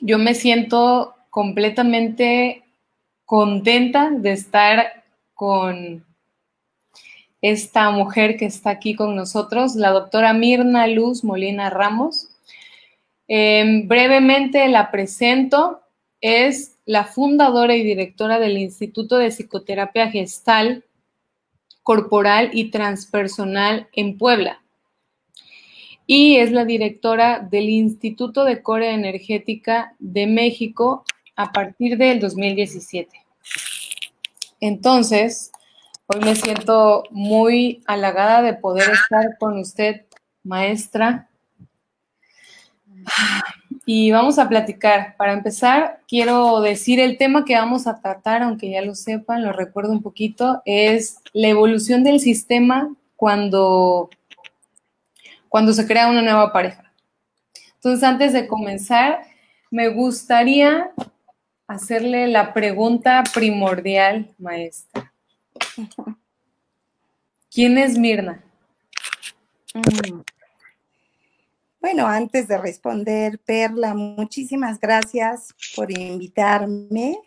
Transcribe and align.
yo 0.00 0.18
me 0.18 0.34
siento 0.34 1.14
completamente 1.30 2.64
contenta 3.24 4.10
de 4.10 4.32
estar 4.32 5.04
con 5.34 6.04
esta 7.42 7.90
mujer 7.90 8.36
que 8.36 8.46
está 8.46 8.70
aquí 8.70 8.94
con 8.94 9.16
nosotros, 9.16 9.74
la 9.74 9.90
doctora 9.90 10.32
Mirna 10.32 10.86
Luz 10.86 11.24
Molina 11.24 11.70
Ramos. 11.70 12.28
Em, 13.28 13.86
brevemente 13.86 14.68
la 14.68 14.90
presento. 14.90 15.80
Es 16.20 16.76
la 16.84 17.04
fundadora 17.04 17.74
y 17.74 17.82
directora 17.82 18.38
del 18.38 18.58
Instituto 18.58 19.16
de 19.16 19.30
Psicoterapia 19.30 20.10
Gestal, 20.10 20.84
Corporal 21.82 22.50
y 22.52 22.70
Transpersonal 22.70 23.88
en 23.92 24.18
Puebla. 24.18 24.60
Y 26.12 26.38
es 26.38 26.50
la 26.50 26.64
directora 26.64 27.38
del 27.38 27.68
Instituto 27.68 28.44
de 28.44 28.62
Corea 28.62 28.94
Energética 28.94 29.94
de 30.00 30.26
México 30.26 31.04
a 31.36 31.52
partir 31.52 31.96
del 31.98 32.18
2017. 32.18 33.10
Entonces, 34.58 35.52
Hoy 36.12 36.18
me 36.24 36.34
siento 36.34 37.04
muy 37.12 37.84
halagada 37.86 38.42
de 38.42 38.54
poder 38.54 38.90
estar 38.90 39.38
con 39.38 39.58
usted, 39.58 40.06
maestra. 40.42 41.28
Y 43.86 44.10
vamos 44.10 44.40
a 44.40 44.48
platicar. 44.48 45.14
Para 45.16 45.34
empezar, 45.34 46.00
quiero 46.08 46.62
decir 46.62 46.98
el 46.98 47.16
tema 47.16 47.44
que 47.44 47.54
vamos 47.54 47.86
a 47.86 48.00
tratar, 48.00 48.42
aunque 48.42 48.70
ya 48.70 48.82
lo 48.82 48.96
sepan, 48.96 49.44
lo 49.44 49.52
recuerdo 49.52 49.92
un 49.92 50.02
poquito, 50.02 50.62
es 50.64 51.18
la 51.32 51.46
evolución 51.46 52.02
del 52.02 52.18
sistema 52.18 52.92
cuando, 53.14 54.10
cuando 55.50 55.72
se 55.72 55.86
crea 55.86 56.08
una 56.08 56.22
nueva 56.22 56.52
pareja. 56.52 56.90
Entonces, 57.74 58.04
antes 58.04 58.32
de 58.32 58.46
comenzar, 58.46 59.22
me 59.70 59.88
gustaría 59.88 60.92
hacerle 61.66 62.28
la 62.28 62.54
pregunta 62.54 63.24
primordial, 63.34 64.32
maestra. 64.38 65.12
¿Quién 67.50 67.78
es 67.78 67.98
Mirna? 67.98 68.42
Mm. 69.74 70.20
Bueno, 71.80 72.06
antes 72.06 72.46
de 72.46 72.56
responder, 72.56 73.40
Perla, 73.40 73.94
muchísimas 73.94 74.78
gracias 74.78 75.52
por 75.74 75.90
invitarme. 75.90 77.18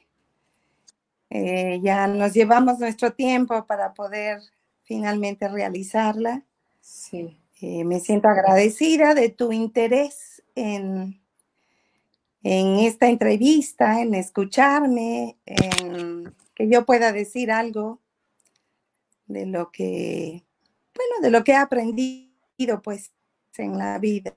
Eh, 1.29 1.81
ya 1.83 2.07
nos 2.07 2.33
llevamos 2.33 2.79
nuestro 2.79 3.11
tiempo 3.11 3.65
para 3.65 3.93
poder 3.93 4.39
finalmente 4.83 5.49
realizarla. 5.49 6.43
Sí. 6.79 7.42
Eh, 7.61 7.83
me 7.83 7.99
siento 7.99 8.27
agradecida 8.27 9.13
de 9.13 9.29
tu 9.29 9.51
interés 9.51 10.43
en, 10.55 11.21
en 12.41 12.75
esta 12.79 13.07
entrevista, 13.07 14.01
en 14.01 14.13
escucharme, 14.13 15.37
en 15.45 16.35
que 16.55 16.67
yo 16.67 16.85
pueda 16.85 17.11
decir 17.11 17.51
algo 17.51 17.99
de 19.27 19.45
lo 19.45 19.71
que, 19.71 20.43
bueno, 20.95 21.21
de 21.21 21.31
lo 21.31 21.43
que 21.43 21.53
he 21.53 21.55
aprendido 21.55 22.81
pues 22.83 23.11
en 23.57 23.77
la 23.77 23.97
vida. 23.99 24.35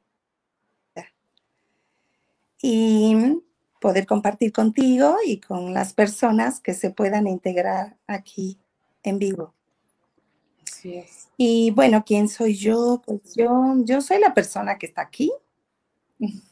Y 2.62 3.14
poder 3.80 4.06
compartir 4.06 4.52
contigo 4.52 5.16
y 5.24 5.38
con 5.38 5.74
las 5.74 5.92
personas 5.92 6.60
que 6.60 6.74
se 6.74 6.90
puedan 6.90 7.26
integrar 7.26 7.96
aquí 8.06 8.58
en 9.02 9.18
vivo. 9.18 9.55
Así 10.86 10.94
es. 10.96 11.28
Y 11.36 11.70
bueno, 11.72 12.04
¿quién 12.06 12.28
soy 12.28 12.54
yo? 12.54 13.02
Pues 13.04 13.34
yo, 13.34 13.74
yo 13.84 14.00
soy 14.00 14.20
la 14.20 14.34
persona 14.34 14.78
que 14.78 14.86
está 14.86 15.02
aquí. 15.02 15.32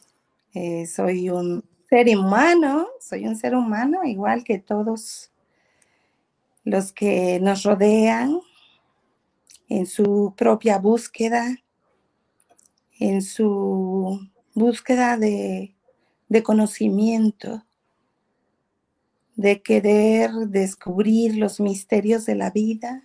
Eh, 0.57 0.85
soy 0.87 1.29
un 1.29 1.65
ser 1.89 2.17
humano, 2.17 2.87
soy 3.01 3.27
un 3.27 3.35
ser 3.35 3.55
humano 3.55 4.05
igual 4.05 4.45
que 4.45 4.57
todos 4.57 5.29
los 6.63 6.93
que 6.93 7.41
nos 7.41 7.63
rodean 7.63 8.39
en 9.67 9.85
su 9.85 10.33
propia 10.37 10.77
búsqueda, 10.77 11.57
en 12.99 13.21
su 13.21 14.29
búsqueda 14.53 15.17
de, 15.17 15.75
conocimiento, 16.41 17.65
de 19.35 19.61
querer 19.61 20.31
descubrir 20.47 21.35
los 21.35 21.59
misterios 21.59 22.25
de 22.25 22.35
la 22.35 22.49
vida 22.51 23.03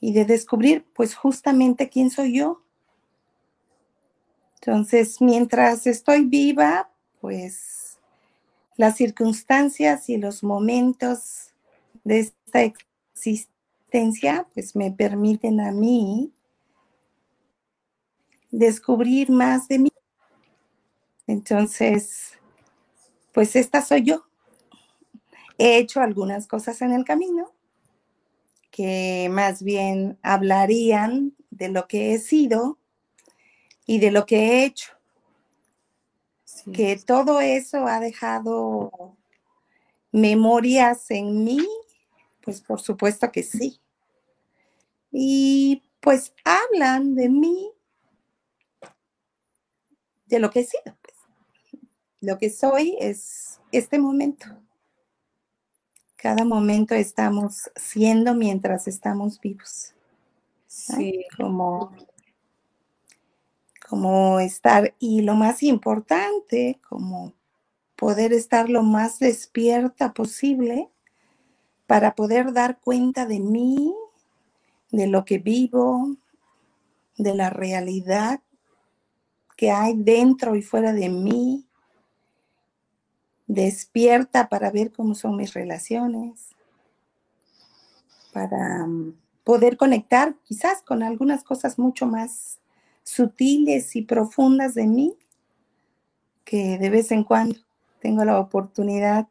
y 0.00 0.12
de 0.12 0.24
descubrir 0.24 0.84
pues 0.94 1.14
justamente 1.14 1.88
quién 1.88 2.10
soy 2.10 2.38
yo. 2.38 2.62
Entonces, 4.56 5.20
mientras 5.20 5.86
estoy 5.86 6.24
viva, 6.24 6.90
pues 7.20 7.98
las 8.76 8.96
circunstancias 8.96 10.08
y 10.08 10.16
los 10.16 10.42
momentos 10.42 11.52
de 12.04 12.20
esta 12.20 12.62
existencia, 12.62 14.46
pues 14.54 14.76
me 14.76 14.90
permiten 14.90 15.60
a 15.60 15.72
mí 15.72 16.32
descubrir 18.50 19.30
más 19.30 19.68
de 19.68 19.78
mí. 19.78 19.92
Entonces, 21.26 22.32
pues 23.32 23.56
esta 23.56 23.82
soy 23.82 24.04
yo. 24.04 24.24
He 25.58 25.78
hecho 25.78 26.00
algunas 26.00 26.46
cosas 26.46 26.82
en 26.82 26.92
el 26.92 27.04
camino 27.04 27.55
que 28.76 29.28
más 29.30 29.62
bien 29.62 30.18
hablarían 30.20 31.34
de 31.48 31.70
lo 31.70 31.88
que 31.88 32.12
he 32.12 32.18
sido 32.18 32.78
y 33.86 34.00
de 34.00 34.10
lo 34.10 34.26
que 34.26 34.36
he 34.36 34.64
hecho. 34.66 34.92
Que 36.74 36.96
todo 36.96 37.40
eso 37.40 37.86
ha 37.86 38.00
dejado 38.00 39.16
memorias 40.12 41.10
en 41.10 41.44
mí 41.44 41.66
pues 42.46 42.60
por 42.60 42.80
supuesto 42.80 43.32
que 43.32 43.42
sí. 43.42 43.80
Y 45.10 45.82
pues 46.00 46.32
hablan 46.44 47.16
de 47.16 47.28
mí, 47.28 47.72
de 50.26 50.38
lo 50.38 50.48
que 50.50 50.60
he 50.60 50.64
sido. 50.64 50.96
Pues. 51.02 51.16
Lo 52.20 52.38
que 52.38 52.50
soy 52.50 52.96
es 53.00 53.60
este 53.72 53.98
momento. 53.98 54.46
Cada 56.26 56.44
momento 56.44 56.96
estamos 56.96 57.70
siendo 57.76 58.34
mientras 58.34 58.88
estamos 58.88 59.40
vivos. 59.40 59.94
Sí. 60.66 61.24
Como, 61.36 61.92
como 63.88 64.40
estar, 64.40 64.92
y 64.98 65.20
lo 65.20 65.36
más 65.36 65.62
importante, 65.62 66.80
como 66.88 67.32
poder 67.94 68.32
estar 68.32 68.68
lo 68.68 68.82
más 68.82 69.20
despierta 69.20 70.12
posible 70.14 70.90
para 71.86 72.16
poder 72.16 72.52
dar 72.52 72.80
cuenta 72.80 73.24
de 73.24 73.38
mí, 73.38 73.94
de 74.90 75.06
lo 75.06 75.24
que 75.24 75.38
vivo, 75.38 76.16
de 77.16 77.36
la 77.36 77.50
realidad 77.50 78.40
que 79.56 79.70
hay 79.70 79.94
dentro 79.94 80.56
y 80.56 80.62
fuera 80.62 80.92
de 80.92 81.08
mí, 81.08 81.65
despierta 83.46 84.48
para 84.48 84.70
ver 84.70 84.92
cómo 84.92 85.14
son 85.14 85.36
mis 85.36 85.54
relaciones, 85.54 86.50
para 88.32 88.86
mm, 88.86 89.14
poder 89.44 89.76
conectar 89.76 90.34
quizás 90.44 90.82
con 90.82 91.02
algunas 91.02 91.44
cosas 91.44 91.78
mucho 91.78 92.06
más 92.06 92.58
sutiles 93.02 93.94
y 93.96 94.02
profundas 94.02 94.74
de 94.74 94.86
mí, 94.86 95.16
que 96.44 96.78
de 96.78 96.90
vez 96.90 97.12
en 97.12 97.24
cuando 97.24 97.58
tengo 98.00 98.24
la 98.24 98.38
oportunidad 98.38 99.28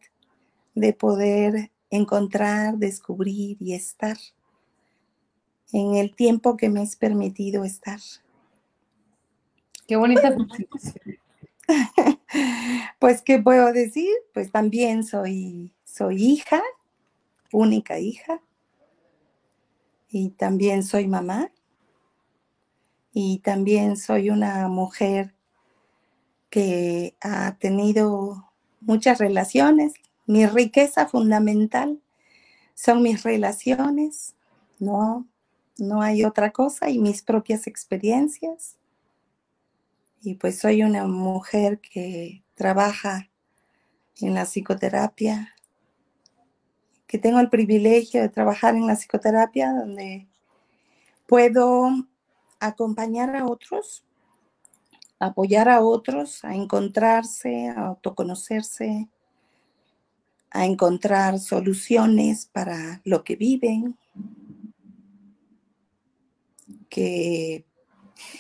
de 0.73 0.93
poder 0.93 1.71
encontrar, 1.89 2.77
descubrir 2.77 3.57
y 3.59 3.73
estar 3.73 4.17
en 5.71 5.95
el 5.95 6.15
tiempo 6.15 6.57
que 6.57 6.69
me 6.69 6.81
es 6.81 6.95
permitido 6.95 7.63
estar. 7.63 7.99
Qué 9.87 9.95
bonita 9.95 10.35
Pues, 12.99 13.21
¿qué 13.21 13.39
puedo 13.39 13.71
decir? 13.73 14.09
Pues 14.33 14.51
también 14.51 15.03
soy, 15.03 15.73
soy 15.83 16.23
hija, 16.23 16.61
única 17.51 17.99
hija, 17.99 18.41
y 20.09 20.29
también 20.31 20.83
soy 20.83 21.07
mamá, 21.07 21.51
y 23.13 23.39
también 23.39 23.97
soy 23.97 24.29
una 24.29 24.67
mujer 24.67 25.33
que 26.49 27.15
ha 27.21 27.57
tenido 27.57 28.51
muchas 28.81 29.17
relaciones, 29.19 29.93
mi 30.25 30.45
riqueza 30.45 31.07
fundamental 31.07 32.01
son 32.75 33.01
mis 33.01 33.23
relaciones, 33.23 34.35
no, 34.79 35.27
no 35.77 36.01
hay 36.01 36.23
otra 36.25 36.51
cosa, 36.51 36.89
y 36.89 36.99
mis 36.99 37.21
propias 37.21 37.67
experiencias. 37.67 38.77
Y 40.25 40.35
pues 40.35 40.59
soy 40.59 40.83
una 40.83 41.05
mujer 41.05 41.79
que 41.79 42.43
trabaja 42.55 43.29
en 44.19 44.33
la 44.33 44.45
psicoterapia, 44.45 45.53
que 47.05 47.17
tengo 47.17 47.39
el 47.39 47.49
privilegio 47.49 48.21
de 48.21 48.29
trabajar 48.29 48.75
en 48.75 48.87
la 48.87 48.95
psicoterapia 48.95 49.71
donde 49.71 50.27
puedo 51.27 51.89
acompañar 52.59 53.35
a 53.35 53.45
otros 53.45 54.05
apoyar 55.19 55.69
a 55.69 55.81
otros 55.81 56.43
a 56.43 56.55
encontrarse, 56.55 57.69
a 57.69 57.87
autoconocerse, 57.87 59.09
a 60.51 60.65
encontrar 60.65 61.39
soluciones 61.39 62.45
para 62.45 63.01
lo 63.03 63.23
que 63.23 63.35
viven, 63.35 63.97
que, 66.89 67.65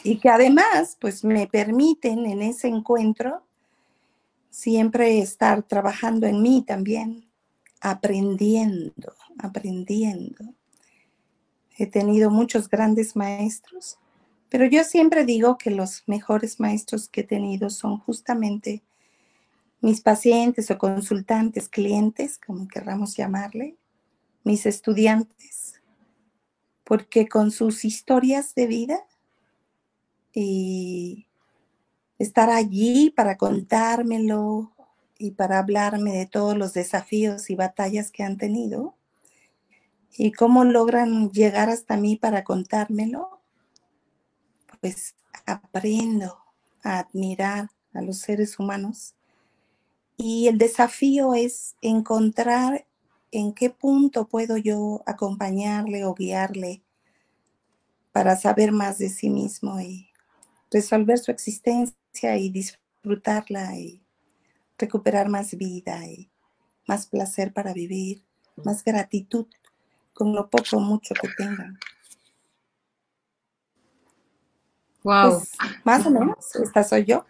y 0.03 0.17
que 0.17 0.29
además 0.29 0.97
pues 0.99 1.23
me 1.23 1.47
permiten 1.47 2.25
en 2.25 2.41
ese 2.41 2.67
encuentro 2.67 3.43
siempre 4.49 5.19
estar 5.19 5.63
trabajando 5.63 6.27
en 6.27 6.41
mí 6.41 6.63
también, 6.65 7.25
aprendiendo, 7.81 9.13
aprendiendo. 9.37 10.53
He 11.77 11.87
tenido 11.87 12.31
muchos 12.31 12.69
grandes 12.69 13.15
maestros, 13.15 13.97
pero 14.49 14.65
yo 14.65 14.83
siempre 14.85 15.25
digo 15.25 15.57
que 15.57 15.71
los 15.71 16.03
mejores 16.07 16.59
maestros 16.59 17.09
que 17.09 17.21
he 17.21 17.23
tenido 17.25 17.69
son 17.69 17.97
justamente 17.97 18.81
mis 19.81 20.01
pacientes 20.01 20.71
o 20.71 20.77
consultantes, 20.77 21.67
clientes, 21.67 22.39
como 22.39 22.67
querramos 22.67 23.15
llamarle, 23.15 23.75
mis 24.43 24.65
estudiantes, 24.65 25.81
porque 26.83 27.27
con 27.27 27.51
sus 27.51 27.83
historias 27.83 28.55
de 28.55 28.67
vida 28.67 29.05
y 30.35 31.27
estar 32.19 32.49
allí 32.49 33.09
para 33.09 33.37
contármelo 33.37 34.73
y 35.17 35.31
para 35.31 35.59
hablarme 35.59 36.11
de 36.11 36.25
todos 36.25 36.57
los 36.57 36.73
desafíos 36.73 37.49
y 37.49 37.55
batallas 37.55 38.11
que 38.11 38.23
han 38.23 38.37
tenido 38.37 38.95
y 40.17 40.31
cómo 40.31 40.63
logran 40.63 41.31
llegar 41.31 41.69
hasta 41.69 41.97
mí 41.97 42.15
para 42.15 42.43
contármelo, 42.43 43.41
pues 44.81 45.15
aprendo 45.45 46.37
a 46.83 46.99
admirar 46.99 47.69
a 47.93 48.01
los 48.01 48.19
seres 48.19 48.59
humanos. 48.59 49.15
Y 50.17 50.47
el 50.47 50.57
desafío 50.57 51.33
es 51.33 51.75
encontrar 51.81 52.85
en 53.31 53.53
qué 53.53 53.69
punto 53.69 54.27
puedo 54.27 54.55
yo 54.57 55.01
acompañarle 55.05 56.05
o 56.05 56.13
guiarle 56.13 56.81
para 58.13 58.37
saber 58.37 58.71
más 58.71 58.97
de 58.97 59.09
sí 59.09 59.29
mismo 59.29 59.81
y 59.81 60.09
resolver 60.75 61.17
su 61.17 61.31
existencia 61.31 62.37
y 62.37 62.49
disfrutarla 62.49 63.77
y 63.77 64.03
recuperar 64.77 65.29
más 65.29 65.55
vida 65.55 66.05
y 66.05 66.29
más 66.85 67.07
placer 67.07 67.53
para 67.53 67.73
vivir, 67.73 68.21
más 68.57 68.83
gratitud 68.83 69.47
con 70.13 70.33
lo 70.33 70.49
poco 70.49 70.75
o 70.75 70.79
mucho 70.81 71.13
que 71.15 71.29
tengan. 71.37 71.79
Wow. 75.03 75.39
Pues, 75.39 75.51
más 75.85 76.05
o 76.05 76.11
menos, 76.11 76.55
esta 76.55 76.83
soy 76.83 77.05
yo. 77.05 77.25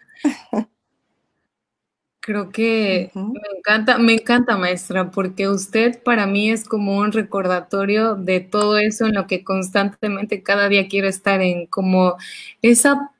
Creo 2.18 2.50
que 2.50 3.12
me 3.14 3.58
encanta, 3.58 3.98
me 3.98 4.14
encanta, 4.14 4.56
maestra, 4.56 5.12
porque 5.12 5.48
usted 5.48 6.02
para 6.02 6.26
mí 6.26 6.50
es 6.50 6.64
como 6.64 6.98
un 6.98 7.12
recordatorio 7.12 8.16
de 8.16 8.40
todo 8.40 8.78
eso 8.78 9.06
en 9.06 9.14
lo 9.14 9.28
que 9.28 9.44
constantemente 9.44 10.42
cada 10.42 10.68
día 10.68 10.88
quiero 10.88 11.06
estar 11.06 11.40
en, 11.40 11.66
como 11.68 12.16
esa 12.62 13.12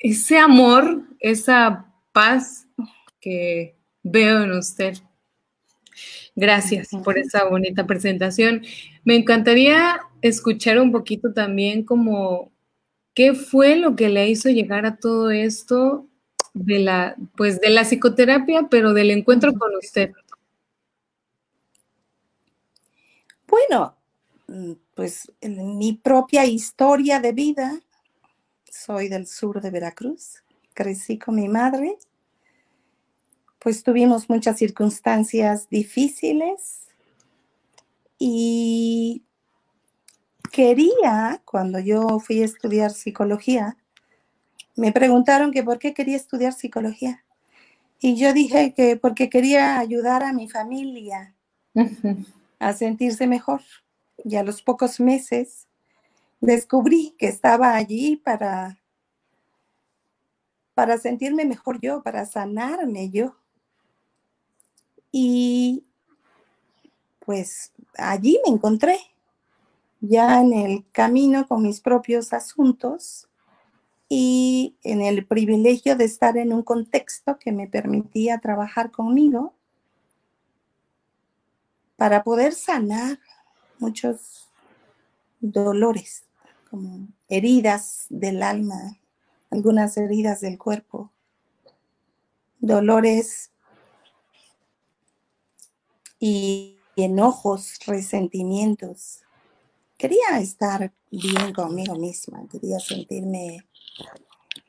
ese 0.00 0.38
amor, 0.38 1.02
esa 1.20 1.86
paz 2.12 2.66
que 3.20 3.76
veo 4.02 4.42
en 4.42 4.52
usted. 4.52 4.96
Gracias 6.34 6.88
por 7.04 7.18
esa 7.18 7.44
bonita 7.44 7.86
presentación. 7.86 8.62
Me 9.04 9.14
encantaría 9.14 10.00
escuchar 10.22 10.78
un 10.78 10.90
poquito 10.90 11.32
también 11.32 11.84
como 11.84 12.50
qué 13.14 13.34
fue 13.34 13.76
lo 13.76 13.94
que 13.94 14.08
le 14.08 14.28
hizo 14.28 14.48
llegar 14.48 14.86
a 14.86 14.96
todo 14.96 15.30
esto 15.30 16.06
de 16.54 16.78
la, 16.78 17.16
pues 17.36 17.60
de 17.60 17.68
la 17.68 17.84
psicoterapia, 17.84 18.68
pero 18.70 18.94
del 18.94 19.10
encuentro 19.10 19.52
con 19.52 19.76
usted. 19.76 20.12
Bueno, 23.46 23.96
mm, 24.46 24.72
pues 24.94 25.30
en 25.40 25.76
mi 25.76 25.92
propia 25.92 26.46
historia 26.46 27.20
de 27.20 27.32
vida 27.32 27.80
soy 28.70 29.08
del 29.08 29.26
sur 29.26 29.60
de 29.60 29.70
Veracruz, 29.70 30.42
crecí 30.74 31.18
con 31.18 31.34
mi 31.34 31.48
madre, 31.48 31.98
pues 33.58 33.82
tuvimos 33.82 34.30
muchas 34.30 34.56
circunstancias 34.56 35.68
difíciles 35.68 36.86
y 38.18 39.22
quería, 40.50 41.42
cuando 41.44 41.78
yo 41.78 42.18
fui 42.20 42.42
a 42.42 42.46
estudiar 42.46 42.90
psicología, 42.92 43.76
me 44.76 44.92
preguntaron 44.92 45.52
que 45.52 45.62
por 45.62 45.78
qué 45.78 45.92
quería 45.92 46.16
estudiar 46.16 46.52
psicología. 46.52 47.24
Y 48.00 48.16
yo 48.16 48.32
dije 48.32 48.72
que 48.72 48.96
porque 48.96 49.28
quería 49.28 49.78
ayudar 49.78 50.22
a 50.22 50.32
mi 50.32 50.48
familia 50.48 51.34
a 52.58 52.72
sentirse 52.72 53.26
mejor. 53.26 53.60
Y 54.24 54.36
a 54.36 54.42
los 54.42 54.62
pocos 54.62 55.00
meses 55.00 55.66
descubrí 56.40 57.14
que 57.18 57.28
estaba 57.28 57.74
allí 57.74 58.16
para, 58.16 58.78
para 60.74 60.98
sentirme 60.98 61.44
mejor 61.44 61.80
yo, 61.80 62.02
para 62.02 62.24
sanarme 62.24 63.10
yo. 63.10 63.36
Y 65.12 65.84
pues 67.20 67.72
allí 67.96 68.40
me 68.44 68.52
encontré, 68.52 68.98
ya 70.00 70.40
en 70.40 70.52
el 70.52 70.84
camino 70.92 71.46
con 71.46 71.62
mis 71.62 71.80
propios 71.80 72.32
asuntos 72.32 73.28
y 74.08 74.76
en 74.82 75.02
el 75.02 75.26
privilegio 75.26 75.94
de 75.94 76.04
estar 76.04 76.36
en 76.36 76.52
un 76.52 76.62
contexto 76.62 77.38
que 77.38 77.52
me 77.52 77.68
permitía 77.68 78.38
trabajar 78.38 78.90
conmigo 78.90 79.54
para 81.96 82.24
poder 82.24 82.54
sanar 82.54 83.20
muchos 83.78 84.48
dolores 85.40 86.29
como 86.70 87.08
heridas 87.28 88.06
del 88.08 88.42
alma, 88.42 88.96
algunas 89.50 89.96
heridas 89.96 90.40
del 90.40 90.56
cuerpo, 90.56 91.10
dolores 92.60 93.50
y 96.20 96.76
enojos, 96.94 97.78
resentimientos. 97.86 99.22
Quería 99.98 100.38
estar 100.38 100.92
bien 101.10 101.52
conmigo 101.52 101.96
misma, 101.96 102.46
quería 102.48 102.78
sentirme 102.78 103.66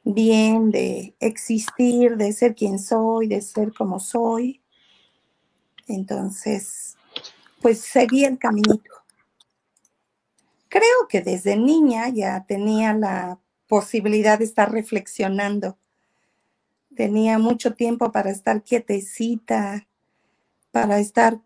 bien 0.04 0.72
de 0.72 1.14
existir, 1.20 2.18
de 2.18 2.34
ser 2.34 2.56
quien 2.56 2.80
soy, 2.80 3.28
de 3.28 3.42
ser 3.42 3.74
como 3.74 4.00
soy. 4.00 4.62
Entonces, 5.88 6.96
pues 7.62 7.82
seguí 7.82 8.26
el 8.26 8.40
caminito. 8.40 9.01
Creo 10.72 11.10
que 11.10 11.20
desde 11.20 11.58
niña 11.58 12.08
ya 12.08 12.46
tenía 12.46 12.94
la 12.94 13.38
posibilidad 13.68 14.40
de 14.40 14.46
estar 14.46 14.72
reflexionando. 14.72 15.78
Tenía 16.96 17.38
mucho 17.40 17.74
tiempo 17.74 18.14
para 18.14 18.32
estar 18.32 18.64
quietecita, 18.64 19.86
para 20.72 21.00
estar 21.00 21.42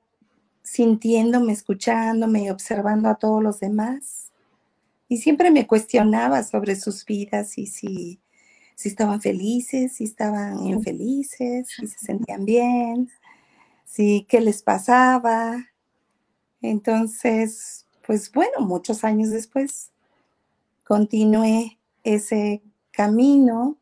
sintiéndome, 0.61 1.53
escuchándome 1.53 2.43
y 2.43 2.49
observando 2.51 3.09
a 3.09 3.15
todos 3.15 3.41
los 3.41 3.59
demás. 3.59 4.31
Y 5.09 5.17
siempre 5.17 5.49
me 5.49 5.65
cuestionaba 5.65 6.43
sobre 6.43 6.75
sus 6.75 7.03
vidas 7.03 7.57
y 7.57 7.65
si, 7.65 8.19
si 8.75 8.89
estaban 8.89 9.21
felices, 9.21 9.93
si 9.93 10.03
estaban 10.03 10.63
infelices, 10.67 11.69
si 11.69 11.87
se 11.87 11.97
sentían 12.05 12.45
bien, 12.45 13.09
si 13.85 14.27
qué 14.29 14.39
les 14.39 14.61
pasaba. 14.61 15.65
Entonces, 16.61 17.84
pues 18.05 18.31
bueno, 18.31 18.59
muchos 18.59 19.03
años 19.03 19.31
después 19.31 19.91
continué 20.83 21.79
ese 22.03 22.61
camino 22.91 23.77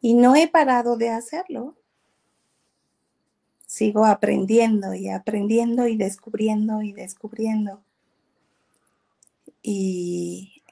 y 0.00 0.14
no 0.14 0.34
he 0.36 0.48
parado 0.48 0.96
de 0.96 1.10
hacerlo. 1.10 1.76
Sigo 3.66 4.06
aprendiendo 4.06 4.94
y 4.94 5.10
aprendiendo 5.10 5.86
y 5.86 5.96
descubriendo 5.96 6.82
y 6.82 6.92
descubriendo. 6.92 7.82
Y 9.62 10.62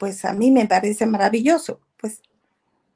pues 0.00 0.24
a 0.24 0.32
mí 0.32 0.50
me 0.50 0.66
parece 0.66 1.06
maravilloso, 1.06 1.80
pues 2.00 2.20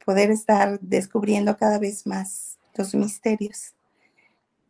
poder 0.04 0.32
estar 0.32 0.80
descubriendo 0.80 1.56
cada 1.56 1.78
vez 1.78 2.04
más 2.04 2.58
los 2.74 2.94
misterios 2.96 3.74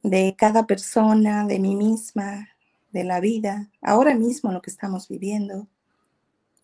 de 0.03 0.35
cada 0.37 0.67
persona, 0.67 1.47
de 1.47 1.59
mí 1.59 1.77
misma, 1.77 2.49
de 2.93 3.05
la 3.05 3.21
vida, 3.21 3.71
ahora 3.83 4.15
mismo 4.15 4.53
lo 4.53 4.63
que 4.63 4.71
estamos 4.71 5.09
viviendo, 5.09 5.69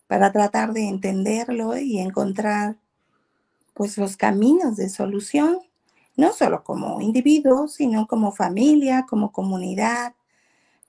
para 0.07 0.31
tratar 0.31 0.73
de 0.73 0.87
entenderlo 0.87 1.77
y 1.77 1.99
encontrar 1.99 2.77
pues 3.73 3.97
los 3.97 4.17
caminos 4.17 4.75
de 4.75 4.89
solución, 4.89 5.59
no 6.15 6.33
solo 6.33 6.63
como 6.63 6.99
individuo, 7.01 7.67
sino 7.67 8.07
como 8.07 8.31
familia, 8.31 9.05
como 9.07 9.31
comunidad, 9.31 10.15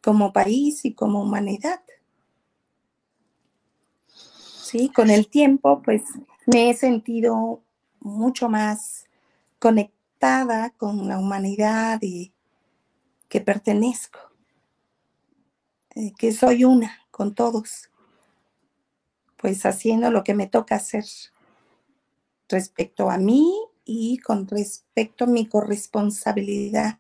como 0.03 0.33
país 0.33 0.85
y 0.85 0.95
como 0.95 1.23
humanidad. 1.23 1.81
Sí, 4.07 4.91
con 4.91 5.11
el 5.11 5.29
tiempo 5.29 5.83
pues 5.83 6.03
me 6.47 6.71
he 6.71 6.75
sentido 6.75 7.63
mucho 8.01 8.49
más 8.49 9.07
conectada 9.59 10.71
con 10.71 11.09
la 11.09 11.19
humanidad 11.19 11.99
y 12.03 12.33
que 13.29 13.41
pertenezco, 13.41 14.19
que 16.19 16.33
soy 16.33 16.65
una 16.65 16.99
con 17.11 17.35
todos, 17.35 17.91
pues 19.37 19.65
haciendo 19.67 20.11
lo 20.11 20.25
que 20.25 20.35
me 20.35 20.47
toca 20.47 20.77
hacer 20.77 21.05
respecto 22.49 23.11
a 23.11 23.19
mí 23.19 23.55
y 23.85 24.19
con 24.19 24.47
respecto 24.47 25.25
a 25.25 25.29
mi 25.29 25.47
corresponsabilidad 25.47 26.99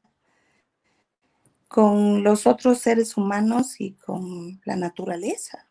con 1.68 2.24
los 2.24 2.46
otros 2.46 2.78
seres 2.78 3.16
humanos 3.16 3.80
y 3.80 3.92
con 3.92 4.60
la 4.64 4.74
naturaleza, 4.74 5.66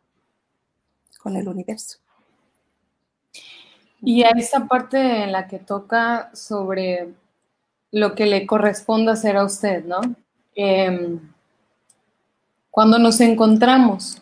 con 1.19 1.35
el 1.35 1.47
universo. 1.47 1.97
Y 4.01 4.23
a 4.23 4.29
esta 4.29 4.67
parte 4.67 5.23
en 5.23 5.31
la 5.31 5.47
que 5.47 5.57
toca 5.57 6.29
sobre 6.35 7.15
lo 7.91 8.13
que 8.13 8.27
le 8.27 8.45
corresponde 8.45 9.11
hacer 9.11 9.37
a 9.37 9.43
usted, 9.43 9.83
¿no? 9.85 9.99
Em, 10.53 11.19
cuando 12.77 12.99
nos 12.99 13.19
encontramos, 13.21 14.21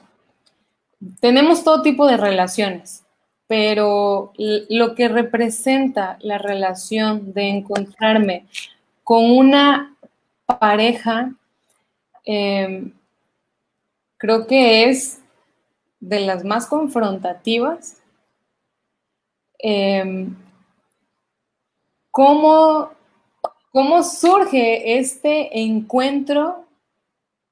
tenemos 1.20 1.66
todo 1.66 1.82
tipo 1.82 2.08
de 2.08 2.16
relaciones, 2.16 3.04
pero 3.48 4.32
lo 4.38 4.96
que 4.96 5.10
representa 5.10 6.18
la 6.22 6.38
relación 6.38 7.34
de 7.34 7.50
encontrarme 7.50 8.46
con 9.04 9.30
una 9.30 9.98
pareja, 10.46 11.34
em, 12.24 12.94
creo 14.16 14.48
que 14.48 14.86
es 14.86 15.20
de 16.00 16.22
las 16.22 16.46
más 16.46 16.66
confrontativas. 16.66 18.02
Em, 19.60 20.34
¿cómo, 22.10 22.92
¿Cómo 23.74 24.02
surge 24.02 24.98
este 24.98 25.60
encuentro? 25.60 26.65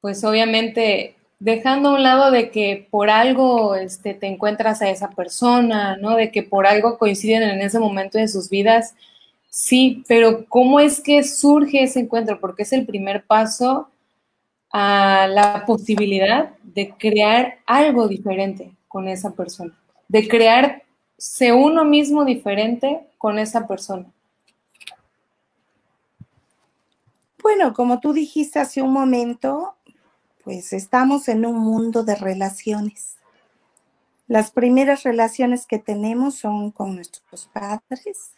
Pues 0.04 0.22
obviamente 0.26 1.16
dejando 1.40 1.88
a 1.88 1.94
un 1.94 2.04
lado 2.04 2.30
de 2.30 2.52
que 2.52 2.90
por 2.92 3.10
algo 3.10 3.76
este, 3.76 4.14
te 4.14 4.28
encuentras 4.28 4.82
a 4.82 4.90
esa 4.90 5.12
persona, 5.12 5.96
¿no? 5.96 6.18
De 6.18 6.30
que 6.30 6.44
por 6.44 6.68
algo 6.68 6.98
coinciden 6.98 7.42
en 7.42 7.62
ese 7.62 7.80
momento 7.80 8.18
de 8.18 8.28
sus 8.28 8.50
vidas, 8.50 8.96
sí, 9.50 10.04
pero 10.06 10.46
¿cómo 10.50 10.82
es 10.82 11.00
que 11.00 11.24
surge 11.24 11.84
ese 11.84 12.02
encuentro? 12.02 12.42
Porque 12.42 12.64
es 12.64 12.74
el 12.74 12.86
primer 12.86 13.24
paso 13.24 13.88
a 14.74 15.26
la 15.30 15.64
posibilidad 15.66 16.50
de 16.64 16.90
crear 16.90 17.60
algo 17.66 18.10
diferente 18.10 18.74
con 18.90 19.08
esa 19.08 19.32
persona, 19.32 19.74
de 20.10 20.28
crearse 20.28 21.54
uno 21.54 21.86
mismo 21.86 22.26
diferente 22.26 23.08
con 23.18 23.40
esa 23.40 23.66
persona. 23.66 24.12
Bueno, 27.42 27.74
como 27.74 28.00
tú 28.00 28.12
dijiste 28.12 28.60
hace 28.60 28.82
un 28.82 28.92
momento, 28.94 29.76
pues 30.44 30.74
estamos 30.74 31.28
en 31.28 31.46
un 31.46 31.58
mundo 31.60 32.04
de 32.04 32.16
relaciones. 32.16 33.18
Las 34.28 34.52
primeras 34.52 35.04
relaciones 35.04 35.66
que 35.66 35.80
tenemos 35.80 36.36
son 36.36 36.72
con 36.72 36.96
nuestros 36.96 37.48
padres, 37.48 38.32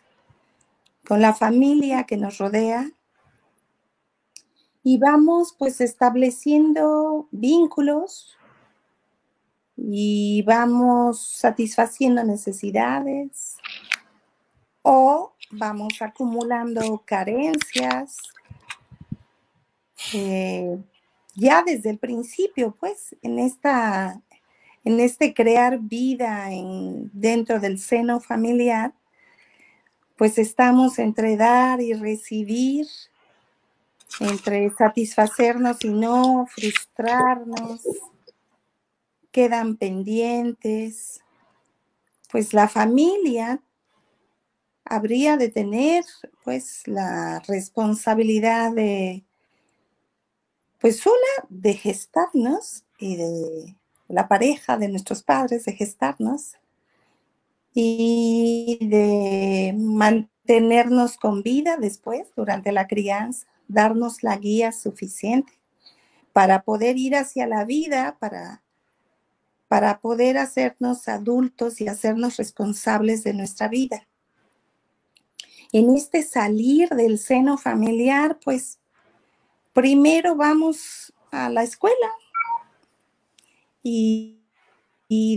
con 1.07 1.21
la 1.21 1.33
familia 1.33 2.03
que 2.03 2.17
nos 2.17 2.38
rodea 2.38 2.89
y 4.83 4.97
vamos 4.97 5.55
pues 5.57 5.81
estableciendo 5.81 7.27
vínculos 7.31 8.38
y 9.75 10.43
vamos 10.43 11.21
satisfaciendo 11.21 12.24
necesidades 12.24 13.57
o 14.83 15.33
vamos 15.51 16.01
acumulando 16.01 17.01
carencias. 17.05 18.17
Eh, 20.13 20.77
ya 21.35 21.63
desde 21.63 21.91
el 21.91 21.99
principio, 21.99 22.75
pues, 22.79 23.15
en 23.21 23.39
esta, 23.39 24.21
en 24.83 24.99
este 24.99 25.33
crear 25.33 25.79
vida 25.79 26.51
en, 26.51 27.09
dentro 27.13 27.59
del 27.59 27.79
seno 27.79 28.19
familiar, 28.19 28.93
pues 30.17 30.37
estamos 30.37 30.97
entre 30.97 31.35
dar 31.35 31.81
y 31.81 31.93
recibir, 31.93 32.87
entre 34.21 34.69
satisfacernos 34.71 35.83
y 35.83 35.89
no, 35.89 36.47
frustrarnos, 36.47 37.81
quedan 39.31 39.75
pendientes. 39.75 41.21
Pues 42.31 42.53
la 42.53 42.69
familia 42.69 43.61
habría 44.85 45.35
de 45.35 45.49
tener 45.49 46.05
pues 46.45 46.87
la 46.87 47.39
responsabilidad 47.47 48.71
de 48.71 49.25
pues 50.85 51.03
una 51.07 51.47
de 51.49 51.73
gestarnos 51.73 52.83
y 52.99 53.15
de 53.15 53.75
la 54.07 54.27
pareja 54.27 54.77
de 54.77 54.87
nuestros 54.87 55.23
padres 55.23 55.65
de 55.65 55.73
gestarnos 55.73 56.59
y 57.73 58.77
de 58.81 59.73
mantenernos 59.75 61.17
con 61.17 61.41
vida 61.41 61.77
después 61.77 62.27
durante 62.35 62.71
la 62.71 62.85
crianza, 62.85 63.47
darnos 63.67 64.21
la 64.21 64.37
guía 64.37 64.71
suficiente 64.71 65.53
para 66.33 66.61
poder 66.61 66.99
ir 66.99 67.15
hacia 67.15 67.47
la 67.47 67.65
vida, 67.65 68.17
para, 68.19 68.61
para 69.67 69.99
poder 70.01 70.37
hacernos 70.37 71.07
adultos 71.07 71.81
y 71.81 71.87
hacernos 71.87 72.37
responsables 72.37 73.23
de 73.23 73.33
nuestra 73.33 73.69
vida. 73.69 74.07
En 75.71 75.95
este 75.95 76.21
salir 76.21 76.89
del 76.89 77.17
seno 77.17 77.57
familiar, 77.57 78.37
pues 78.45 78.77
primero 79.75 80.38
vamos 80.38 81.13
a 81.32 81.50
la 81.50 81.62
escuela 81.62 82.10
y, 83.84 84.39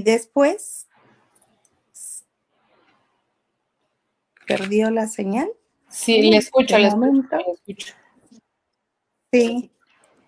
después 0.04 0.86
perdió 4.46 4.90
la 4.90 5.08
señal. 5.08 5.50
Sí, 5.90 6.30
le 6.30 6.38
escucho, 6.38 6.78
le 6.78 6.86
escucho, 6.86 7.36
Sí. 9.30 9.70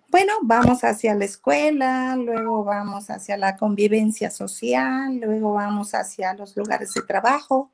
Bueno, 0.08 0.34
vamos 0.42 0.82
hacia 0.82 1.14
la 1.14 1.24
escuela, 1.24 2.16
luego 2.16 2.64
vamos 2.64 3.10
hacia 3.10 3.36
la 3.36 3.56
convivencia 3.56 4.28
social, 4.30 5.18
luego 5.20 5.52
vamos 5.52 5.94
hacia 5.94 6.34
los 6.34 6.56
lugares 6.56 6.92
de 6.94 7.02
trabajo. 7.02 7.70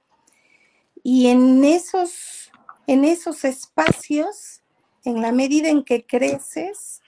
Y 1.03 1.29
en 1.29 1.65
esos, 1.65 2.53
en 2.87 3.07
esos 3.07 3.43
espacios 3.45 4.61
en 5.07 5.23
la 5.23 5.31
medida 5.31 5.69
en 5.69 5.85
que 5.85 6.05
creces, 6.05 7.01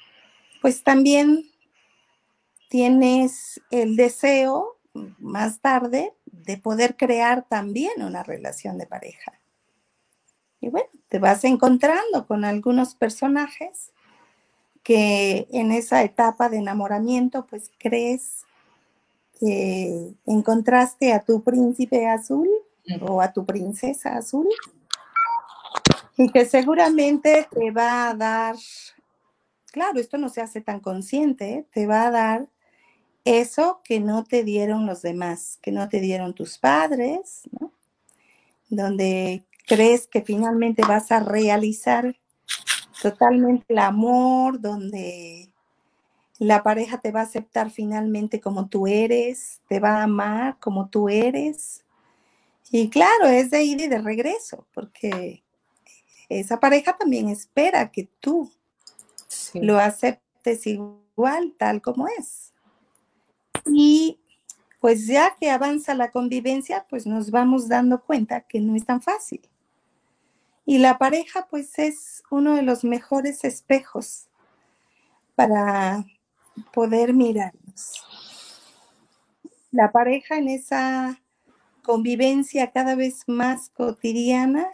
pues 0.63 0.85
también 0.85 1.51
tienes 2.71 3.61
el 3.71 3.97
deseo 3.97 4.79
más 5.19 5.61
tarde 5.61 6.15
de 6.27 6.57
poder 6.59 6.97
crear 6.97 7.47
también 7.49 8.03
una 8.03 8.23
relación 8.23 8.79
de 8.79 8.87
pareja. 8.87 9.41
Y 10.61 10.69
bueno, 10.69 10.89
te 11.09 11.19
vas 11.19 11.43
encontrando 11.45 12.27
con 12.27 12.45
algunos 12.45 12.95
personajes 12.95 13.93
que 14.85 15.49
en 15.51 15.73
esa 15.73 16.03
etapa 16.05 16.49
de 16.49 16.59
enamoramiento 16.59 17.47
pues 17.47 17.73
crees 17.79 18.45
que 19.41 20.15
encontraste 20.25 21.13
a 21.13 21.25
tu 21.25 21.43
príncipe 21.43 22.07
azul 22.07 22.49
o 23.03 23.21
a 23.21 23.33
tu 23.33 23.45
princesa 23.45 24.17
azul 24.17 24.49
y 26.19 26.29
que 26.33 26.45
seguramente 26.45 27.49
te 27.51 27.71
va 27.71 28.11
a 28.11 28.15
dar, 28.15 28.57
claro, 29.73 29.99
esto 29.99 30.19
no 30.19 30.29
se 30.29 30.43
hace 30.43 30.61
tan 30.61 30.81
consciente, 30.81 31.67
te 31.73 31.87
va 31.87 32.09
a 32.09 32.11
dar 32.11 32.49
eso 33.25 33.81
que 33.85 34.01
no 34.01 34.25
te 34.25 34.45
dieron 34.45 34.85
los 34.85 35.03
demás, 35.03 35.59
que 35.63 35.73
no 35.73 35.89
te 35.89 36.01
dieron 36.01 36.35
tus 36.35 36.59
padres, 36.59 37.43
¿no? 37.59 37.73
Donde 38.69 39.45
crees 39.67 40.07
que 40.07 40.23
finalmente 40.23 40.83
vas 40.87 41.13
a 41.13 41.21
realizar 41.21 42.17
totalmente 43.01 43.67
el 43.69 43.79
amor, 43.79 44.61
donde 44.61 45.51
la 46.39 46.63
pareja 46.63 46.99
te 46.99 47.13
va 47.13 47.21
a 47.21 47.25
aceptar 47.25 47.71
finalmente 47.71 48.41
como 48.41 48.69
tú 48.69 48.87
eres, 48.87 49.61
te 49.69 49.81
va 49.81 49.99
a 49.99 50.05
amar 50.05 50.59
como 50.59 50.89
tú 50.89 51.09
eres. 51.09 51.85
Y 52.71 52.89
claro, 52.89 53.27
es 53.27 53.51
de 53.51 53.63
ir 53.65 53.81
y 53.81 53.89
de 53.89 53.99
regreso, 53.99 54.67
porque 54.73 55.43
esa 56.29 56.61
pareja 56.61 56.97
también 56.97 57.29
espera 57.29 57.91
que 57.91 58.09
tú 58.21 58.51
lo 59.55 59.79
aceptes 59.79 60.67
igual, 60.67 61.55
tal 61.59 61.81
como 61.81 62.07
es. 62.09 62.53
Y 63.67 64.21
pues 64.81 65.07
ya 65.07 65.35
que 65.39 65.51
avanza 65.51 65.95
la 65.95 66.11
convivencia, 66.11 66.87
pues 66.89 67.07
nos 67.07 67.31
vamos 67.31 67.69
dando 67.69 68.03
cuenta 68.03 68.43
que 68.43 68.61
no 68.61 68.77
es 68.77 68.85
tan 68.85 69.03
fácil. 69.03 69.41
Y 70.65 70.79
la 70.79 70.99
pareja 70.99 71.47
pues 71.49 71.79
es 71.79 72.23
uno 72.31 72.55
de 72.55 72.63
los 72.63 72.85
mejores 72.85 73.45
espejos 73.45 74.29
para 75.35 76.05
poder 76.73 77.15
mirarnos. 77.15 78.05
La 79.71 79.93
pareja 79.93 80.37
en 80.37 80.49
esa 80.49 81.21
convivencia 81.83 82.71
cada 82.71 82.95
vez 82.95 83.25
más 83.27 83.71
cotidiana 83.71 84.67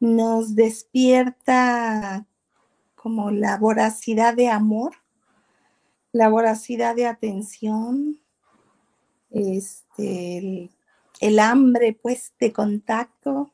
nos 0.00 0.54
despierta 0.54 2.26
como 2.94 3.30
la 3.30 3.58
voracidad 3.58 4.34
de 4.34 4.48
amor, 4.48 4.94
la 6.12 6.28
voracidad 6.28 6.96
de 6.96 7.06
atención, 7.06 8.18
este, 9.30 10.70
el, 11.20 11.38
hambre 11.38 11.96
pues 12.00 12.32
de 12.40 12.52
contacto. 12.52 13.52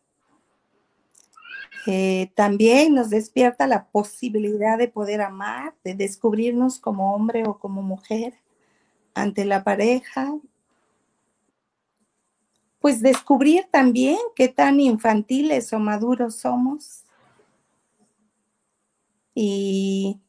Eh, 1.86 2.32
también 2.34 2.94
nos 2.94 3.10
despierta 3.10 3.66
la 3.66 3.86
posibilidad 3.86 4.78
de 4.78 4.88
poder 4.88 5.20
amar, 5.20 5.74
de 5.84 5.94
descubrirnos 5.94 6.80
como 6.80 7.14
hombre 7.14 7.44
o 7.46 7.58
como 7.58 7.82
mujer 7.82 8.34
ante 9.14 9.44
la 9.44 9.62
pareja, 9.62 10.34
pues 12.87 13.02
descubrir 13.02 13.66
también 13.69 14.16
qué 14.37 14.47
tan 14.47 14.78
infantiles 14.78 15.73
o 15.73 15.81
maduros 15.81 16.37
somos 16.37 17.02
y 19.35 20.21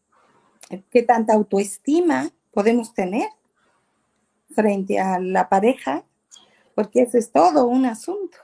qué 0.89 1.03
tanta 1.03 1.35
autoestima 1.35 2.31
podemos 2.49 2.95
tener 2.95 3.29
frente 4.55 4.99
a 4.99 5.19
la 5.19 5.47
pareja, 5.49 6.03
porque 6.73 7.03
eso 7.03 7.19
es 7.19 7.31
todo 7.31 7.67
un 7.67 7.85
asunto 7.85 8.39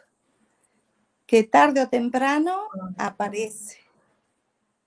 que 1.25 1.41
tarde 1.41 1.81
o 1.81 1.89
temprano 1.89 2.67
aparece. 2.99 3.79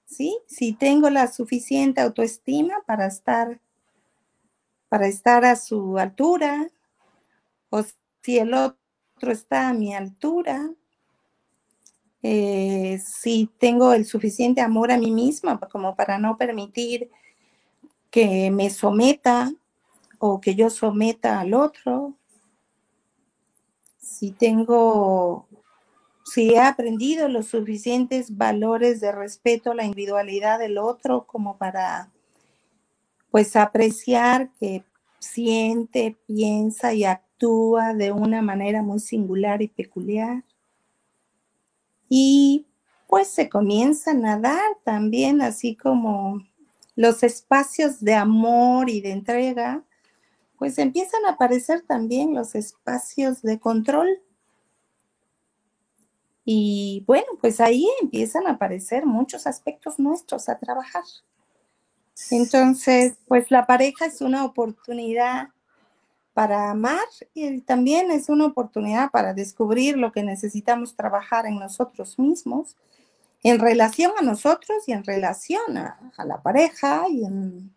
¿Sí? 0.05 0.39
Si 0.47 0.73
tengo 0.73 1.11
la 1.11 1.27
suficiente 1.27 2.01
autoestima 2.01 2.75
para 2.87 3.09
estar 3.09 3.61
para 4.89 5.09
estar 5.09 5.45
a 5.45 5.57
su 5.57 5.99
altura 5.99 6.69
o 7.71 7.83
si 8.23 8.39
el 8.39 8.55
otro 8.55 8.86
otro 9.17 9.33
está 9.33 9.69
a 9.69 9.75
mi 9.75 9.95
altura, 9.95 10.71
eh, 12.23 13.01
si 13.05 13.51
tengo 13.59 13.93
el 13.93 14.05
suficiente 14.05 14.61
amor 14.61 14.91
a 14.91 14.99
mí 14.99 15.11
misma 15.11 15.59
como 15.59 15.97
para 15.97 16.19
no 16.19 16.37
permitir 16.37 17.11
que 18.11 18.51
me 18.51 18.69
someta 18.69 19.53
o 20.19 20.41
que 20.41 20.55
yo 20.55 20.69
someta 20.69 21.41
al 21.41 21.55
otro, 21.55 22.15
si 23.99 24.33
tengo, 24.33 25.47
si 26.25 26.55
he 26.55 26.59
aprendido 26.59 27.29
los 27.29 27.47
suficientes 27.47 28.37
valores 28.37 29.01
de 29.01 29.13
respeto 29.13 29.71
a 29.71 29.75
la 29.75 29.85
individualidad 29.85 30.59
del 30.59 30.79
otro 30.79 31.27
como 31.27 31.57
para 31.57 32.11
pues 33.31 33.57
apreciar 33.57 34.51
que 34.59 34.85
siente, 35.27 36.17
piensa 36.27 36.95
y 36.95 37.05
actúa 37.05 37.95
de 37.95 38.13
una 38.13 38.43
manera 38.43 38.83
muy 38.83 39.01
singular 39.01 39.63
y 39.63 39.69
peculiar. 39.69 40.45
Y 42.09 42.67
pues 43.09 43.29
se 43.29 43.49
comienzan 43.49 44.25
a 44.27 44.39
dar 44.39 44.79
también, 44.85 45.43
así 45.43 45.77
como 45.77 46.43
los 46.95 47.23
espacios 47.23 48.01
de 48.01 48.15
amor 48.15 48.89
y 48.89 49.01
de 49.01 49.13
entrega, 49.13 49.85
pues 50.59 50.79
empiezan 50.79 51.25
a 51.27 51.31
aparecer 51.31 51.83
también 51.83 52.35
los 52.35 52.55
espacios 52.55 53.43
de 53.43 53.61
control. 53.61 54.09
Y 56.45 57.05
bueno, 57.07 57.27
pues 57.41 57.61
ahí 57.61 57.87
empiezan 58.01 58.47
a 58.47 58.53
aparecer 58.53 59.05
muchos 59.05 59.47
aspectos 59.47 59.99
nuestros 59.99 60.49
a 60.49 60.59
trabajar. 60.59 61.05
Entonces, 62.31 63.15
pues 63.29 63.51
la 63.51 63.67
pareja 63.67 64.07
es 64.07 64.21
una 64.21 64.45
oportunidad 64.45 65.49
para 66.33 66.71
amar 66.71 67.07
y 67.35 67.61
también 67.61 68.11
es 68.11 68.29
una 68.29 68.47
oportunidad 68.47 69.11
para 69.11 69.33
descubrir 69.33 69.97
lo 69.97 70.13
que 70.13 70.23
necesitamos 70.23 70.95
trabajar 70.95 71.47
en 71.47 71.59
nosotros 71.59 72.19
mismos, 72.19 72.77
en 73.43 73.59
relación 73.59 74.13
a 74.19 74.23
nosotros 74.23 74.87
y 74.87 74.93
en 74.93 75.05
relación 75.05 75.79
a, 75.79 75.99
la 76.25 76.43
pareja 76.43 77.05
y 77.09 77.25
en, 77.25 77.73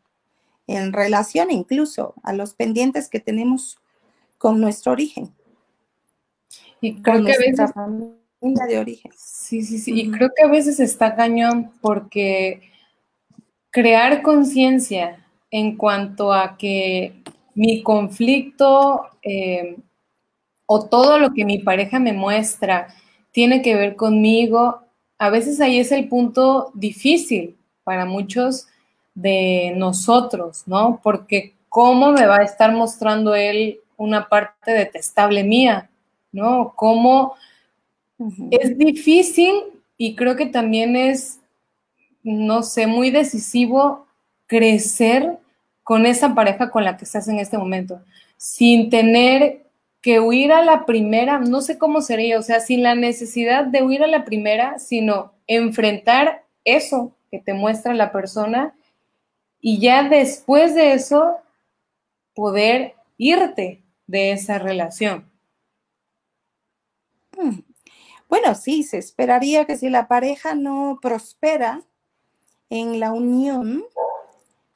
en, 0.68 0.94
relación 0.94 1.52
incluso 1.52 2.16
a 2.24 2.34
los 2.34 2.54
pendientes 2.54 3.08
que 3.08 3.20
tenemos 3.20 3.78
con 4.38 4.60
nuestro 4.60 4.94
origen. 4.94 5.34
Y 6.82 7.02
creo 7.02 7.24
que 7.24 7.34
a 7.34 7.38
veces... 7.38 7.72
Familia 7.74 8.66
de 8.68 8.80
origen. 8.80 9.12
Sí, 9.16 9.62
sí, 9.64 9.80
sí. 9.80 9.92
Y 10.00 10.12
creo 10.12 10.30
que 10.36 10.44
a 10.44 10.48
veces 10.48 10.80
está 10.80 11.16
cañón 11.16 11.72
porque 11.82 12.62
crear 13.72 14.22
conciencia 14.22 15.26
en 15.52 15.78
cuanto 15.78 16.34
a 16.34 16.58
que 16.58 17.14
mi 17.56 17.84
conflicto 17.84 19.08
eh, 19.22 19.78
o 20.66 20.86
todo 20.86 21.20
lo 21.20 21.32
que 21.32 21.46
mi 21.46 21.60
pareja 21.60 22.00
me 22.00 22.14
muestra 22.14 22.88
tiene 23.32 23.62
que 23.62 23.76
ver 23.76 23.96
conmigo, 23.96 24.82
a 25.18 25.30
veces 25.30 25.60
ahí 25.60 25.80
es 25.80 25.92
el 25.92 26.08
punto 26.08 26.72
difícil 26.74 27.58
para 27.84 28.06
muchos 28.06 28.68
de 29.14 29.74
nosotros, 29.76 30.64
¿no? 30.66 31.00
Porque 31.04 31.56
¿cómo 31.68 32.12
me 32.12 32.26
va 32.26 32.38
a 32.38 32.44
estar 32.44 32.72
mostrando 32.72 33.36
él 33.36 33.80
una 33.98 34.30
parte 34.30 34.72
detestable 34.72 35.44
mía? 35.44 35.90
¿No? 36.32 36.74
¿Cómo 36.76 37.34
es 38.52 38.78
difícil 38.78 39.54
y 39.98 40.16
creo 40.16 40.36
que 40.36 40.46
también 40.46 40.96
es, 40.96 41.39
no 42.24 42.64
sé, 42.64 42.88
muy 42.88 43.12
decisivo 43.12 44.08
crecer 44.48 45.38
con 45.84 46.06
esa 46.06 46.36
pareja 46.36 46.70
con 46.70 46.84
la 46.84 46.98
que 46.98 47.06
estás 47.06 47.28
en 47.28 47.40
este 47.40 47.58
momento, 47.58 48.02
sin 48.38 48.90
tener 48.90 49.66
que 50.02 50.20
huir 50.20 50.52
a 50.52 50.64
la 50.64 50.86
primera, 50.86 51.40
no 51.40 51.62
sé 51.62 51.78
cómo 51.78 52.02
sería, 52.02 52.40
o 52.40 52.42
sea, 52.42 52.60
sin 52.60 52.84
la 52.84 52.96
necesidad 52.96 53.66
de 53.66 53.84
huir 53.84 54.04
a 54.04 54.08
la 54.08 54.24
primera, 54.24 54.80
sino 54.80 55.34
enfrentar 55.48 56.46
eso 56.64 57.12
que 57.32 57.40
te 57.40 57.54
muestra 57.54 57.94
la 57.94 58.12
persona 58.12 58.74
y 59.60 59.80
ya 59.80 60.08
después 60.08 60.74
de 60.74 60.94
eso 60.94 61.38
poder 62.34 62.96
irte 63.18 63.84
de 64.08 64.32
esa 64.32 64.58
relación. 64.58 65.30
Hmm. 67.38 67.60
Bueno, 68.30 68.56
sí, 68.56 68.84
se 68.84 68.98
esperaría 69.00 69.66
que 69.66 69.76
si 69.76 69.90
la 69.90 70.08
pareja 70.08 70.56
no 70.56 71.00
prospera 71.02 71.82
en 72.70 73.00
la 73.00 73.12
unión, 73.12 73.84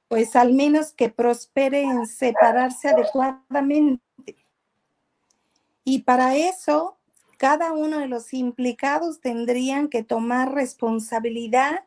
pues 0.08 0.36
al 0.36 0.54
menos 0.54 0.94
que 0.94 1.10
prospere 1.10 1.82
en 1.82 2.08
separarse 2.08 2.90
adecuadamente. 2.90 4.02
Y 5.84 6.04
para 6.04 6.36
eso, 6.36 6.98
cada 7.38 7.74
uno 7.74 8.00
de 8.00 8.08
los 8.08 8.34
implicados 8.34 9.20
tendrían 9.20 9.90
que 9.90 10.04
tomar 10.04 10.54
responsabilidad 10.54 11.86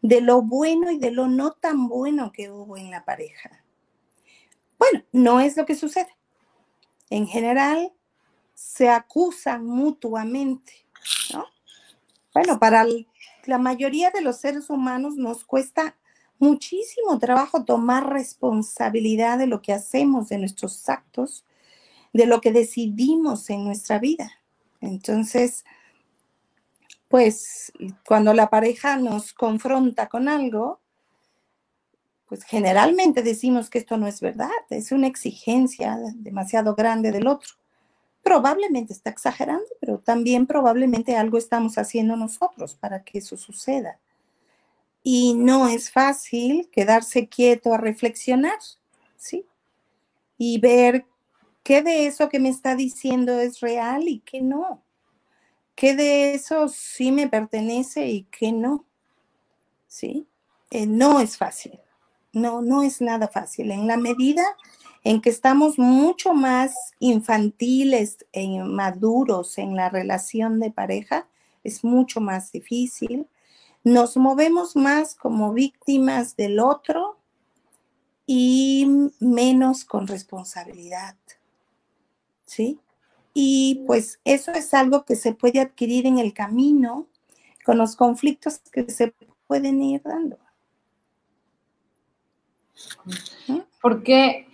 de 0.00 0.20
lo 0.20 0.42
bueno 0.42 0.90
y 0.90 0.98
de 0.98 1.10
lo 1.10 1.28
no 1.28 1.52
tan 1.52 1.88
bueno 1.88 2.32
que 2.32 2.50
hubo 2.50 2.76
en 2.76 2.90
la 2.90 3.04
pareja. 3.04 3.64
Bueno, 4.78 5.04
no 5.12 5.40
es 5.40 5.56
lo 5.56 5.64
que 5.64 5.76
sucede. 5.76 6.16
En 7.08 7.26
general, 7.26 7.92
se 8.54 8.88
acusan 8.88 9.64
mutuamente, 9.64 10.72
Bueno, 12.34 12.58
para 12.58 12.86
la 13.44 13.58
mayoría 13.58 14.10
de 14.10 14.20
los 14.20 14.38
seres 14.38 14.70
humanos 14.70 15.16
nos 15.16 15.44
cuesta 15.44 15.96
muchísimo 16.38 17.18
trabajo 17.18 17.64
tomar 17.64 18.10
responsabilidad 18.10 19.38
de 19.38 19.46
lo 19.46 19.62
que 19.62 19.72
hacemos, 19.72 20.28
de 20.28 20.38
nuestros 20.38 20.88
actos, 20.88 21.44
de 22.12 22.26
lo 22.26 22.40
que 22.40 22.52
decidimos 22.52 23.48
en 23.50 23.64
nuestra 23.64 23.98
vida. 23.98 24.32
Entonces, 24.80 25.64
pues 27.08 27.72
cuando 28.06 28.34
la 28.34 28.50
pareja 28.50 28.96
nos 28.96 29.32
confronta 29.32 30.08
con 30.08 30.28
algo, 30.28 30.80
pues 32.26 32.44
generalmente 32.44 33.22
decimos 33.22 33.68
que 33.68 33.78
esto 33.78 33.96
no 33.98 34.06
es 34.06 34.20
verdad, 34.20 34.50
es 34.70 34.90
una 34.90 35.06
exigencia 35.06 35.98
demasiado 36.14 36.74
grande 36.74 37.12
del 37.12 37.26
otro. 37.26 37.61
Probablemente 38.22 38.92
está 38.92 39.10
exagerando, 39.10 39.66
pero 39.80 39.98
también 39.98 40.46
probablemente 40.46 41.16
algo 41.16 41.38
estamos 41.38 41.78
haciendo 41.78 42.16
nosotros 42.16 42.74
para 42.74 43.02
que 43.02 43.18
eso 43.18 43.36
suceda 43.36 43.98
y 45.02 45.34
no 45.34 45.68
es 45.68 45.90
fácil 45.90 46.68
quedarse 46.70 47.28
quieto 47.28 47.74
a 47.74 47.78
reflexionar, 47.78 48.58
¿sí? 49.16 49.46
Y 50.38 50.60
ver 50.60 51.06
qué 51.62 51.82
de 51.82 52.06
eso 52.06 52.28
que 52.28 52.38
me 52.38 52.48
está 52.48 52.76
diciendo 52.76 53.38
es 53.40 53.60
real 53.60 54.08
y 54.08 54.20
qué 54.20 54.40
no. 54.40 54.82
¿Qué 55.74 55.96
de 55.96 56.34
eso 56.34 56.68
sí 56.68 57.10
me 57.10 57.28
pertenece 57.28 58.06
y 58.08 58.24
qué 58.24 58.52
no? 58.52 58.84
¿Sí? 59.88 60.26
Eh, 60.70 60.86
no 60.86 61.20
es 61.20 61.36
fácil. 61.36 61.80
No, 62.32 62.62
no 62.62 62.82
es 62.82 63.00
nada 63.00 63.28
fácil. 63.28 63.70
En 63.70 63.86
la 63.86 63.96
medida 63.96 64.44
en 65.04 65.20
que 65.20 65.30
estamos 65.30 65.78
mucho 65.78 66.34
más 66.34 66.92
infantiles 66.98 68.24
e 68.32 68.46
maduros 68.62 69.58
en 69.58 69.76
la 69.76 69.88
relación 69.88 70.60
de 70.60 70.70
pareja, 70.70 71.26
es 71.64 71.84
mucho 71.84 72.20
más 72.20 72.52
difícil 72.52 73.26
nos 73.84 74.16
movemos 74.16 74.76
más 74.76 75.14
como 75.14 75.52
víctimas 75.52 76.36
del 76.36 76.60
otro 76.60 77.18
y 78.26 78.86
menos 79.18 79.84
con 79.84 80.06
responsabilidad. 80.06 81.16
¿Sí? 82.44 82.78
Y 83.34 83.82
pues 83.86 84.20
eso 84.24 84.52
es 84.52 84.74
algo 84.74 85.04
que 85.04 85.16
se 85.16 85.32
puede 85.32 85.60
adquirir 85.60 86.06
en 86.06 86.18
el 86.18 86.34
camino 86.34 87.06
con 87.64 87.78
los 87.78 87.96
conflictos 87.96 88.58
que 88.58 88.88
se 88.90 89.14
pueden 89.46 89.82
ir 89.82 90.02
dando. 90.02 90.38
¿Por 93.80 94.02
qué, 94.02 94.46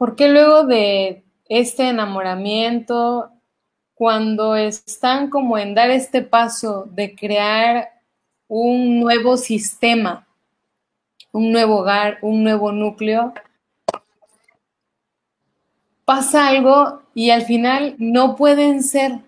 ¿Por 0.00 0.16
qué 0.16 0.28
luego 0.28 0.64
de 0.64 1.24
este 1.50 1.90
enamoramiento, 1.90 3.32
cuando 3.92 4.56
están 4.56 5.28
como 5.28 5.58
en 5.58 5.74
dar 5.74 5.90
este 5.90 6.22
paso 6.22 6.88
de 6.90 7.14
crear 7.14 7.90
un 8.48 8.98
nuevo 8.98 9.36
sistema, 9.36 10.26
un 11.32 11.52
nuevo 11.52 11.80
hogar, 11.80 12.16
un 12.22 12.42
nuevo 12.42 12.72
núcleo, 12.72 13.34
pasa 16.06 16.48
algo 16.48 17.02
y 17.12 17.28
al 17.28 17.42
final 17.42 17.94
no 17.98 18.36
pueden 18.36 18.82
ser, 18.82 19.18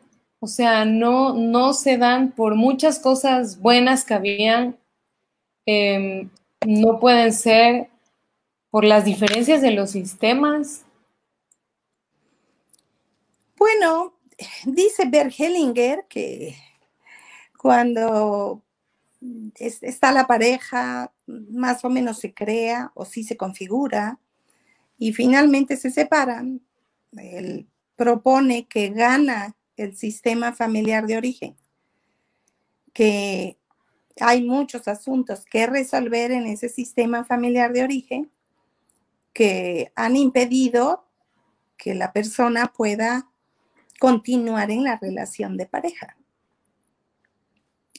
o 0.41 0.47
sea, 0.47 0.87
no, 0.87 1.35
no 1.35 1.75
se 1.75 1.99
dan 1.99 2.33
por 2.33 2.55
muchas 2.55 2.99
cosas 2.99 3.61
buenas 3.61 4.07
que 4.07 4.15
habían, 4.15 4.79
em, 5.67 6.31
no 6.67 6.99
pueden 6.99 7.35
ser 7.35 7.92
por 8.73 8.87
las 8.87 9.05
diferencias 9.05 9.61
de 9.61 9.73
los 9.73 9.91
sistemas. 9.91 10.87
Bueno, 13.59 14.15
dice 14.65 15.05
Bert 15.05 15.35
Hellinger 15.39 16.07
que 16.09 16.57
cuando 17.59 18.63
está 19.57 20.11
la 20.11 20.27
pareja, 20.27 21.13
más 21.27 21.85
o 21.85 21.91
menos 21.91 22.19
se 22.19 22.33
crea 22.33 22.91
o 22.95 23.05
sí 23.05 23.25
se 23.25 23.37
configura 23.37 24.19
y 24.97 25.13
finalmente 25.13 25.77
se 25.77 25.91
separan, 25.91 26.63
él 27.19 27.69
propone 27.95 28.67
que 28.69 28.89
gana 28.89 29.55
el 29.77 29.95
sistema 29.99 30.55
familiar 30.55 31.07
de 31.07 31.19
origen, 31.19 31.57
que 32.95 33.59
hay 34.19 34.43
muchos 34.43 34.89
asuntos 34.89 35.45
que 35.45 35.67
resolver 35.67 36.31
en 36.31 36.47
ese 36.47 36.71
sistema 36.71 37.23
familiar 37.23 37.75
de 37.75 37.83
origen 37.83 38.31
que 39.33 39.93
han 39.97 40.17
impedido 40.17 41.09
que 41.77 41.95
la 41.95 42.13
persona 42.13 42.73
pueda 42.73 43.31
continuar 43.99 44.71
en 44.71 44.85
la 44.85 44.99
relación 44.99 45.57
de 45.57 45.67
pareja. 45.67 46.17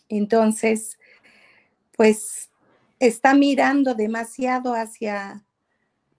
Entonces, 0.10 1.00
pues 1.96 2.52
está 3.00 3.34
mirando 3.34 3.96
demasiado 3.96 4.74
hacia 4.74 5.43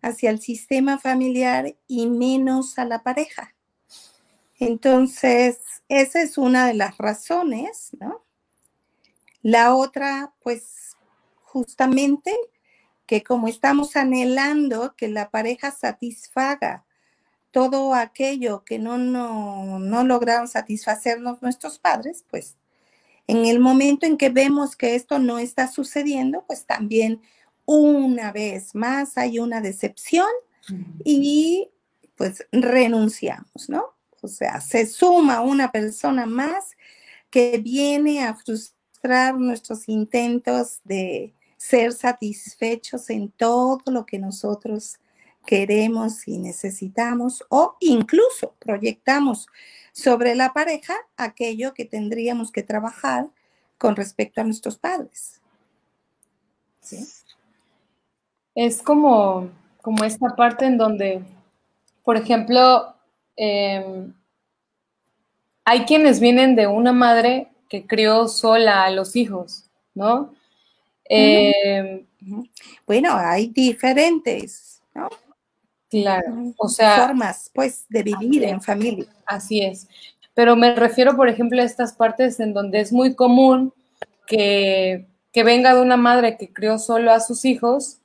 hacia 0.05 0.29
el 0.29 0.41
sistema 0.41 0.99
familiar 0.99 1.75
y 1.89 2.07
menos 2.07 2.79
a 2.79 2.85
la 2.85 3.03
pareja. 3.03 3.55
Entonces, 4.59 5.59
esa 5.89 6.21
es 6.21 6.37
una 6.37 6.67
de 6.67 6.75
las 6.75 6.99
razones, 6.99 7.91
¿no? 7.99 8.23
La 9.41 9.75
otra, 9.75 10.35
pues, 10.43 10.97
justamente 11.43 12.37
que 13.07 13.23
como 13.23 13.49
estamos 13.49 13.97
anhelando 13.97 14.95
que 14.97 15.09
la 15.09 15.31
pareja 15.31 15.71
satisfaga 15.71 16.85
todo 17.51 17.95
aquello 17.95 18.65
que 18.65 18.79
no, 18.79 18.99
no, 18.99 19.79
no 19.79 20.05
lograron 20.05 20.49
satisfacernos 20.49 21.41
nuestros 21.41 21.79
padres, 21.79 22.25
pues 22.29 22.57
en 23.27 23.47
el 23.47 23.61
momento 23.61 24.07
en 24.07 24.17
que 24.17 24.29
vemos 24.29 24.75
que 24.77 24.97
esto 24.97 25.19
no 25.19 25.39
está 25.39 25.69
sucediendo, 25.69 26.45
pues 26.47 26.67
también 26.67 27.23
una 27.65 28.33
vez 28.33 28.75
más 28.75 29.17
hay 29.17 29.39
una 29.39 29.61
decepción 29.61 30.27
y 31.05 31.71
pues 32.17 32.47
renunciamos, 32.53 33.69
¿no? 33.69 33.95
O 34.21 34.29
sea, 34.29 34.61
se 34.61 34.87
suma 34.87 35.41
una 35.41 35.71
persona 35.71 36.27
más 36.27 36.73
que 37.31 37.59
viene 37.59 38.25
a 38.25 38.35
frustrar 38.35 39.39
nuestros 39.39 39.89
intentos 39.89 40.81
de 40.85 41.35
ser 41.65 41.93
satisfechos 41.93 43.09
en 43.11 43.31
todo 43.31 43.81
lo 43.87 44.05
que 44.05 44.19
nosotros 44.19 44.99
queremos 45.47 46.29
y 46.29 46.39
necesitamos 46.39 47.45
o 47.49 47.77
incluso 47.81 48.55
proyectamos 48.59 49.47
sobre 49.93 50.35
la 50.35 50.53
pareja 50.53 50.95
aquello 51.17 51.73
que 51.75 51.85
tendríamos 51.85 52.51
que 52.51 52.63
trabajar 52.63 53.29
con 53.79 53.97
respecto 53.97 54.41
a 54.41 54.45
nuestros 54.45 54.77
padres. 54.77 55.41
¿Sí? 56.81 57.07
es 58.55 58.83
como, 58.83 59.51
como 59.83 60.05
esta 60.05 60.37
parte 60.37 60.67
en 60.67 60.79
donde, 60.79 61.23
por 62.05 62.17
ejemplo, 62.17 62.95
em, 63.37 64.13
hay 65.65 65.85
quienes 65.87 66.21
vienen 66.21 66.55
de 66.55 66.67
una 66.67 66.93
madre 66.93 67.49
que 67.69 67.87
crió 67.87 68.29
sola 68.29 68.85
a 68.85 68.91
los 68.91 69.17
hijos, 69.17 69.65
¿no? 69.95 70.35
Em, 71.07 72.07
bueno, 72.87 73.15
hay 73.15 73.49
diferentes, 73.49 74.83
¿no? 74.95 75.09
Claro, 75.91 76.53
o 76.57 76.69
sea. 76.69 77.07
Formas, 77.07 77.51
pues, 77.55 77.87
de 77.89 78.03
vivir 78.03 78.45
en 78.45 78.61
familia. 78.61 79.07
Así 79.27 79.63
es. 79.63 79.89
Pero 80.35 80.57
me 80.57 80.75
refiero, 80.75 81.17
por 81.17 81.29
ejemplo, 81.29 81.63
a 81.63 81.65
estas 81.65 81.93
partes 81.95 82.41
en 82.41 82.53
donde 82.53 82.81
es 82.81 82.93
muy 82.93 83.15
común 83.15 83.73
que, 84.27 85.07
que 85.33 85.45
venga 85.45 85.75
de 85.75 85.81
una 85.81 85.97
madre 85.97 86.37
que 86.37 86.53
crió 86.53 86.79
solo 86.79 87.13
a 87.13 87.21
sus 87.21 87.45
hijos 87.45 87.99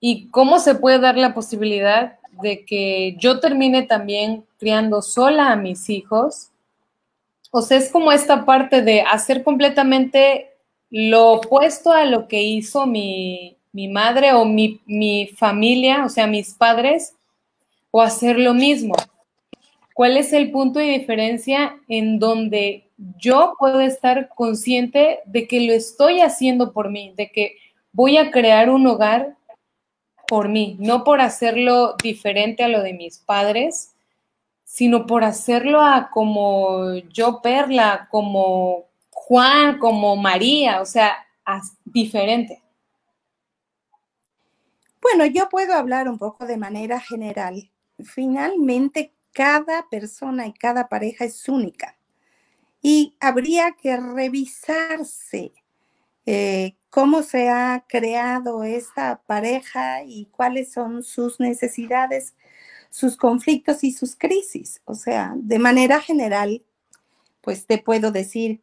y 0.00 0.28
cómo 0.30 0.58
se 0.58 0.74
puede 0.74 0.98
dar 0.98 1.16
la 1.16 1.34
posibilidad 1.34 2.18
de 2.42 2.64
que 2.64 3.16
yo 3.18 3.38
termine 3.38 3.82
también 3.82 4.44
criando 4.58 5.02
sola 5.02 5.52
a 5.52 5.56
mis 5.56 5.90
hijos. 5.90 6.50
O 7.50 7.62
sea, 7.62 7.78
es 7.78 7.90
como 7.90 8.10
esta 8.10 8.44
parte 8.44 8.82
de 8.82 9.02
hacer 9.02 9.44
completamente 9.44 10.49
lo 10.90 11.32
opuesto 11.32 11.92
a 11.92 12.04
lo 12.04 12.26
que 12.26 12.42
hizo 12.42 12.86
mi, 12.86 13.56
madre 13.72 14.32
o 14.32 14.44
mi, 14.44 14.80
mi, 14.86 15.28
familia, 15.28 16.04
o 16.04 16.08
sea, 16.08 16.26
mis 16.26 16.54
padres, 16.54 17.14
o 17.90 18.02
hacer 18.02 18.38
lo 18.38 18.54
mismo. 18.54 18.94
¿Cuál 19.94 20.16
es 20.16 20.32
el 20.32 20.50
punto 20.50 20.78
de 20.78 20.86
diferencia 20.86 21.76
en 21.88 22.18
donde 22.18 22.88
yo 23.18 23.54
puedo 23.58 23.80
estar 23.80 24.28
consciente 24.28 25.20
de 25.26 25.46
que 25.46 25.60
lo 25.60 25.72
estoy 25.72 26.20
haciendo 26.20 26.72
por 26.72 26.90
mí, 26.90 27.12
de 27.16 27.30
que 27.30 27.56
voy 27.92 28.16
a 28.16 28.30
crear 28.30 28.70
un 28.70 28.86
hogar 28.86 29.36
por 30.26 30.48
mí, 30.48 30.76
no 30.78 31.02
por 31.02 31.20
hacerlo 31.20 31.96
diferente 32.02 32.62
a 32.62 32.68
lo 32.68 32.82
de 32.82 32.92
mis 32.92 33.18
padres, 33.18 33.94
sino 34.64 35.06
por 35.06 35.24
hacerlo 35.24 35.80
a 35.80 36.10
como 36.10 36.94
yo, 37.12 37.40
Perla, 37.42 38.06
como 38.10 38.89
Juan, 39.30 39.78
como 39.78 40.16
María, 40.16 40.80
o 40.80 40.84
sea, 40.84 41.24
diferente. 41.84 42.64
Bueno, 45.00 45.24
yo 45.24 45.48
puedo 45.48 45.74
hablar 45.74 46.08
un 46.08 46.18
poco 46.18 46.46
de 46.46 46.56
manera 46.56 46.98
general. 46.98 47.70
Finalmente, 48.02 49.14
cada 49.32 49.88
persona 49.88 50.48
y 50.48 50.52
cada 50.52 50.88
pareja 50.88 51.26
es 51.26 51.48
única 51.48 51.96
y 52.82 53.14
habría 53.20 53.76
que 53.80 53.96
revisarse 53.96 55.52
eh, 56.26 56.74
cómo 56.90 57.22
se 57.22 57.50
ha 57.50 57.84
creado 57.88 58.64
esta 58.64 59.22
pareja 59.28 60.02
y 60.02 60.24
cuáles 60.32 60.72
son 60.72 61.04
sus 61.04 61.38
necesidades, 61.38 62.34
sus 62.90 63.16
conflictos 63.16 63.84
y 63.84 63.92
sus 63.92 64.16
crisis. 64.16 64.82
O 64.86 64.96
sea, 64.96 65.34
de 65.36 65.60
manera 65.60 66.00
general, 66.00 66.64
pues 67.42 67.66
te 67.66 67.78
puedo 67.78 68.10
decir, 68.10 68.60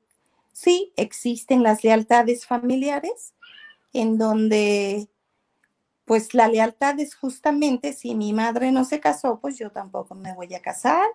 sí, 0.58 0.91
existen 0.98 1.62
las 1.62 1.84
lealtades 1.84 2.48
familiares, 2.48 3.36
en 3.93 4.17
donde 4.17 5.08
pues 6.04 6.34
la 6.34 6.48
lealtad 6.48 7.00
es 7.00 7.15
justamente 7.15 7.93
si 7.93 8.15
mi 8.15 8.34
madre 8.34 8.72
no 8.72 8.84
se 8.84 9.00
casó, 9.00 9.39
pues 9.39 9.58
yo 9.60 9.72
tampoco 9.72 10.15
me 10.15 10.34
voy 10.34 10.56
a 10.56 10.62
casar. 10.62 11.06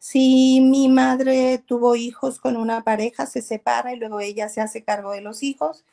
Si 0.00 0.60
mi 0.60 0.88
madre 0.88 1.58
tuvo 1.58 1.94
hijos 1.94 2.40
con 2.40 2.56
una 2.56 2.82
pareja, 2.82 3.26
se 3.26 3.42
separa 3.42 3.92
y 3.92 3.96
luego 3.96 4.20
ella 4.20 4.48
se 4.48 4.60
hace 4.60 4.82
cargo 4.82 5.12
de 5.12 5.20
los 5.20 5.42
hijos, 5.42 5.84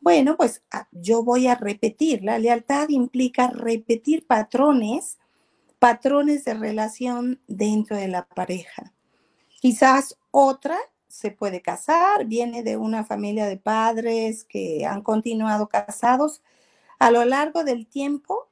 bueno, 0.00 0.36
pues 0.36 0.62
ah, 0.70 0.88
yo 0.92 1.24
voy 1.24 1.48
a 1.48 1.56
repetir. 1.56 2.22
La 2.22 2.38
lealtad 2.38 2.88
implica 2.88 3.48
repetir 3.48 4.26
patrones, 4.26 5.18
patrones 5.80 6.44
de 6.44 6.54
relación 6.54 7.40
dentro 7.48 7.96
de 7.96 8.08
la 8.08 8.26
pareja. 8.26 8.92
Quizás 9.60 10.18
otra 10.30 10.78
se 11.12 11.30
puede 11.30 11.60
casar, 11.60 12.24
viene 12.24 12.62
de 12.62 12.76
una 12.76 13.04
familia 13.04 13.46
de 13.46 13.58
padres 13.58 14.44
que 14.44 14.86
han 14.86 15.02
continuado 15.02 15.68
casados 15.68 16.42
a 16.98 17.10
lo 17.10 17.24
largo 17.24 17.64
del 17.64 17.86
tiempo, 17.86 18.48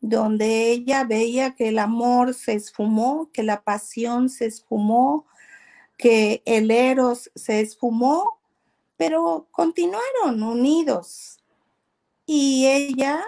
donde 0.00 0.70
ella 0.70 1.04
veía 1.04 1.54
que 1.54 1.68
el 1.68 1.78
amor 1.78 2.34
se 2.34 2.54
esfumó, 2.54 3.30
que 3.32 3.44
la 3.44 3.62
pasión 3.62 4.28
se 4.28 4.46
esfumó, 4.46 5.26
que 5.96 6.42
el 6.44 6.70
eros 6.70 7.30
se 7.34 7.60
esfumó 7.60 8.40
pero 9.00 9.48
continuaron 9.50 10.42
unidos. 10.42 11.38
Y 12.26 12.66
ella 12.66 13.24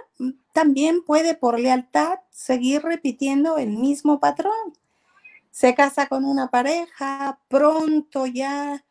también 0.52 1.02
puede 1.02 1.34
por 1.34 1.58
lealtad 1.58 2.18
seguir 2.28 2.82
repitiendo 2.82 3.56
el 3.56 3.78
mismo 3.78 4.20
patrón. 4.20 4.76
Se 5.52 5.74
casa 5.74 6.08
con 6.08 6.24
una 6.24 6.50
pareja, 6.50 7.38
pronto 7.48 8.26
ya 8.26 8.84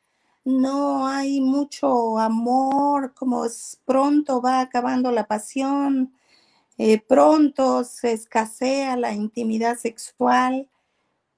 no 0.45 1.08
hay 1.08 1.41
mucho 1.41 2.19
amor, 2.19 3.13
como 3.15 3.45
pronto 3.84 4.41
va 4.41 4.62
acabando 4.62 5.12
la 5.12 5.26
pasión, 5.28 6.13
eh, 6.78 7.02
pronto 7.02 7.84
se 7.84 8.13
escasea 8.13 8.95
la 8.95 9.13
intimidad 9.13 9.78
sexual, 9.78 10.69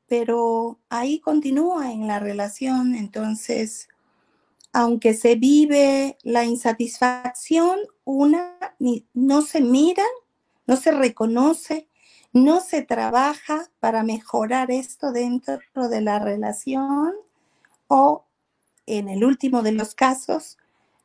pero 0.07 0.79
ahí 0.89 1.19
continúa 1.19 1.91
en 1.93 2.05
la 2.07 2.19
relación, 2.19 2.93
entonces, 2.93 3.87
aunque 4.73 5.13
se 5.13 5.35
vive 5.35 6.17
la 6.23 6.43
insatisfacción, 6.43 7.79
una 8.03 8.57
no 9.13 9.41
se 9.41 9.61
mira, 9.61 10.03
no 10.67 10.75
se 10.75 10.91
reconoce, 10.91 11.87
no 12.33 12.59
se 12.61 12.81
trabaja 12.81 13.69
para 13.79 14.03
mejorar 14.03 14.71
esto 14.71 15.11
dentro 15.11 15.59
de 15.87 16.01
la 16.01 16.17
relación 16.19 17.13
o 17.87 18.25
en 18.87 19.07
el 19.07 19.23
último 19.23 19.61
de 19.61 19.71
los 19.71 19.93
casos 19.93 20.57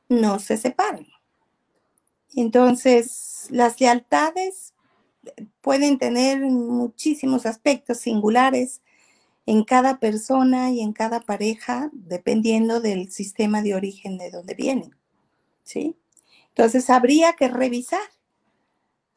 no 0.08 0.38
se 0.38 0.56
separan. 0.56 1.06
Entonces, 2.34 3.46
las 3.50 3.78
lealtades 3.80 4.74
pueden 5.60 5.98
tener 5.98 6.40
muchísimos 6.40 7.44
aspectos 7.44 7.98
singulares 7.98 8.80
en 9.44 9.64
cada 9.64 9.98
persona 9.98 10.70
y 10.70 10.80
en 10.80 10.92
cada 10.92 11.20
pareja, 11.20 11.90
dependiendo 11.92 12.80
del 12.80 13.10
sistema 13.10 13.62
de 13.62 13.74
origen 13.74 14.18
de 14.18 14.30
donde 14.30 14.54
vienen. 14.54 14.96
¿Sí? 15.62 15.96
Entonces, 16.48 16.88
habría 16.88 17.34
que 17.34 17.48
revisar 17.48 18.00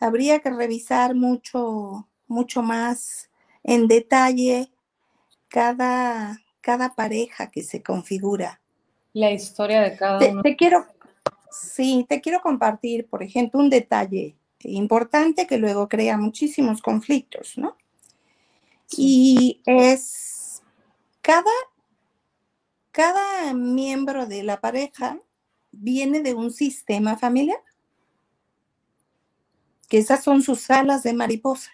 habría 0.02 0.40
que 0.40 0.50
revisar 0.50 1.16
mucho, 1.16 2.08
mucho 2.28 2.62
más 2.64 3.30
en 3.64 3.88
detalle 3.88 4.72
cada, 5.48 6.42
cada 6.60 6.96
pareja 6.96 7.52
que 7.52 7.64
se 7.64 7.84
configura. 7.84 8.60
La 9.14 9.32
historia 9.32 9.82
de 9.82 9.96
cada 9.96 10.28
uno. 10.30 10.42
Te 10.42 10.56
quiero, 10.56 10.86
sí, 11.52 12.06
te 12.10 12.20
quiero 12.20 12.42
compartir, 12.42 13.08
por 13.08 13.24
ejemplo, 13.24 13.60
un 13.60 13.70
detalle 13.70 14.36
importante 14.64 15.48
que 15.48 15.58
luego 15.58 15.88
crea 15.88 16.18
muchísimos 16.18 16.82
conflictos, 16.82 17.58
¿no? 17.58 17.78
Y 18.98 19.62
es 19.66 20.62
cada, 21.22 21.52
cada 22.92 23.54
miembro 23.54 24.26
de 24.26 24.44
la 24.44 24.60
pareja 24.60 25.20
viene 25.72 26.22
de 26.22 26.34
un 26.34 26.52
sistema 26.52 27.18
familiar 27.18 27.62
que 29.92 29.98
esas 29.98 30.24
son 30.24 30.42
sus 30.42 30.72
alas 30.72 31.04
de 31.04 31.12
mariposa. 31.12 31.70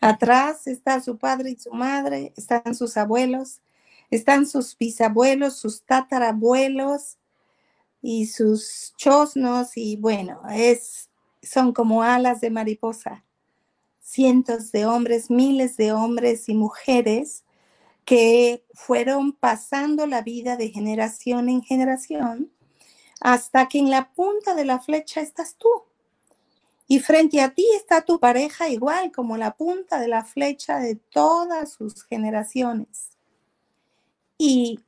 Atrás 0.00 0.68
está 0.68 1.00
su 1.00 1.18
padre 1.18 1.50
y 1.50 1.56
su 1.56 1.72
madre, 1.72 2.32
están 2.36 2.72
sus 2.76 2.96
abuelos, 2.96 3.60
están 4.12 4.46
sus 4.46 4.78
bisabuelos, 4.78 5.56
sus 5.56 5.82
tatarabuelos 5.82 7.18
y 8.00 8.26
sus 8.26 8.94
chosnos 8.96 9.76
y 9.76 9.96
bueno, 9.96 10.40
es, 10.52 11.10
son 11.42 11.72
como 11.72 12.04
alas 12.04 12.40
de 12.40 12.50
mariposa. 12.50 13.24
Cientos 13.98 14.70
de 14.70 14.86
hombres, 14.86 15.28
miles 15.28 15.76
de 15.76 15.90
hombres 15.90 16.48
y 16.48 16.54
mujeres 16.54 17.42
que 18.04 18.64
fueron 18.72 19.32
pasando 19.32 20.06
la 20.06 20.22
vida 20.22 20.56
de 20.56 20.68
generación 20.68 21.48
en 21.48 21.60
generación 21.60 22.52
hasta 23.20 23.66
que 23.66 23.80
en 23.80 23.90
la 23.90 24.12
punta 24.12 24.54
de 24.54 24.64
la 24.64 24.78
flecha 24.78 25.20
estás 25.20 25.56
tú. 25.56 25.68
Y 26.86 26.98
frente 26.98 27.40
a 27.40 27.54
ti 27.54 27.66
está 27.74 28.02
tu 28.02 28.18
pareja 28.20 28.68
igual 28.68 29.12
como 29.12 29.36
la 29.36 29.54
punta 29.56 29.98
de 30.00 30.08
la 30.08 30.24
flecha 30.24 30.78
de 30.78 30.96
todas 30.96 31.72
sus 31.72 32.04
generaciones. 32.04 33.10
Y 34.36 34.80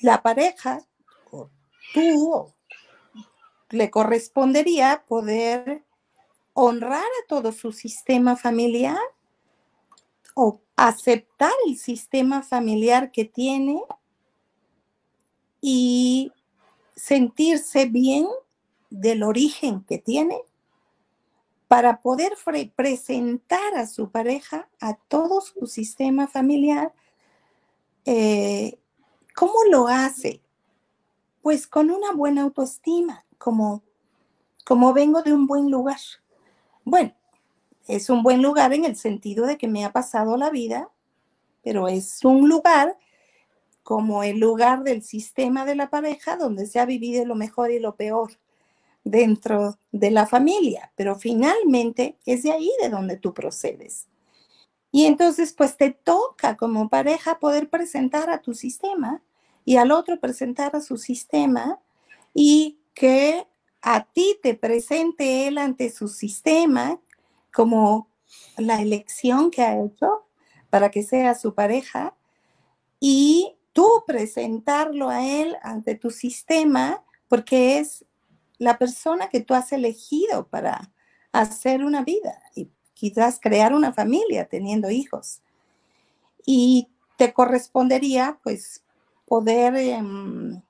la 0.00 0.22
pareja, 0.22 0.86
o 1.30 1.50
tú, 1.94 2.52
le 3.70 3.90
correspondería 3.90 5.04
poder 5.06 5.84
honrar 6.54 7.04
a 7.04 7.26
todo 7.28 7.52
su 7.52 7.72
sistema 7.72 8.36
familiar 8.36 8.98
o 10.34 10.60
aceptar 10.76 11.52
el 11.66 11.76
sistema 11.76 12.42
familiar 12.42 13.12
que 13.12 13.24
tiene 13.24 13.82
y 15.60 16.32
sentirse 16.94 17.86
bien 17.86 18.26
del 18.90 19.22
origen 19.22 19.84
que 19.84 19.98
tiene 19.98 20.40
para 21.68 22.00
poder 22.00 22.32
presentar 22.74 23.76
a 23.76 23.86
su 23.86 24.10
pareja, 24.10 24.68
a 24.80 24.94
todo 24.94 25.42
su 25.42 25.66
sistema 25.66 26.26
familiar. 26.26 26.94
Eh, 28.06 28.78
¿Cómo 29.34 29.52
lo 29.70 29.86
hace? 29.86 30.40
Pues 31.42 31.66
con 31.66 31.90
una 31.90 32.12
buena 32.12 32.42
autoestima, 32.42 33.24
como, 33.36 33.82
como 34.64 34.94
vengo 34.94 35.22
de 35.22 35.34
un 35.34 35.46
buen 35.46 35.70
lugar. 35.70 36.00
Bueno, 36.84 37.14
es 37.86 38.08
un 38.08 38.22
buen 38.22 38.42
lugar 38.42 38.72
en 38.72 38.86
el 38.86 38.96
sentido 38.96 39.46
de 39.46 39.58
que 39.58 39.68
me 39.68 39.84
ha 39.84 39.92
pasado 39.92 40.38
la 40.38 40.48
vida, 40.48 40.90
pero 41.62 41.86
es 41.86 42.24
un 42.24 42.48
lugar 42.48 42.96
como 43.82 44.22
el 44.22 44.38
lugar 44.38 44.84
del 44.84 45.02
sistema 45.02 45.66
de 45.66 45.74
la 45.74 45.90
pareja 45.90 46.36
donde 46.36 46.66
se 46.66 46.80
ha 46.80 46.86
vivido 46.86 47.24
lo 47.26 47.34
mejor 47.34 47.70
y 47.70 47.78
lo 47.78 47.94
peor 47.96 48.38
dentro 49.10 49.78
de 49.90 50.10
la 50.10 50.26
familia, 50.26 50.92
pero 50.94 51.16
finalmente 51.16 52.18
es 52.26 52.42
de 52.42 52.52
ahí 52.52 52.70
de 52.80 52.90
donde 52.90 53.16
tú 53.16 53.32
procedes. 53.32 54.06
Y 54.90 55.06
entonces, 55.06 55.52
pues 55.52 55.76
te 55.76 55.90
toca 55.90 56.56
como 56.56 56.88
pareja 56.88 57.38
poder 57.38 57.68
presentar 57.68 58.30
a 58.30 58.42
tu 58.42 58.54
sistema 58.54 59.22
y 59.64 59.76
al 59.76 59.92
otro 59.92 60.18
presentar 60.20 60.76
a 60.76 60.80
su 60.80 60.96
sistema 60.96 61.80
y 62.34 62.78
que 62.94 63.46
a 63.80 64.04
ti 64.04 64.38
te 64.42 64.54
presente 64.54 65.46
él 65.46 65.58
ante 65.58 65.90
su 65.90 66.08
sistema 66.08 67.00
como 67.52 68.08
la 68.56 68.80
elección 68.80 69.50
que 69.50 69.62
ha 69.62 69.82
hecho 69.82 70.26
para 70.70 70.90
que 70.90 71.02
sea 71.02 71.34
su 71.34 71.54
pareja 71.54 72.14
y 73.00 73.56
tú 73.72 74.04
presentarlo 74.06 75.08
a 75.08 75.24
él 75.24 75.56
ante 75.62 75.94
tu 75.94 76.10
sistema 76.10 77.04
porque 77.28 77.78
es 77.78 78.04
la 78.58 78.78
persona 78.78 79.28
que 79.28 79.40
tú 79.40 79.54
has 79.54 79.72
elegido 79.72 80.48
para 80.48 80.92
hacer 81.32 81.84
una 81.84 82.02
vida 82.02 82.42
y 82.54 82.70
quizás 82.94 83.38
crear 83.40 83.72
una 83.72 83.92
familia 83.92 84.48
teniendo 84.48 84.90
hijos. 84.90 85.40
Y 86.44 86.88
te 87.16 87.32
correspondería 87.32 88.38
pues 88.42 88.84
poder 89.26 89.76
em, 89.76 90.62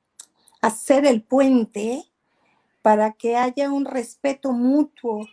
hacer 0.60 1.06
el 1.06 1.22
puente 1.22 2.04
para 2.82 3.12
que 3.12 3.36
haya 3.36 3.70
un 3.70 3.84
respeto 3.84 4.52
mutuo 4.52 5.26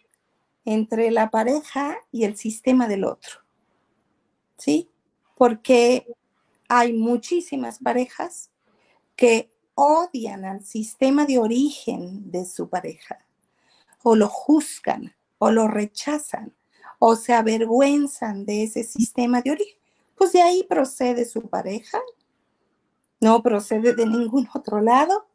entre 0.63 1.11
la 1.11 1.29
pareja 1.29 1.97
y 2.11 2.23
el 2.23 2.37
sistema 2.37 2.87
del 2.87 3.03
otro. 3.03 3.39
¿Sí? 4.57 4.89
Porque 5.35 6.07
hay 6.67 6.93
muchísimas 6.93 7.79
parejas 7.79 8.51
que 9.15 9.49
odian 9.75 10.45
al 10.45 10.65
sistema 10.65 11.25
de 11.25 11.37
origen 11.37 12.31
de 12.31 12.45
su 12.45 12.69
pareja, 12.69 13.19
o 14.03 14.15
lo 14.15 14.27
juzgan, 14.27 15.13
o 15.37 15.51
lo 15.51 15.67
rechazan, 15.67 16.53
o 16.99 17.15
se 17.15 17.33
avergüenzan 17.33 18.45
de 18.45 18.63
ese 18.63 18.83
sistema 18.83 19.41
de 19.41 19.51
origen, 19.51 19.77
pues 20.15 20.31
de 20.31 20.41
ahí 20.41 20.63
procede 20.63 21.25
su 21.25 21.41
pareja, 21.49 21.99
no 23.19 23.43
procede 23.43 23.93
de 23.93 24.05
ningún 24.05 24.47
otro 24.53 24.81
lado. 24.81 25.27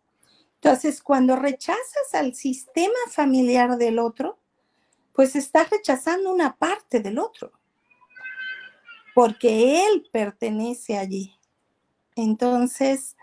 Entonces, 0.54 1.02
cuando 1.02 1.36
rechazas 1.36 2.14
al 2.14 2.34
sistema 2.34 2.98
familiar 3.08 3.76
del 3.76 3.98
otro, 3.98 4.38
pues 5.12 5.36
estás 5.36 5.70
rechazando 5.70 6.32
una 6.32 6.56
parte 6.56 7.00
del 7.00 7.18
otro, 7.18 7.52
porque 9.14 9.86
él 9.86 10.08
pertenece 10.12 10.96
allí. 10.96 11.34
Entonces, 12.16 13.16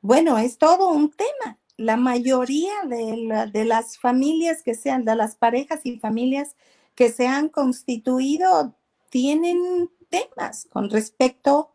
bueno, 0.00 0.38
es 0.38 0.58
todo 0.58 0.88
un 0.90 1.10
tema. 1.10 1.58
La 1.76 1.96
mayoría 1.96 2.72
de, 2.84 3.64
las 3.64 3.98
familias 3.98 4.62
que 4.62 4.74
sean, 4.74 5.04
de 5.04 5.14
las 5.14 5.36
parejas 5.36 5.80
y 5.84 5.98
familias 5.98 6.56
que 6.94 7.10
se 7.10 7.26
han 7.26 7.48
constituido, 7.48 8.74
tienen 9.10 9.90
temas 10.08 10.66
con 10.70 10.90
respecto 10.90 11.70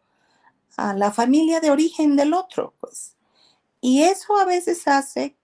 a 0.78 0.94
la 0.94 1.12
familia 1.12 1.60
de 1.60 1.72
origen 1.72 2.16
del 2.16 2.34
otro, 2.34 2.74
pues. 2.80 3.16
Y 3.80 4.04
eso 4.04 4.38
a 4.38 4.46
veces 4.46 4.88
hace 4.88 5.36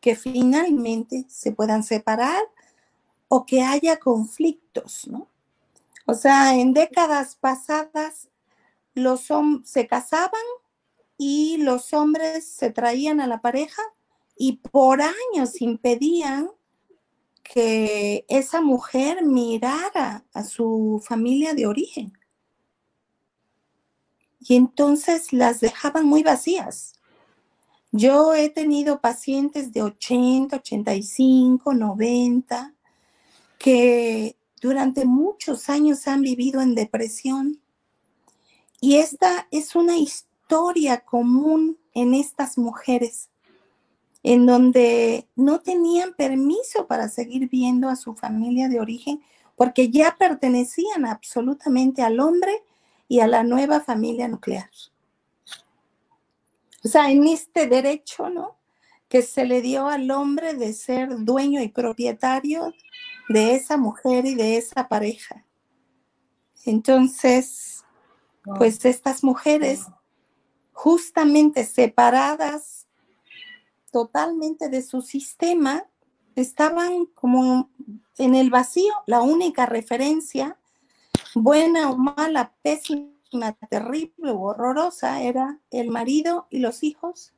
que 0.00 0.16
finalmente 0.16 1.24
se 1.28 1.52
puedan 1.52 1.82
separar 1.82 2.42
o 3.28 3.46
que 3.46 3.62
haya 3.62 3.98
conflictos, 3.98 5.06
¿no? 5.06 5.28
O 6.06 6.14
sea, 6.14 6.54
en 6.54 6.74
décadas 6.74 7.36
pasadas 7.36 8.28
los 8.94 9.30
hombres 9.30 9.70
se 9.70 9.86
casaban 9.86 10.42
y 11.18 11.58
los 11.58 11.92
hombres 11.92 12.46
se 12.46 12.70
traían 12.70 13.20
a 13.20 13.26
la 13.26 13.40
pareja 13.40 13.82
y 14.36 14.58
por 14.58 15.00
años 15.02 15.60
impedían 15.60 16.50
que 17.42 18.24
esa 18.28 18.60
mujer 18.60 19.24
mirara 19.24 20.24
a 20.32 20.44
su 20.44 21.02
familia 21.06 21.54
de 21.54 21.66
origen. 21.66 22.12
y 24.44 24.56
entonces 24.56 25.32
las 25.32 25.60
dejaban 25.60 26.06
muy 26.06 26.22
vacías. 26.22 26.94
Yo 27.92 28.34
he 28.34 28.48
tenido 28.48 29.00
pacientes 29.00 29.72
de 29.72 29.82
80, 29.82 30.56
85, 30.56 31.74
90 31.74 32.74
que 33.58 34.36
durante 34.60 35.04
muchos 35.04 35.68
años 35.68 36.08
han 36.08 36.22
vivido 36.22 36.60
en 36.60 36.74
depresión. 36.74 37.60
Y 38.80 38.96
esta 38.96 39.46
es 39.50 39.76
una 39.76 39.96
historia 40.52 41.00
común 41.00 41.78
en 41.94 42.12
estas 42.12 42.58
mujeres, 42.58 43.30
en 44.22 44.44
donde 44.44 45.26
no 45.34 45.60
tenían 45.60 46.12
permiso 46.12 46.86
para 46.86 47.08
seguir 47.08 47.48
viendo 47.48 47.88
a 47.88 47.96
su 47.96 48.14
familia 48.14 48.68
de 48.68 48.78
origen 48.78 49.22
porque 49.56 49.88
ya 49.88 50.14
pertenecían 50.18 51.06
absolutamente 51.06 52.02
al 52.02 52.20
hombre 52.20 52.52
y 53.08 53.20
a 53.20 53.28
la 53.28 53.44
nueva 53.44 53.80
familia 53.80 54.28
nuclear. 54.28 54.68
O 56.84 56.88
sea, 56.88 57.10
en 57.10 57.26
este 57.28 57.66
derecho, 57.66 58.28
¿no? 58.28 58.58
Que 59.08 59.22
se 59.22 59.46
le 59.46 59.62
dio 59.62 59.86
al 59.86 60.10
hombre 60.10 60.52
de 60.52 60.74
ser 60.74 61.16
dueño 61.20 61.62
y 61.62 61.68
propietario 61.68 62.74
de 63.30 63.54
esa 63.54 63.78
mujer 63.78 64.26
y 64.26 64.34
de 64.34 64.58
esa 64.58 64.86
pareja. 64.86 65.46
Entonces, 66.66 67.84
pues 68.58 68.84
estas 68.84 69.24
mujeres, 69.24 69.86
justamente 70.72 71.64
separadas 71.64 72.86
totalmente 73.90 74.68
de 74.68 74.82
su 74.82 75.02
sistema, 75.02 75.84
estaban 76.34 77.06
como 77.14 77.68
en 78.18 78.34
el 78.34 78.50
vacío, 78.50 78.92
la 79.06 79.20
única 79.20 79.66
referencia, 79.66 80.58
buena 81.34 81.90
o 81.90 81.96
mala, 81.96 82.54
pésima, 82.62 83.52
terrible 83.68 84.30
o 84.30 84.40
horrorosa, 84.40 85.22
era 85.22 85.58
el 85.70 85.90
marido 85.90 86.46
y 86.50 86.58
los 86.58 86.82
hijos, 86.82 87.32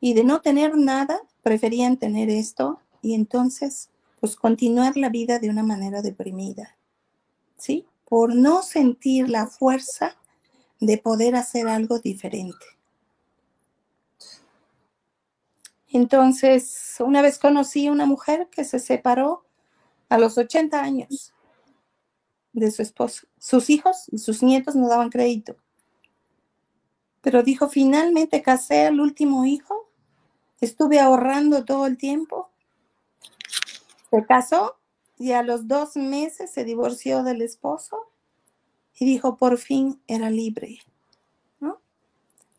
y 0.00 0.14
de 0.14 0.24
no 0.24 0.42
tener 0.42 0.76
nada, 0.76 1.20
preferían 1.42 1.96
tener 1.96 2.28
esto, 2.28 2.80
y 3.02 3.14
entonces, 3.14 3.90
pues 4.20 4.36
continuar 4.36 4.96
la 4.96 5.08
vida 5.08 5.38
de 5.38 5.48
una 5.48 5.62
manera 5.62 6.02
deprimida, 6.02 6.76
¿sí? 7.56 7.86
Por 8.08 8.34
no 8.34 8.62
sentir 8.62 9.28
la 9.30 9.46
fuerza 9.46 10.16
de 10.80 10.98
poder 10.98 11.36
hacer 11.36 11.68
algo 11.68 11.98
diferente. 11.98 12.66
Entonces, 15.88 16.96
una 17.00 17.22
vez 17.22 17.38
conocí 17.38 17.86
a 17.86 17.92
una 17.92 18.06
mujer 18.06 18.48
que 18.50 18.64
se 18.64 18.78
separó 18.78 19.44
a 20.08 20.18
los 20.18 20.36
80 20.36 20.80
años 20.80 21.32
de 22.52 22.70
su 22.70 22.82
esposo. 22.82 23.26
Sus 23.38 23.70
hijos 23.70 24.04
y 24.10 24.18
sus 24.18 24.42
nietos 24.42 24.74
no 24.74 24.88
daban 24.88 25.10
crédito. 25.10 25.56
Pero 27.20 27.42
dijo, 27.42 27.68
finalmente 27.68 28.42
casé 28.42 28.86
al 28.86 29.00
último 29.00 29.46
hijo, 29.46 29.90
estuve 30.60 31.00
ahorrando 31.00 31.64
todo 31.64 31.86
el 31.86 31.96
tiempo. 31.96 32.50
Se 34.10 34.24
casó 34.26 34.76
y 35.18 35.32
a 35.32 35.42
los 35.42 35.66
dos 35.66 35.96
meses 35.96 36.50
se 36.50 36.64
divorció 36.64 37.22
del 37.22 37.42
esposo 37.42 38.10
y 38.98 39.04
dijo, 39.04 39.36
por 39.36 39.58
fin 39.58 40.00
era 40.06 40.30
libre 40.30 40.80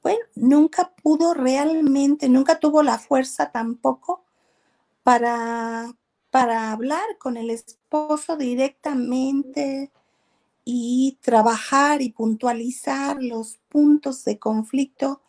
bueno, 0.08 0.24
nunca 0.36 0.94
pudo 1.04 1.34
realmente, 1.34 2.30
nunca 2.30 2.60
tuvo 2.60 2.82
la 2.82 2.98
fuerza 2.98 3.52
tampoco 3.52 4.24
para, 5.04 5.94
para 6.30 6.72
hablar 6.72 7.18
con 7.20 7.36
el 7.36 7.50
esposo 7.50 8.38
directamente 8.38 9.92
y 10.64 11.18
trabajar 11.22 12.02
y 12.02 12.12
puntualizar 12.12 13.22
los 13.22 13.60
puntos 13.68 14.24
de 14.24 14.40
conflicto 14.40 15.22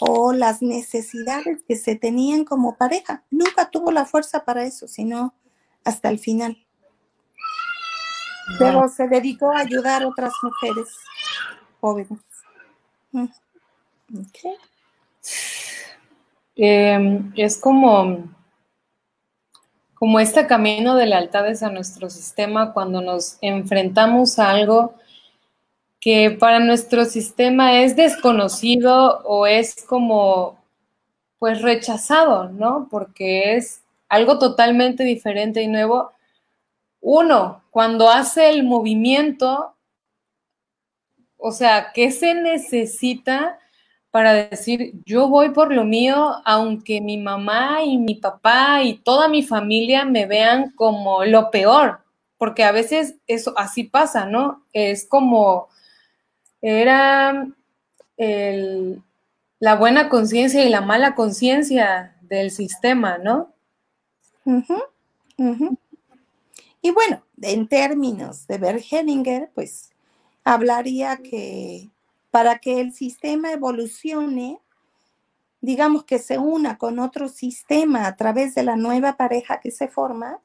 o 0.00 0.34
las 0.34 0.60
necesidades 0.60 1.62
que 1.66 1.76
se 1.76 1.96
tenían 1.96 2.44
como 2.44 2.76
pareja. 2.76 3.24
Nunca 3.30 3.70
tuvo 3.70 3.90
la 3.90 4.04
fuerza 4.04 4.44
para 4.44 4.64
eso, 4.64 4.86
sino 4.86 5.32
hasta 5.82 6.10
el 6.10 6.18
final. 6.18 6.66
Pero 8.58 8.88
se 8.88 9.08
dedicó 9.08 9.50
a 9.50 9.60
ayudar 9.60 10.02
a 10.02 10.08
otras 10.08 10.32
mujeres 10.42 10.88
jóvenes. 11.80 12.18
Em, 16.56 17.32
es 17.36 17.58
como, 17.58 18.24
como 19.94 20.20
este 20.20 20.46
camino 20.46 20.94
de 20.94 21.06
lealtades 21.06 21.62
a 21.62 21.70
nuestro 21.70 22.10
sistema 22.10 22.72
cuando 22.72 23.00
nos 23.00 23.38
enfrentamos 23.40 24.38
a 24.38 24.50
algo 24.50 24.94
que 26.00 26.30
para 26.30 26.58
nuestro 26.60 27.04
sistema 27.04 27.80
es 27.80 27.94
desconocido 27.94 29.20
o 29.24 29.46
es 29.46 29.84
como 29.84 30.58
pues 31.38 31.62
rechazado, 31.62 32.48
¿no? 32.50 32.88
Porque 32.90 33.56
es 33.56 33.82
algo 34.08 34.38
totalmente 34.38 35.04
diferente 35.04 35.62
y 35.62 35.68
nuevo. 35.68 36.12
Uno, 37.00 37.62
cuando 37.70 38.10
hace 38.10 38.50
el 38.50 38.64
movimiento, 38.64 39.74
o 41.36 41.52
sea, 41.52 41.92
¿qué 41.94 42.10
se 42.10 42.34
necesita 42.34 43.58
para 44.10 44.32
decir, 44.34 44.92
yo 45.06 45.28
voy 45.28 45.50
por 45.50 45.72
lo 45.72 45.84
mío, 45.84 46.34
aunque 46.44 47.00
mi 47.00 47.16
mamá 47.16 47.82
y 47.84 47.96
mi 47.96 48.16
papá 48.16 48.82
y 48.82 48.98
toda 48.98 49.28
mi 49.28 49.42
familia 49.42 50.04
me 50.04 50.26
vean 50.26 50.72
como 50.72 51.24
lo 51.24 51.50
peor, 51.50 52.00
porque 52.36 52.64
a 52.64 52.72
veces 52.72 53.16
eso 53.28 53.54
así 53.56 53.84
pasa, 53.84 54.26
¿no? 54.26 54.64
Es 54.72 55.06
como 55.06 55.68
era 56.60 57.46
la 58.16 59.76
buena 59.76 60.08
conciencia 60.08 60.64
y 60.64 60.68
la 60.68 60.80
mala 60.80 61.14
conciencia 61.14 62.16
del 62.22 62.50
sistema, 62.50 63.16
¿no? 63.18 63.54
Y 66.82 66.90
bueno, 66.90 67.22
en 67.42 67.68
términos 67.68 68.46
de 68.46 68.58
Bergeninger, 68.58 69.50
pues 69.54 69.90
hablaría 70.44 71.18
que 71.18 71.90
para 72.30 72.58
que 72.58 72.80
el 72.80 72.92
sistema 72.92 73.52
evolucione, 73.52 74.60
digamos 75.60 76.04
que 76.04 76.18
se 76.18 76.38
una 76.38 76.78
con 76.78 76.98
otro 76.98 77.28
sistema 77.28 78.06
a 78.06 78.16
través 78.16 78.54
de 78.54 78.62
la 78.62 78.76
nueva 78.76 79.16
pareja 79.16 79.60
que 79.60 79.70
se 79.70 79.88
forma, 79.88 80.40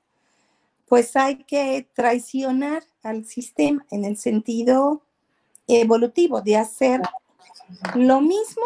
pues 0.88 1.16
hay 1.16 1.44
que 1.44 1.88
traicionar 1.94 2.84
al 3.04 3.26
sistema 3.26 3.86
en 3.92 4.06
el 4.06 4.18
sentido 4.18 5.02
evolutivo 5.68 6.42
de 6.42 6.58
hacer 6.58 7.02
lo 7.96 8.22
mismo 8.22 8.66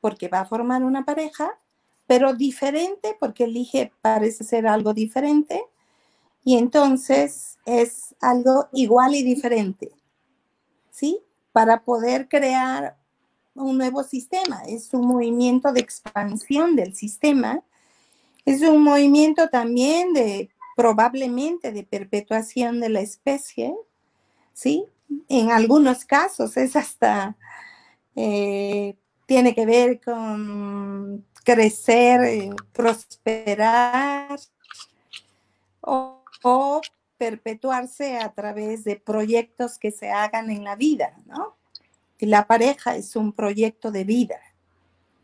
porque 0.00 0.28
va 0.28 0.40
a 0.40 0.46
formar 0.46 0.84
una 0.84 1.04
pareja, 1.04 1.58
pero 2.06 2.34
diferente 2.34 3.16
porque 3.18 3.44
elige, 3.44 3.92
parece 4.00 4.44
ser 4.44 4.66
algo 4.66 4.94
diferente, 4.94 5.64
y 6.44 6.56
entonces 6.56 7.58
es 7.66 8.14
algo 8.20 8.68
igual 8.72 9.14
y 9.14 9.22
diferente. 9.22 9.90
¿Sí? 10.90 11.22
para 11.58 11.82
poder 11.82 12.28
crear 12.28 12.96
un 13.54 13.78
nuevo 13.78 14.04
sistema. 14.04 14.62
Es 14.68 14.94
un 14.94 15.06
movimiento 15.06 15.72
de 15.72 15.80
expansión 15.80 16.76
del 16.76 16.94
sistema. 16.94 17.64
Es 18.44 18.62
un 18.62 18.84
movimiento 18.84 19.48
también 19.48 20.12
de 20.12 20.50
probablemente 20.76 21.72
de 21.72 21.82
perpetuación 21.82 22.78
de 22.78 22.90
la 22.90 23.00
especie, 23.00 23.74
¿sí? 24.52 24.84
En 25.28 25.50
algunos 25.50 26.04
casos 26.04 26.56
es 26.56 26.76
hasta, 26.76 27.36
eh, 28.14 28.94
tiene 29.26 29.52
que 29.56 29.66
ver 29.66 30.00
con 30.00 31.26
crecer, 31.44 32.22
eh, 32.22 32.50
prosperar 32.72 34.38
o, 35.80 36.17
o 36.42 36.80
perpetuarse 37.18 38.18
a 38.18 38.32
través 38.32 38.84
de 38.84 38.96
proyectos 38.96 39.78
que 39.78 39.90
se 39.90 40.10
hagan 40.10 40.50
en 40.50 40.64
la 40.64 40.76
vida, 40.76 41.16
¿no? 41.26 41.56
Y 42.18 42.26
la 42.26 42.46
pareja 42.46 42.96
es 42.96 43.16
un 43.16 43.32
proyecto 43.32 43.90
de 43.90 44.04
vida, 44.04 44.40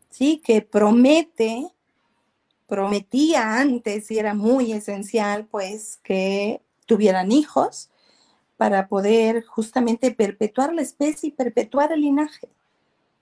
¿sí? 0.09 0.41
Que 0.43 0.61
promete, 0.61 1.67
prometía 2.67 3.57
antes 3.57 4.11
y 4.11 4.19
era 4.19 4.33
muy 4.33 4.73
esencial, 4.73 5.45
pues, 5.45 5.99
que 6.03 6.61
tuvieran 6.85 7.31
hijos 7.31 7.89
para 8.57 8.87
poder 8.87 9.43
justamente 9.45 10.11
perpetuar 10.11 10.73
la 10.73 10.81
especie 10.81 11.29
y 11.29 11.31
perpetuar 11.31 11.91
el 11.91 12.01
linaje, 12.01 12.49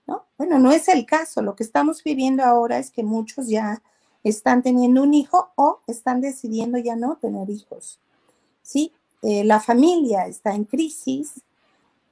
¿no? 0.07 0.25
Bueno, 0.37 0.59
no 0.59 0.71
es 0.71 0.87
el 0.87 1.05
caso. 1.05 1.41
Lo 1.41 1.55
que 1.55 1.63
estamos 1.63 2.03
viviendo 2.03 2.43
ahora 2.43 2.77
es 2.77 2.91
que 2.91 3.03
muchos 3.03 3.47
ya 3.47 3.81
están 4.23 4.63
teniendo 4.63 5.03
un 5.03 5.13
hijo 5.13 5.49
o 5.55 5.79
están 5.87 6.21
decidiendo 6.21 6.77
ya 6.77 6.95
no 6.95 7.17
tener 7.17 7.49
hijos. 7.49 7.99
¿sí? 8.61 8.91
Eh, 9.21 9.43
la 9.43 9.59
familia 9.59 10.27
está 10.27 10.53
en 10.53 10.65
crisis, 10.65 11.41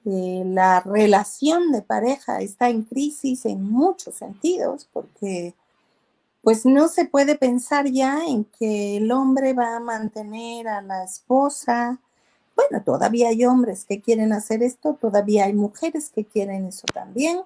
eh, 0.06 0.44
la 0.46 0.80
relación 0.80 1.72
de 1.72 1.82
pareja 1.82 2.42
está 2.42 2.70
en 2.70 2.84
crisis 2.84 3.46
en 3.46 3.64
muchos 3.64 4.16
sentidos, 4.16 4.88
porque 4.92 5.54
pues 6.42 6.66
no 6.66 6.88
se 6.88 7.06
puede 7.06 7.36
pensar 7.36 7.86
ya 7.88 8.26
en 8.26 8.46
que 8.46 8.98
el 8.98 9.12
hombre 9.12 9.54
va 9.54 9.76
a 9.76 9.80
mantener 9.80 10.68
a 10.68 10.82
la 10.82 11.04
esposa. 11.04 12.00
Bueno, 12.56 12.84
todavía 12.84 13.30
hay 13.30 13.46
hombres 13.46 13.86
que 13.86 14.02
quieren 14.02 14.34
hacer 14.34 14.64
esto, 14.64 14.98
todavía 15.00 15.46
hay 15.46 15.54
mujeres 15.54 16.10
que 16.10 16.26
quieren 16.26 16.66
eso 16.66 16.86
también, 16.94 17.42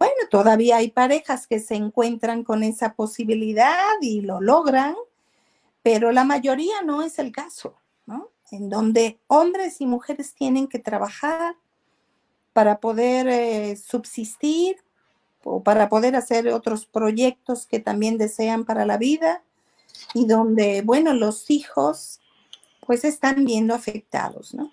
bueno, 0.00 0.14
todavía 0.30 0.78
hay 0.78 0.90
parejas 0.90 1.46
que 1.46 1.60
se 1.60 1.74
encuentran 1.74 2.42
con 2.42 2.62
esa 2.62 2.94
posibilidad 2.94 3.76
y 4.00 4.22
lo 4.22 4.40
logran, 4.40 4.96
pero 5.82 6.10
la 6.10 6.24
mayoría 6.24 6.80
no 6.82 7.02
es 7.02 7.18
el 7.18 7.32
caso, 7.32 7.74
¿no? 8.06 8.30
En 8.50 8.70
donde 8.70 9.20
hombres 9.26 9.82
y 9.82 9.86
mujeres 9.86 10.32
tienen 10.32 10.68
que 10.68 10.78
trabajar 10.78 11.54
para 12.54 12.80
poder 12.80 13.28
eh, 13.28 13.76
subsistir 13.76 14.78
o 15.44 15.62
para 15.62 15.90
poder 15.90 16.16
hacer 16.16 16.48
otros 16.48 16.86
proyectos 16.86 17.66
que 17.66 17.78
también 17.78 18.16
desean 18.16 18.64
para 18.64 18.86
la 18.86 18.96
vida 18.96 19.42
y 20.14 20.26
donde, 20.26 20.80
bueno, 20.80 21.12
los 21.12 21.50
hijos 21.50 22.20
pues 22.86 23.04
están 23.04 23.44
viendo 23.44 23.74
afectados, 23.74 24.54
¿no? 24.54 24.72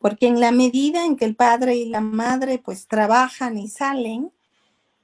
Porque 0.00 0.26
en 0.26 0.40
la 0.40 0.50
medida 0.50 1.04
en 1.04 1.16
que 1.16 1.26
el 1.26 1.36
padre 1.36 1.76
y 1.76 1.84
la 1.84 2.00
madre 2.00 2.58
pues 2.58 2.88
trabajan 2.88 3.58
y 3.58 3.68
salen, 3.68 4.32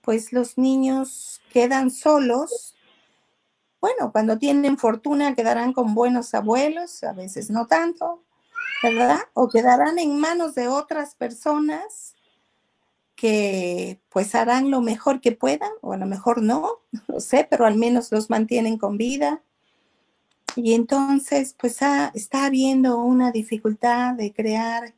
pues 0.01 0.33
los 0.33 0.57
niños 0.57 1.43
quedan 1.53 1.91
solos. 1.91 2.75
Bueno, 3.81 4.11
cuando 4.11 4.39
tienen 4.39 4.79
fortuna 4.79 5.35
quedarán 5.35 5.75
con 5.75 5.95
buenos 5.95 6.35
abuelos, 6.35 7.05
a 7.05 7.13
veces 7.13 7.51
no 7.51 7.67
tanto, 7.67 8.23
¿verdad? 8.83 9.19
O 9.35 9.49
quedarán 9.49 9.99
en 9.99 10.19
manos 10.19 10.55
de 10.55 10.69
otras 10.69 11.15
personas 11.15 12.15
que 13.17 14.01
pues 14.09 14.35
harán 14.35 14.71
lo 14.71 14.81
mejor 14.81 15.21
que 15.21 15.33
puedan, 15.33 15.73
o 15.83 15.93
a 15.93 15.97
lo 15.99 16.07
mejor 16.07 16.43
no, 16.43 16.81
no 17.09 17.21
sé, 17.21 17.47
pero 17.51 17.67
al 17.67 17.77
menos 17.77 18.13
los 18.13 18.31
mantienen 18.31 18.79
con 18.79 18.97
vida. 18.97 19.43
Y 20.57 20.73
entonces, 20.73 21.55
pues 21.59 21.81
está 22.15 22.47
habiendo 22.47 22.99
una 22.99 23.31
dificultad 23.31 24.15
de 24.15 24.33
crear, 24.33 24.95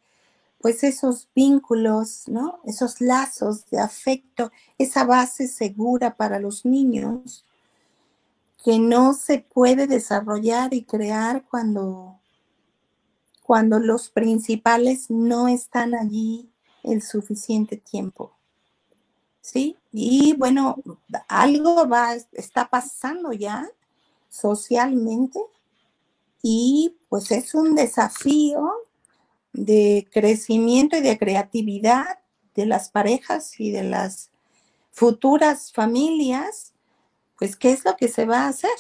pues 0.61 0.85
esos 0.85 1.29
vínculos, 1.35 2.29
¿no? 2.29 2.61
Esos 2.65 3.01
lazos 3.01 3.69
de 3.69 3.81
afecto, 3.81 4.53
esa 4.79 5.05
base 5.05 5.49
segura 5.49 6.17
para 6.17 6.39
los 6.39 6.65
niños 6.65 7.45
que 8.65 8.79
no 8.79 9.15
se 9.15 9.41
puede 9.41 9.87
desarrollar 9.87 10.75
y 10.75 10.85
crear 10.85 11.45
cuando, 11.45 12.21
cuando 13.43 13.81
los 13.81 14.11
principales 14.11 15.11
no 15.11 15.49
están 15.49 15.95
allí 15.95 16.51
el 16.85 17.03
suficiente 17.03 17.77
tiempo. 17.77 18.33
¿Sí? 19.41 19.77
Y 19.93 20.35
bueno, 20.35 20.77
algo 21.27 21.89
va, 21.89 22.15
está 22.33 22.69
pasando 22.69 23.33
ya 23.33 23.67
socialmente 24.29 25.41
y 26.43 26.97
pues 27.09 27.31
es 27.31 27.55
un 27.55 27.74
desafío 27.74 28.70
de 29.53 30.07
crecimiento 30.12 30.97
y 30.97 31.01
de 31.01 31.18
creatividad 31.18 32.18
de 32.55 32.66
las 32.66 32.91
parejas 32.91 33.59
y 33.61 33.70
de 33.70 33.85
las 33.85 34.31
futuras 34.91 35.72
familias, 35.72 36.72
pues 37.39 37.57
qué 37.57 37.70
es 37.70 37.85
lo 37.85 37.97
que 37.97 38.09
se 38.09 38.24
va 38.24 38.43
a 38.43 38.49
hacer. 38.49 38.70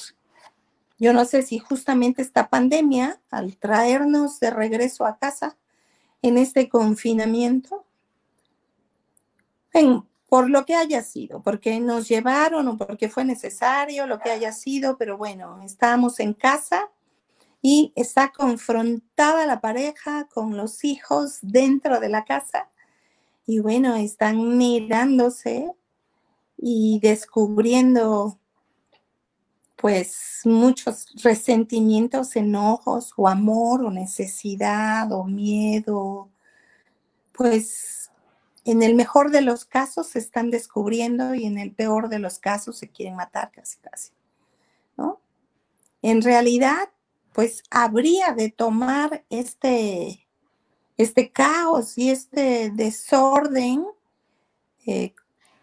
Yo 0.98 1.12
no 1.12 1.24
sé 1.24 1.42
si 1.42 1.58
justamente 1.58 2.22
esta 2.22 2.48
pandemia, 2.48 3.20
al 3.30 3.56
traernos 3.56 4.40
de 4.40 4.50
regreso 4.50 5.06
a 5.06 5.16
casa 5.16 5.56
en 6.22 6.38
este 6.38 6.68
confinamiento, 6.68 7.84
en, 9.72 10.07
por 10.28 10.50
lo 10.50 10.66
que 10.66 10.74
haya 10.74 11.02
sido, 11.02 11.42
porque 11.42 11.80
nos 11.80 12.08
llevaron 12.08 12.68
o 12.68 12.76
porque 12.76 13.08
fue 13.08 13.24
necesario, 13.24 14.06
lo 14.06 14.20
que 14.20 14.30
haya 14.30 14.52
sido, 14.52 14.98
pero 14.98 15.16
bueno, 15.16 15.62
estábamos 15.62 16.20
en 16.20 16.34
casa 16.34 16.90
y 17.62 17.92
está 17.96 18.30
confrontada 18.30 19.46
la 19.46 19.60
pareja 19.60 20.28
con 20.32 20.56
los 20.56 20.84
hijos 20.84 21.38
dentro 21.42 21.98
de 21.98 22.10
la 22.10 22.24
casa 22.24 22.68
y 23.46 23.60
bueno, 23.60 23.96
están 23.96 24.58
mirándose 24.58 25.72
y 26.58 27.00
descubriendo 27.00 28.38
pues 29.76 30.40
muchos 30.44 31.06
resentimientos, 31.22 32.36
enojos 32.36 33.14
o 33.16 33.28
amor 33.28 33.84
o 33.84 33.90
necesidad 33.90 35.10
o 35.12 35.24
miedo, 35.24 36.28
pues 37.32 38.07
en 38.68 38.82
el 38.82 38.94
mejor 38.94 39.30
de 39.30 39.40
los 39.40 39.64
casos 39.64 40.08
se 40.08 40.18
están 40.18 40.50
descubriendo 40.50 41.34
y 41.34 41.46
en 41.46 41.56
el 41.56 41.72
peor 41.72 42.10
de 42.10 42.18
los 42.18 42.38
casos 42.38 42.76
se 42.76 42.90
quieren 42.90 43.16
matar 43.16 43.50
casi 43.50 43.78
casi, 43.78 44.12
¿no? 44.94 45.22
En 46.02 46.20
realidad, 46.20 46.90
pues 47.32 47.62
habría 47.70 48.32
de 48.32 48.50
tomar 48.50 49.24
este, 49.30 50.28
este 50.98 51.32
caos 51.32 51.96
y 51.96 52.10
este 52.10 52.70
desorden 52.70 53.86
eh, 54.84 55.14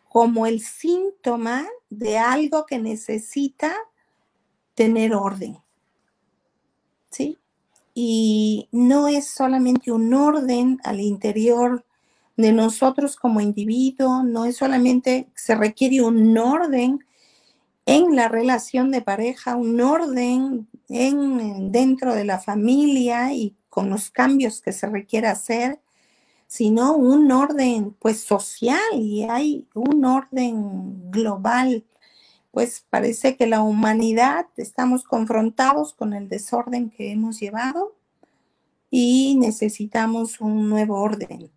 como 0.09 0.47
el 0.47 0.61
síntoma 0.61 1.67
de 1.91 2.17
algo 2.17 2.65
que 2.65 2.79
necesita 2.79 3.75
tener 4.73 5.13
orden. 5.13 5.59
¿Sí? 7.11 7.37
Y 7.93 8.67
no 8.71 9.07
es 9.07 9.29
solamente 9.29 9.91
un 9.91 10.11
orden 10.11 10.79
al 10.83 10.99
interior 10.99 11.85
de 12.37 12.51
nosotros 12.51 13.15
como 13.15 13.41
individuo, 13.41 14.23
no 14.23 14.45
es 14.45 14.57
solamente, 14.57 15.29
se 15.35 15.55
requiere 15.55 16.01
un 16.01 16.37
orden 16.37 16.99
en 17.85 18.15
la 18.15 18.27
relación 18.27 18.91
de 18.91 19.01
pareja, 19.01 19.55
un 19.55 19.79
orden 19.79 20.67
en, 20.89 21.71
dentro 21.71 22.15
de 22.15 22.25
la 22.25 22.39
familia 22.39 23.33
y 23.33 23.55
con 23.69 23.89
los 23.89 24.09
cambios 24.09 24.61
que 24.61 24.71
se 24.71 24.87
requiere 24.87 25.27
hacer, 25.27 25.79
sino 26.47 26.95
un 26.95 27.31
orden 27.31 27.95
pues 27.99 28.21
social 28.21 28.79
y 28.93 29.23
hay 29.23 29.67
un 29.73 30.03
orden 30.05 31.11
global. 31.11 31.85
Pues 32.51 32.85
parece 32.89 33.35
que 33.35 33.47
la 33.47 33.61
humanidad 33.61 34.47
estamos 34.57 35.03
confrontados 35.03 35.93
con 35.93 36.13
el 36.13 36.29
desorden 36.29 36.89
que 36.89 37.11
hemos 37.11 37.39
llevado 37.39 37.95
y 38.89 39.35
necesitamos 39.39 40.39
un 40.39 40.69
nuevo 40.69 40.95
orden. 41.01 41.51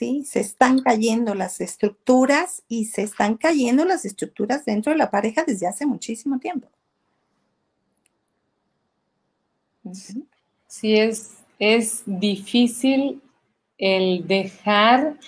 ¿Sí? 0.00 0.24
Se 0.24 0.40
están 0.40 0.78
cayendo 0.78 1.34
las 1.34 1.60
estructuras 1.60 2.62
y 2.68 2.86
se 2.86 3.02
están 3.02 3.36
cayendo 3.36 3.84
las 3.84 4.06
estructuras 4.06 4.64
dentro 4.64 4.92
de 4.92 4.98
la 4.98 5.10
pareja 5.10 5.44
desde 5.46 5.66
hace 5.66 5.84
muchísimo 5.84 6.38
tiempo. 6.38 6.68
Sí, 9.92 10.96
es, 10.96 11.44
es 11.58 12.02
difícil 12.06 13.20
el 13.76 14.26
dejar, 14.26 15.18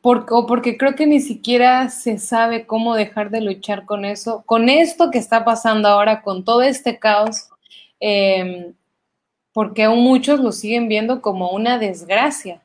porque, 0.00 0.32
o 0.32 0.46
porque 0.46 0.76
creo 0.76 0.94
que 0.94 1.08
ni 1.08 1.18
siquiera 1.18 1.88
se 1.88 2.18
sabe 2.18 2.66
cómo 2.66 2.94
dejar 2.94 3.30
de 3.30 3.40
luchar 3.40 3.84
con 3.84 4.04
eso, 4.04 4.44
con 4.46 4.68
esto 4.68 5.10
que 5.10 5.18
está 5.18 5.44
pasando 5.44 5.88
ahora, 5.88 6.22
con 6.22 6.44
todo 6.44 6.62
este 6.62 7.00
caos, 7.00 7.48
em, 7.98 8.74
porque 9.52 9.82
aún 9.82 10.04
muchos 10.04 10.38
lo 10.38 10.52
siguen 10.52 10.86
viendo 10.86 11.20
como 11.20 11.50
una 11.50 11.78
desgracia. 11.78 12.62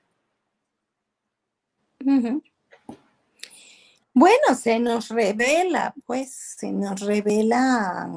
Bueno, 4.14 4.56
se 4.58 4.80
nos 4.80 5.10
revela, 5.10 5.94
pues, 6.06 6.56
se 6.58 6.72
nos 6.72 7.02
revela 7.02 8.10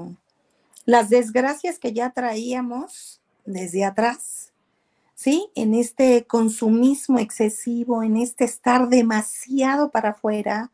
las 0.84 1.10
desgracias 1.10 1.78
que 1.78 1.92
ya 1.92 2.10
traíamos 2.10 3.20
desde 3.44 3.84
atrás, 3.84 4.52
¿sí? 5.14 5.50
En 5.54 5.74
este 5.74 6.24
consumismo 6.26 7.18
excesivo, 7.18 8.02
en 8.02 8.16
este 8.16 8.44
estar 8.44 8.88
demasiado 8.88 9.90
para 9.90 10.10
afuera, 10.10 10.70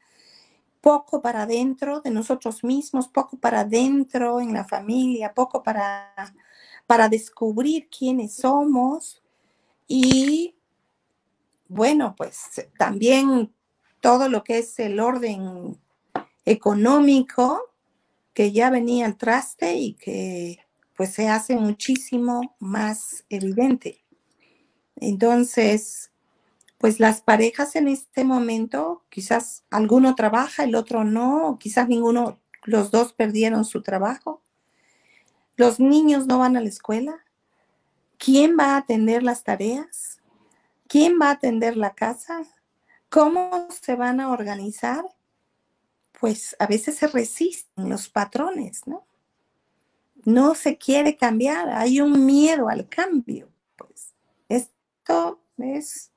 poco 0.80 1.22
para 1.22 1.42
adentro 1.44 2.00
de 2.02 2.10
nosotros 2.10 2.62
mismos, 2.62 3.08
poco 3.08 3.38
para 3.38 3.60
adentro 3.60 4.40
en 4.40 4.52
la 4.52 4.64
familia, 4.64 5.32
poco 5.32 5.62
para, 5.62 6.12
para 6.86 7.08
descubrir 7.08 7.88
quiénes 7.88 8.34
somos 8.34 9.22
y 9.88 10.53
bueno, 11.74 12.14
pues 12.16 12.68
también 12.78 13.52
todo 14.00 14.28
lo 14.28 14.44
que 14.44 14.58
es 14.58 14.78
el 14.78 15.00
orden 15.00 15.80
económico 16.44 17.60
que 18.32 18.52
ya 18.52 18.70
venía 18.70 19.06
al 19.06 19.16
traste 19.16 19.74
y 19.74 19.94
que 19.94 20.58
pues 20.96 21.12
se 21.12 21.28
hace 21.28 21.56
muchísimo 21.56 22.54
más 22.60 23.24
evidente. 23.28 24.04
Entonces, 24.96 26.12
pues 26.78 27.00
las 27.00 27.20
parejas 27.20 27.74
en 27.74 27.88
este 27.88 28.24
momento, 28.24 29.02
quizás 29.08 29.64
alguno 29.70 30.14
trabaja, 30.14 30.64
el 30.64 30.76
otro 30.76 31.02
no, 31.02 31.58
quizás 31.58 31.88
ninguno, 31.88 32.38
los 32.62 32.90
dos 32.92 33.12
perdieron 33.12 33.64
su 33.64 33.82
trabajo. 33.82 34.42
Los 35.56 35.80
niños 35.80 36.26
no 36.26 36.38
van 36.38 36.56
a 36.56 36.60
la 36.60 36.68
escuela. 36.68 37.24
¿Quién 38.18 38.56
va 38.58 38.74
a 38.74 38.76
atender 38.76 39.22
las 39.22 39.42
tareas? 39.42 40.20
¿Quién 40.88 41.18
va 41.20 41.28
a 41.28 41.32
atender 41.32 41.76
la 41.76 41.94
casa? 41.94 42.42
¿Cómo 43.08 43.68
se 43.70 43.94
van 43.94 44.20
a 44.20 44.30
organizar? 44.30 45.04
Pues 46.18 46.56
a 46.58 46.66
veces 46.66 46.96
se 46.96 47.06
resisten 47.06 47.88
los 47.88 48.08
patrones, 48.08 48.86
¿no? 48.86 49.06
No 50.24 50.54
se 50.54 50.78
quiere 50.78 51.16
cambiar, 51.16 51.68
hay 51.70 52.00
un 52.00 52.24
miedo 52.24 52.68
al 52.68 52.88
cambio. 52.88 53.50
Pues 53.76 54.14
esto 54.48 55.40
es, 55.58 56.10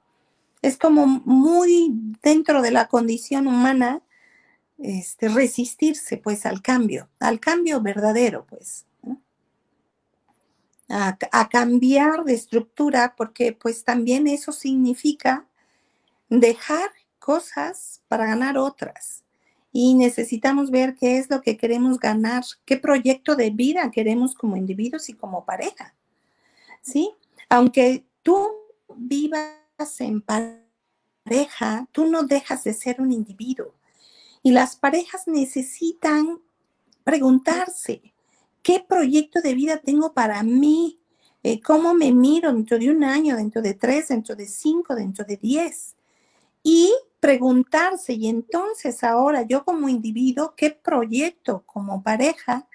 Es 0.61 0.77
como 0.77 1.05
muy 1.05 1.91
dentro 2.23 2.61
de 2.61 2.71
la 2.71 2.87
condición 2.87 3.47
humana 3.47 4.01
este, 4.79 5.29
resistirse 5.29 6.17
pues 6.17 6.45
al 6.45 6.61
cambio, 6.61 7.09
al 7.19 7.39
cambio 7.39 7.81
verdadero 7.81 8.45
pues. 8.45 8.86
A, 10.89 11.17
cambiar 11.49 12.23
de 12.23 12.33
estructura 12.33 13.13
porque 13.17 13.51
pues 13.51 13.83
también 13.83 14.25
eso 14.25 14.53
significa 14.53 15.45
dejar 16.29 16.89
cosas 17.19 18.01
para 18.07 18.25
ganar 18.25 18.57
otras 18.57 19.25
y 19.73 19.95
necesitamos 19.95 20.71
ver 20.71 20.95
qué 20.95 21.17
es 21.17 21.29
lo 21.29 21.41
que 21.41 21.57
queremos 21.57 21.99
ganar, 21.99 22.43
qué 22.65 22.77
proyecto 22.77 23.35
de 23.35 23.49
vida 23.49 23.91
queremos 23.91 24.33
como 24.33 24.55
individuos 24.55 25.09
y 25.09 25.13
como 25.13 25.45
pareja. 25.45 25.93
¿Sí? 26.81 27.11
Aunque 27.49 28.05
tú 28.23 28.47
vivas 28.95 29.51
en 29.99 30.21
pareja, 30.21 31.87
tú 31.91 32.05
no 32.05 32.23
dejas 32.23 32.63
de 32.63 32.73
ser 32.73 33.01
un 33.01 33.11
individuo. 33.11 33.73
Y 34.41 34.51
las 34.51 34.75
parejas 34.77 35.27
necesitan 35.27 36.39
preguntarse, 37.03 38.01
¿qué 38.67 38.83
proyecto 38.85 39.39
de 39.41 39.53
vida 39.53 39.77
tengo 39.77 40.11
para 40.11 40.43
mí? 40.43 40.99
Eh, 41.41 41.61
¿Cómo 41.61 41.93
me 41.93 42.11
miro 42.11 42.51
dentro 42.51 42.77
de 42.77 42.91
un 42.91 43.01
año, 43.01 43.37
dentro 43.37 43.61
de 43.61 43.75
tres, 43.75 44.09
dentro 44.09 44.35
de 44.35 44.45
cinco, 44.45 44.93
dentro 44.93 45.23
de 45.23 45.37
diez? 45.37 45.95
Y 46.63 46.93
preguntarse, 47.21 48.11
y 48.11 48.27
entonces 48.27 49.05
ahora 49.05 49.43
yo 49.43 49.63
como 49.63 49.87
individuo, 49.87 50.53
¿qué 50.57 50.71
proyecto 50.71 51.63
como 51.65 52.03
pareja 52.03 52.67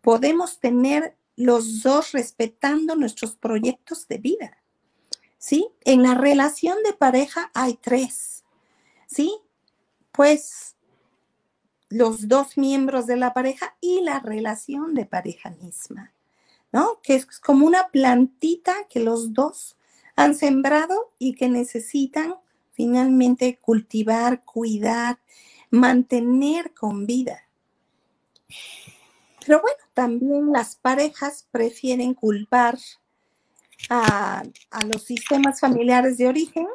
podemos 0.00 0.60
tener 0.60 1.14
los 1.36 1.82
dos 1.82 2.12
respetando 2.12 2.96
nuestros 2.96 3.36
proyectos 3.36 4.08
de 4.08 4.16
vida? 4.16 4.56
¿Sí? 5.36 5.68
En 5.84 6.02
la 6.02 6.14
relación 6.14 6.78
de 6.84 6.94
pareja 6.94 7.50
hay 7.52 7.74
tres, 7.74 8.44
¿sí? 9.06 9.36
Pues 10.10 10.73
los 11.94 12.26
dos 12.26 12.58
miembros 12.58 13.06
de 13.06 13.16
la 13.16 13.32
pareja 13.32 13.76
y 13.80 14.00
la 14.00 14.18
relación 14.18 14.94
de 14.94 15.06
pareja 15.06 15.50
misma, 15.50 16.12
¿no? 16.72 17.00
Que 17.02 17.14
es 17.14 17.26
como 17.38 17.66
una 17.66 17.86
plantita 17.88 18.74
que 18.90 18.98
los 18.98 19.32
dos 19.32 19.76
han 20.16 20.34
sembrado 20.34 21.12
y 21.20 21.34
que 21.34 21.48
necesitan 21.48 22.34
finalmente 22.72 23.58
cultivar, 23.60 24.42
cuidar, 24.44 25.20
mantener 25.70 26.74
con 26.74 27.06
vida. 27.06 27.48
Pero 29.46 29.60
bueno, 29.60 29.78
también 29.94 30.52
las 30.52 30.74
parejas 30.74 31.46
prefieren 31.52 32.14
culpar 32.14 32.76
a, 33.88 34.42
los 34.84 35.04
sistemas 35.04 35.60
familiares 35.60 36.18
de 36.18 36.26
origen, 36.26 36.66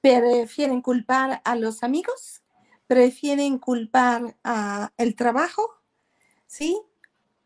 prefieren 0.00 0.82
culpar 0.82 1.42
a 1.44 1.56
los 1.56 1.82
amigos, 1.82 2.42
prefieren 2.90 3.58
culpar 3.58 4.36
a 4.42 4.92
el 4.96 5.14
trabajo, 5.14 5.62
¿sí? 6.48 6.76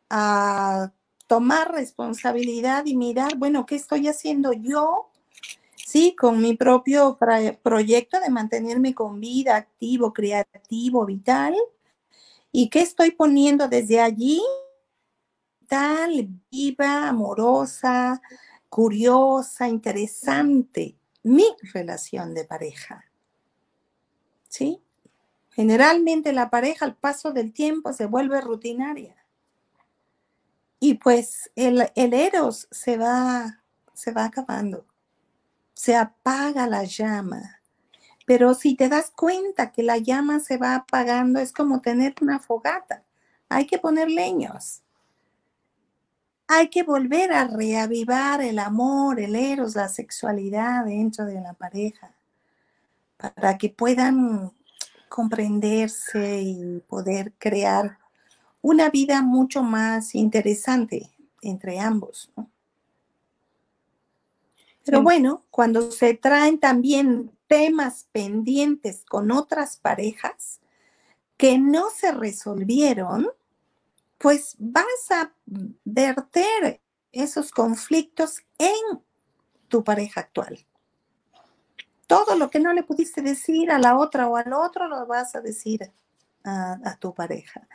A 0.08 0.90
tomar 1.26 1.70
responsabilidad 1.70 2.86
y 2.86 2.96
mirar, 2.96 3.36
bueno, 3.36 3.66
¿qué 3.66 3.74
estoy 3.74 4.08
haciendo 4.08 4.54
yo 4.54 5.10
sí, 5.84 6.16
con 6.16 6.40
mi 6.40 6.56
propio 6.56 7.18
proyecto 7.62 8.18
de 8.20 8.30
mantenerme 8.30 8.94
con 8.94 9.20
vida, 9.20 9.56
activo, 9.56 10.14
creativo, 10.14 11.04
vital. 11.04 11.54
¿Y 12.50 12.70
qué 12.70 12.80
estoy 12.80 13.10
poniendo 13.10 13.68
desde 13.68 14.00
allí? 14.00 14.42
Tal, 15.68 16.30
viva, 16.50 17.10
amorosa, 17.10 18.22
curiosa, 18.70 19.68
interesante, 19.68 20.96
mi 21.22 21.44
relación 21.74 22.32
de 22.32 22.44
pareja. 22.46 23.04
¿Sí? 24.48 24.80
Generalmente 25.54 26.32
la 26.32 26.50
pareja 26.50 26.84
al 26.84 26.96
paso 26.96 27.32
del 27.32 27.52
tiempo 27.52 27.92
se 27.92 28.06
vuelve 28.06 28.40
rutinaria. 28.40 29.16
Y 30.80 30.94
pues 30.94 31.50
el, 31.54 31.90
el 31.94 32.12
eros 32.12 32.68
se 32.70 32.96
va, 32.96 33.62
se 33.94 34.12
va 34.12 34.26
acabando 34.26 34.86
se 35.74 35.96
apaga 35.96 36.66
la 36.66 36.84
llama. 36.84 37.60
Pero 38.26 38.54
si 38.54 38.74
te 38.74 38.88
das 38.88 39.10
cuenta 39.10 39.70
que 39.70 39.82
la 39.82 39.98
llama 39.98 40.40
se 40.40 40.56
va 40.56 40.76
apagando, 40.76 41.40
es 41.40 41.52
como 41.52 41.82
tener 41.82 42.14
una 42.22 42.38
fogata. 42.38 43.04
Hay 43.50 43.66
que 43.66 43.78
poner 43.78 44.10
leños. 44.10 44.82
Hay 46.46 46.68
que 46.68 46.82
volver 46.82 47.32
a 47.32 47.46
reavivar 47.46 48.40
el 48.40 48.58
amor, 48.58 49.20
el 49.20 49.34
eros, 49.34 49.74
la 49.74 49.88
sexualidad 49.88 50.84
dentro 50.86 51.24
de 51.26 51.40
la 51.40 51.54
pareja, 51.54 52.14
para 53.16 53.58
que 53.58 53.70
puedan 53.70 54.52
comprenderse 55.14 56.42
y 56.42 56.80
poder 56.88 57.34
crear 57.38 58.00
una 58.60 58.90
vida 58.90 59.22
mucho 59.22 59.62
más 59.62 60.16
interesante 60.16 61.08
entre 61.40 61.78
ambos. 61.78 62.32
¿no? 62.36 62.50
Pero 64.84 65.02
bueno, 65.02 65.44
cuando 65.52 65.92
se 65.92 66.14
traen 66.14 66.58
también 66.58 67.30
temas 67.46 68.08
pendientes 68.10 69.04
con 69.04 69.30
otras 69.30 69.76
parejas 69.76 70.60
que 71.36 71.58
no 71.58 71.90
se 71.90 72.10
resolvieron, 72.10 73.28
pues 74.18 74.56
vas 74.58 75.10
a 75.10 75.32
verter 75.84 76.80
esos 77.12 77.52
conflictos 77.52 78.40
en 78.58 79.00
tu 79.68 79.84
pareja 79.84 80.22
actual. 80.22 80.66
Todo 82.06 82.36
lo 82.36 82.50
que 82.50 82.60
no 82.60 82.72
le 82.72 82.82
pudiste 82.82 83.22
decir 83.22 83.70
a 83.70 83.78
la 83.78 83.98
otra 83.98 84.28
o 84.28 84.36
al 84.36 84.52
otro 84.52 84.88
lo 84.88 85.06
vas 85.06 85.34
a 85.34 85.40
decir 85.40 85.90
a, 86.44 86.96
tu 86.98 87.14
pareja. 87.14 87.66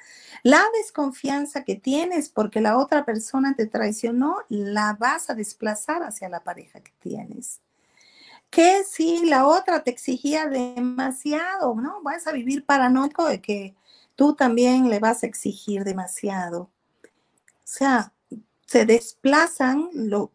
La 0.43 0.63
desconfianza 0.77 1.63
que 1.63 1.75
tienes 1.75 2.29
porque 2.29 2.61
la 2.61 2.77
otra 2.77 3.03
persona 3.03 3.55
te 3.55 3.65
traicionó, 3.65 4.37
la 4.47 4.95
vas 4.99 5.29
a 5.29 5.33
desplazar 5.33 6.03
hacia 6.03 6.29
la 6.29 6.43
pareja 6.43 6.79
que 6.79 6.93
tienes. 6.99 7.61
Que 8.49 8.83
si 8.83 9.25
la 9.25 9.47
otra 9.47 9.83
te 9.83 9.91
exigía 9.91 10.47
demasiado, 10.47 11.75
¿no? 11.75 12.01
Vas 12.03 12.27
a 12.27 12.31
vivir 12.31 12.65
paranoico 12.65 13.25
de 13.25 13.41
que 13.41 13.75
tú 14.15 14.35
también 14.35 14.89
le 14.89 14.99
vas 14.99 15.23
a 15.23 15.27
exigir 15.27 15.83
demasiado. 15.83 16.69
O 17.03 17.71
sea, 17.71 18.13
se 18.65 18.85
desplazan, 18.85 19.89
lo, 19.93 20.31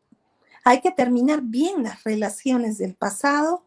hay 0.65 0.81
que 0.81 0.91
terminar 0.91 1.41
bien 1.43 1.85
las 1.85 2.03
relaciones 2.03 2.79
del 2.79 2.95
pasado 2.95 3.65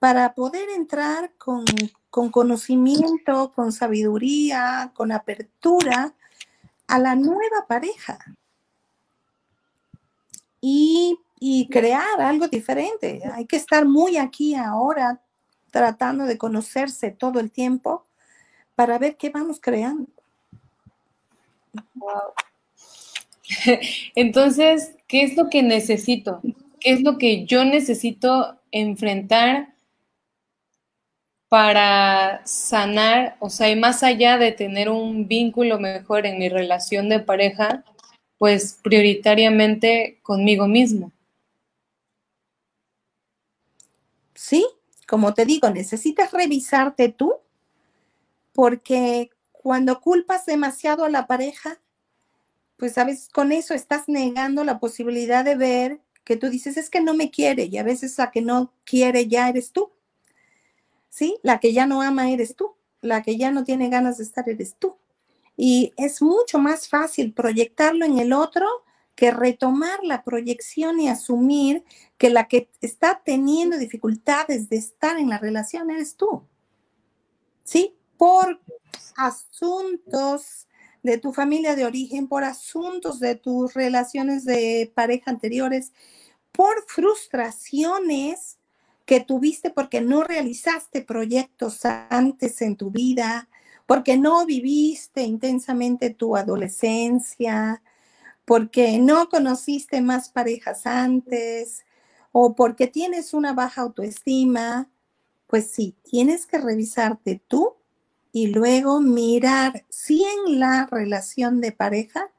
para 0.00 0.34
poder 0.34 0.70
entrar 0.70 1.34
con, 1.36 1.64
conocimiento, 2.08 3.52
con 3.54 3.70
sabiduría, 3.70 4.90
con 4.94 5.12
apertura 5.12 6.14
a 6.88 6.98
la 6.98 7.14
nueva 7.14 7.66
pareja. 7.68 8.18
Y, 10.62 11.18
y, 11.38 11.68
crear 11.68 12.20
algo 12.20 12.48
diferente. 12.48 13.22
Hay 13.32 13.46
que 13.46 13.56
estar 13.56 13.84
muy 13.86 14.16
aquí 14.16 14.54
ahora, 14.54 15.22
tratando 15.70 16.24
de 16.24 16.38
conocerse 16.38 17.10
todo 17.10 17.38
el 17.38 17.50
tiempo 17.50 18.06
para 18.74 18.98
ver 18.98 19.16
qué 19.16 19.28
vamos 19.28 19.60
creando. 19.60 20.08
Wow. 21.94 22.32
Entonces, 24.14 24.96
¿qué 25.06 25.24
es 25.24 25.36
lo 25.36 25.50
que 25.50 25.62
necesito? 25.62 26.40
¿Qué 26.80 26.92
es 26.92 27.02
lo 27.02 27.18
que 27.18 27.44
yo 27.44 27.64
necesito 27.64 28.58
enfrentar 28.72 29.74
para 31.50 32.46
sanar, 32.46 33.36
o 33.40 33.50
sea, 33.50 33.68
y 33.68 33.74
más 33.74 34.04
allá 34.04 34.38
de 34.38 34.52
tener 34.52 34.88
un 34.88 35.26
vínculo 35.26 35.80
mejor 35.80 36.24
en 36.24 36.38
mi 36.38 36.48
relación 36.48 37.08
de 37.08 37.18
pareja, 37.18 37.84
pues 38.38 38.78
prioritariamente 38.80 40.20
conmigo 40.22 40.68
mismo. 40.68 41.10
Sí, 44.36 44.64
como 45.08 45.34
te 45.34 45.44
digo, 45.44 45.68
necesitas 45.70 46.30
revisarte 46.30 47.08
tú, 47.08 47.34
porque 48.52 49.30
cuando 49.50 50.00
culpas 50.00 50.46
demasiado 50.46 51.04
a 51.04 51.10
la 51.10 51.26
pareja, 51.26 51.80
pues 52.76 52.96
a 52.96 53.02
veces 53.02 53.28
con 53.28 53.50
eso 53.50 53.74
estás 53.74 54.08
negando 54.08 54.62
la 54.62 54.78
posibilidad 54.78 55.44
de 55.44 55.56
ver 55.56 56.00
que 56.22 56.36
tú 56.36 56.48
dices, 56.48 56.76
es 56.76 56.90
que 56.90 57.00
no 57.00 57.12
me 57.14 57.32
quiere, 57.32 57.64
y 57.64 57.76
a 57.76 57.82
veces 57.82 58.16
la 58.18 58.30
que 58.30 58.40
no 58.40 58.72
quiere 58.84 59.26
ya 59.26 59.48
eres 59.48 59.72
tú. 59.72 59.90
¿Sí? 61.10 61.38
La 61.42 61.60
que 61.60 61.74
ya 61.74 61.84
no 61.84 62.00
ama 62.00 62.30
eres 62.30 62.56
tú, 62.56 62.76
la 63.02 63.22
que 63.22 63.36
ya 63.36 63.50
no 63.50 63.64
tiene 63.64 63.90
ganas 63.90 64.16
de 64.16 64.24
estar 64.24 64.48
eres 64.48 64.76
tú. 64.78 64.96
Y 65.56 65.92
es 65.98 66.22
mucho 66.22 66.58
más 66.58 66.88
fácil 66.88 67.34
proyectarlo 67.34 68.06
en 68.06 68.18
el 68.18 68.32
otro 68.32 68.66
que 69.14 69.30
retomar 69.30 70.00
la 70.02 70.24
proyección 70.24 70.98
y 70.98 71.08
asumir 71.08 71.84
que 72.16 72.30
la 72.30 72.48
que 72.48 72.70
está 72.80 73.20
teniendo 73.22 73.76
dificultades 73.76 74.70
de 74.70 74.76
estar 74.76 75.18
en 75.18 75.28
la 75.28 75.36
relación 75.36 75.90
eres 75.90 76.16
tú. 76.16 76.42
¿Sí? 77.64 77.94
Por 78.16 78.60
asuntos 79.16 80.66
de 81.02 81.18
tu 81.18 81.32
familia 81.32 81.76
de 81.76 81.84
origen, 81.84 82.28
por 82.28 82.44
asuntos 82.44 83.20
de 83.20 83.34
tus 83.34 83.74
relaciones 83.74 84.44
de 84.44 84.90
pareja 84.94 85.30
anteriores, 85.30 85.92
por 86.52 86.84
frustraciones 86.86 88.59
que 89.10 89.18
tuviste 89.18 89.70
porque 89.70 90.00
no 90.00 90.22
realizaste 90.22 91.02
proyectos 91.02 91.84
antes 91.84 92.62
en 92.62 92.76
tu 92.76 92.92
vida, 92.92 93.48
porque 93.84 94.16
no 94.16 94.46
viviste 94.46 95.22
intensamente 95.22 96.10
tu 96.10 96.36
adolescencia, 96.36 97.82
porque 98.44 99.00
no 99.00 99.28
conociste 99.28 100.00
más 100.00 100.28
parejas 100.28 100.86
antes 100.86 101.84
o 102.30 102.54
porque 102.54 102.86
tienes 102.86 103.34
una 103.34 103.52
baja 103.52 103.80
autoestima, 103.80 104.88
pues 105.48 105.72
sí, 105.72 105.96
tienes 106.08 106.46
que 106.46 106.58
revisarte 106.58 107.42
tú 107.48 107.74
y 108.30 108.46
luego 108.46 109.00
mirar 109.00 109.86
si 109.88 110.22
en 110.22 110.60
la 110.60 110.86
relación 110.88 111.60
de 111.60 111.72
pareja 111.72 112.30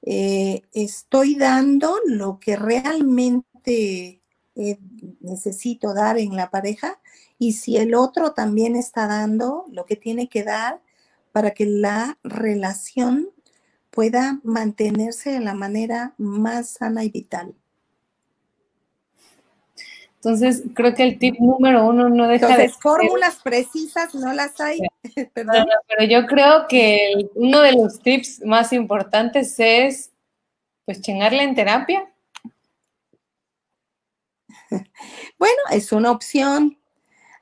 eh, 0.00 0.62
estoy 0.72 1.34
dando 1.34 1.98
lo 2.06 2.40
que 2.40 2.56
realmente 2.56 4.23
eh, 4.56 4.78
necesito 5.20 5.94
dar 5.94 6.18
en 6.18 6.36
la 6.36 6.50
pareja 6.50 7.00
y 7.38 7.52
si 7.52 7.76
el 7.76 7.94
otro 7.94 8.32
también 8.32 8.76
está 8.76 9.06
dando 9.06 9.64
lo 9.70 9.84
que 9.84 9.96
tiene 9.96 10.28
que 10.28 10.44
dar 10.44 10.80
para 11.32 11.50
que 11.50 11.66
la 11.66 12.18
relación 12.22 13.28
pueda 13.90 14.40
mantenerse 14.42 15.30
de 15.30 15.40
la 15.40 15.54
manera 15.54 16.14
más 16.18 16.70
sana 16.70 17.04
y 17.04 17.10
vital. 17.10 17.54
Entonces, 20.16 20.62
creo 20.74 20.94
que 20.94 21.02
el 21.02 21.18
tip 21.18 21.38
número 21.38 21.86
uno 21.86 22.08
no 22.08 22.26
deja 22.26 22.46
Entonces, 22.46 22.72
de... 22.72 22.80
fórmulas 22.80 23.40
precisas 23.42 24.14
no 24.14 24.32
las 24.32 24.58
hay. 24.58 24.80
pero 25.34 26.04
yo 26.08 26.26
creo 26.26 26.66
que 26.66 27.28
uno 27.34 27.60
de 27.60 27.72
los 27.72 28.00
tips 28.00 28.42
más 28.42 28.72
importantes 28.72 29.54
es, 29.58 30.12
pues, 30.86 31.02
chingarle 31.02 31.42
en 31.42 31.54
terapia. 31.54 32.10
Bueno, 35.38 35.56
es 35.70 35.92
una 35.92 36.10
opción. 36.10 36.78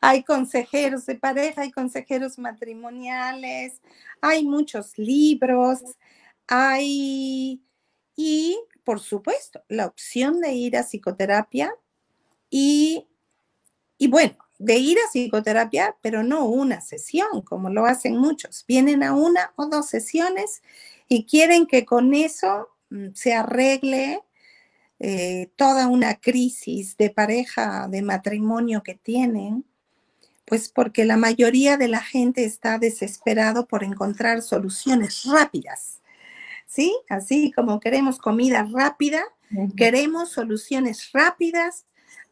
Hay 0.00 0.24
consejeros 0.24 1.06
de 1.06 1.14
pareja, 1.14 1.62
hay 1.62 1.70
consejeros 1.70 2.38
matrimoniales, 2.38 3.80
hay 4.20 4.44
muchos 4.44 4.98
libros, 4.98 5.80
hay... 6.48 7.62
Y, 8.16 8.58
por 8.84 9.00
supuesto, 9.00 9.62
la 9.68 9.86
opción 9.86 10.40
de 10.40 10.52
ir 10.52 10.76
a 10.76 10.82
psicoterapia 10.82 11.74
y, 12.50 13.06
bueno, 14.10 14.36
de 14.58 14.76
ir 14.76 14.98
a 14.98 15.10
psicoterapia, 15.10 15.96
pero 16.02 16.22
no 16.22 16.44
una 16.44 16.80
sesión, 16.80 17.42
como 17.42 17.70
lo 17.70 17.86
hacen 17.86 18.18
muchos. 18.18 18.64
Vienen 18.66 19.02
a 19.02 19.14
una 19.14 19.54
o 19.56 19.66
dos 19.66 19.86
sesiones 19.88 20.62
y 21.08 21.24
quieren 21.24 21.66
que 21.66 21.86
con 21.86 22.12
eso 22.12 22.68
mm, 22.90 23.08
se 23.14 23.32
arregle 23.32 24.22
eh, 25.04 25.50
toda 25.56 25.88
una 25.88 26.14
crisis 26.20 26.96
de 26.96 27.10
pareja, 27.10 27.88
de 27.88 28.02
matrimonio 28.02 28.84
que 28.84 28.94
tienen, 28.94 29.64
pues 30.44 30.68
porque 30.68 31.04
la 31.04 31.16
mayoría 31.16 31.76
de 31.76 31.88
la 31.88 32.00
gente 32.00 32.44
está 32.44 32.78
desesperado 32.78 33.66
por 33.66 33.82
encontrar 33.82 34.42
soluciones 34.42 35.24
rápidas. 35.24 36.00
¿Sí? 36.68 36.96
Así 37.08 37.50
como 37.50 37.80
queremos 37.80 38.18
comida 38.18 38.64
rápida, 38.72 39.24
queremos 39.76 40.30
soluciones 40.30 41.10
rápidas 41.12 41.84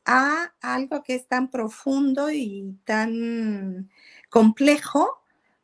a 0.04 0.52
algo 0.60 1.02
que 1.02 1.16
es 1.16 1.26
tan 1.26 1.50
profundo 1.50 2.30
y 2.30 2.78
tan 2.84 3.90
complejo 4.28 5.19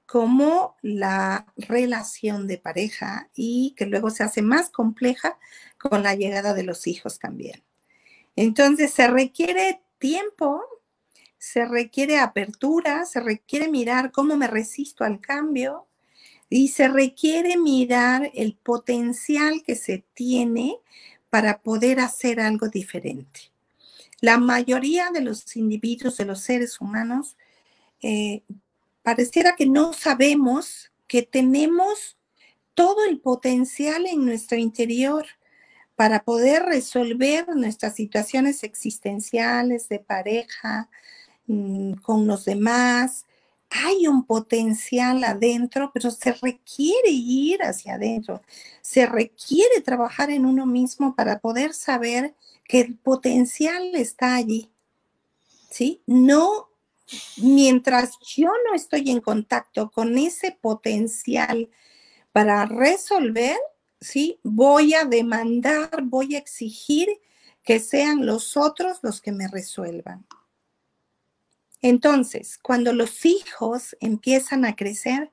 como 0.07 0.77
la 0.83 1.47
relación 1.57 2.47
de 2.47 2.59
pareja 2.59 3.29
y 3.35 3.75
que 3.77 3.87
luego 3.87 4.11
se 4.11 4.23
hace 4.23 4.41
más 4.41 4.71
compleja 4.71 5.39
con 5.79 6.03
la 6.03 6.15
llegada 6.15 6.55
de 6.55 6.63
los 6.63 6.87
hijos 6.87 7.19
también. 7.19 7.63
Entonces 8.37 8.93
se 8.93 9.09
requiere 9.09 9.83
tiempo, 9.99 10.63
se 11.39 11.65
requiere 11.67 12.19
apertura, 12.19 13.05
se 13.05 13.21
requiere 13.21 13.69
mirar 13.69 14.13
cómo 14.13 14.37
me 14.37 14.47
resisto 14.47 15.05
al 15.05 15.21
cambio 15.21 15.87
y 16.49 16.69
se 16.69 16.89
requiere 16.89 17.57
mirar 17.57 18.31
el 18.35 18.55
potencial 18.55 19.63
que 19.65 19.75
se 19.75 20.05
tiene 20.15 20.77
para 21.31 21.61
poder 21.63 21.99
hacer 22.01 22.41
algo 22.41 22.69
diferente. 22.69 23.53
La 24.21 24.39
mayoría 24.39 25.11
de 25.11 25.21
los 25.21 25.57
individuos, 25.57 26.17
de 26.17 26.25
los 26.25 26.41
seres 26.41 26.81
humanos, 26.81 27.37
eh, 28.03 28.43
pareciera 29.07 29.55
que 29.55 29.67
no 29.67 29.93
sabemos 29.93 30.91
que 31.07 31.23
tenemos 31.23 32.17
todo 32.75 33.05
el 33.05 33.21
potencial 33.21 34.05
en 34.05 34.25
nuestro 34.25 34.59
interior 34.59 35.25
para 35.95 36.25
poder 36.25 36.65
resolver 36.65 37.47
nuestras 37.55 37.95
situaciones 37.95 38.65
existenciales 38.65 39.89
de 39.89 40.01
pareja 40.01 40.91
mm, 41.47 41.93
con 42.03 42.27
los 42.27 42.47
demás. 42.47 43.27
Hay 43.71 44.09
un 44.09 44.25
potencial 44.25 45.23
adentro, 45.23 45.93
pero 45.95 46.11
se 46.11 46.33
requiere 46.33 47.11
ir 47.11 47.63
hacia 47.63 47.95
adentro. 47.95 48.43
Se 48.83 49.07
requiere 49.07 49.83
trabajar 49.83 50.31
en 50.31 50.45
uno 50.45 50.67
mismo 50.67 51.15
para 51.15 51.39
poder 51.39 51.75
saber 51.75 52.35
que 52.65 52.81
el 52.81 52.97
potencial 52.97 53.95
está 53.95 54.35
allí. 54.35 54.69
¿Sí? 55.71 56.03
No, 56.07 56.71
mientras 57.37 58.19
yo 58.21 58.49
no 58.67 58.75
estoy 58.75 59.11
en 59.11 59.21
contacto 59.21 59.91
con 59.91 60.19
ese 60.19 60.53
potencial 60.53 61.71
para 62.33 62.67
resolver, 62.67 63.57
¿sí? 64.01 64.41
Voy 64.43 64.95
a 64.95 65.05
demandar, 65.05 66.03
voy 66.03 66.35
a 66.35 66.39
exigir 66.39 67.09
que 67.63 67.81
sean 67.81 68.27
los 68.27 68.57
otros 68.57 68.99
los 69.03 69.21
que 69.21 69.33
me 69.33 69.49
resuelvan. 69.49 70.27
Entonces, 71.83 72.59
cuando 72.63 72.93
los 72.93 73.25
hijos 73.25 73.97
empiezan 74.01 74.65
a 74.65 74.77
crecer, 74.77 75.33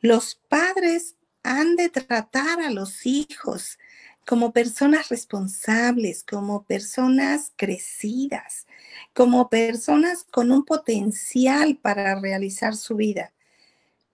los 0.00 0.34
padres 0.34 1.16
han 1.42 1.76
de 1.76 1.88
tratar 1.88 2.60
a 2.60 2.70
los 2.70 3.06
hijos 3.06 3.78
como 4.26 4.52
personas 4.52 5.08
responsables, 5.08 6.24
como 6.24 6.64
personas 6.64 7.52
crecidas, 7.56 8.66
como 9.12 9.48
personas 9.48 10.24
con 10.24 10.50
un 10.50 10.64
potencial 10.64 11.76
para 11.76 12.20
realizar 12.20 12.74
su 12.74 12.96
vida. 12.96 13.32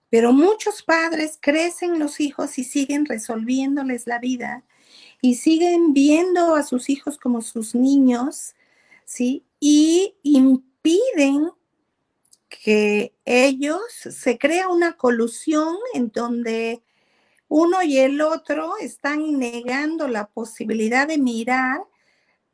Pero 0.09 0.33
muchos 0.33 0.83
padres 0.83 1.37
crecen 1.39 1.97
los 1.97 2.19
hijos 2.19 2.57
y 2.57 2.63
siguen 2.63 3.05
resolviéndoles 3.05 4.07
la 4.07 4.19
vida 4.19 4.65
y 5.21 5.35
siguen 5.35 5.93
viendo 5.93 6.55
a 6.55 6.63
sus 6.63 6.89
hijos 6.89 7.17
como 7.17 7.41
sus 7.41 7.75
niños, 7.75 8.55
¿sí? 9.05 9.45
Y 9.59 10.15
impiden 10.23 11.51
que 12.49 13.13
ellos 13.23 13.81
se 13.93 14.37
crea 14.37 14.67
una 14.67 14.97
colusión 14.97 15.77
en 15.93 16.11
donde 16.11 16.83
uno 17.53 17.83
y 17.83 17.97
el 17.97 18.21
otro 18.21 18.77
están 18.79 19.37
negando 19.37 20.07
la 20.07 20.27
posibilidad 20.27 21.05
de 21.05 21.17
mirar 21.17 21.81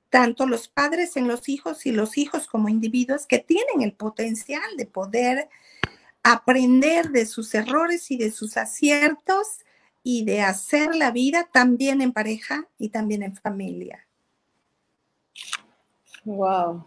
tanto 0.10 0.48
los 0.48 0.70
padres 0.70 1.18
en 1.18 1.28
los 1.28 1.50
hijos 1.50 1.86
y 1.86 1.92
los 1.92 2.18
hijos 2.18 2.48
como 2.48 2.68
individuos 2.68 3.28
que 3.28 3.38
tienen 3.38 3.84
el 3.84 3.94
potencial 3.94 4.76
de 4.76 4.88
poder 4.88 5.50
aprender 6.24 7.12
de 7.12 7.28
sus 7.28 7.54
errores 7.54 8.10
y 8.10 8.18
de 8.18 8.32
sus 8.32 8.58
aciertos 8.58 9.60
y 10.02 10.26
de 10.26 10.42
hacer 10.42 10.96
la 10.96 11.12
vida 11.12 11.48
también 11.54 12.02
en 12.02 12.12
pareja 12.12 12.68
y 12.80 12.90
también 12.90 13.22
en 13.22 13.36
familia. 13.36 14.08
Wow. 16.26 16.84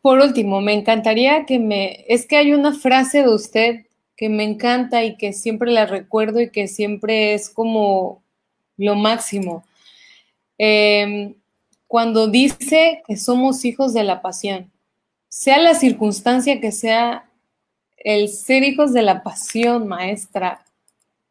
Por 0.00 0.20
último, 0.20 0.62
me 0.62 0.72
encantaría 0.72 1.44
que 1.44 1.58
me... 1.58 2.06
Es 2.08 2.26
que 2.26 2.38
hay 2.38 2.54
una 2.54 2.72
frase 2.72 3.24
de 3.24 3.28
usted 3.28 3.87
que 4.18 4.28
me 4.28 4.42
encanta 4.42 5.04
y 5.04 5.16
que 5.16 5.32
siempre 5.32 5.70
la 5.70 5.86
recuerdo 5.86 6.40
y 6.40 6.50
que 6.50 6.66
siempre 6.66 7.34
es 7.34 7.48
como 7.48 8.20
lo 8.76 8.96
máximo. 8.96 9.64
Em, 10.58 11.36
cuando 11.86 12.26
dice 12.26 13.00
que 13.06 13.16
somos 13.16 13.64
hijos 13.64 13.94
de 13.94 14.02
la 14.02 14.20
pasión, 14.20 14.72
sea 15.28 15.58
la 15.58 15.74
circunstancia 15.74 16.60
que 16.60 16.72
sea, 16.72 17.30
el 17.96 18.28
ser 18.28 18.64
hijos 18.64 18.92
de 18.92 19.02
la 19.02 19.22
pasión, 19.22 19.86
maestra, 19.86 20.64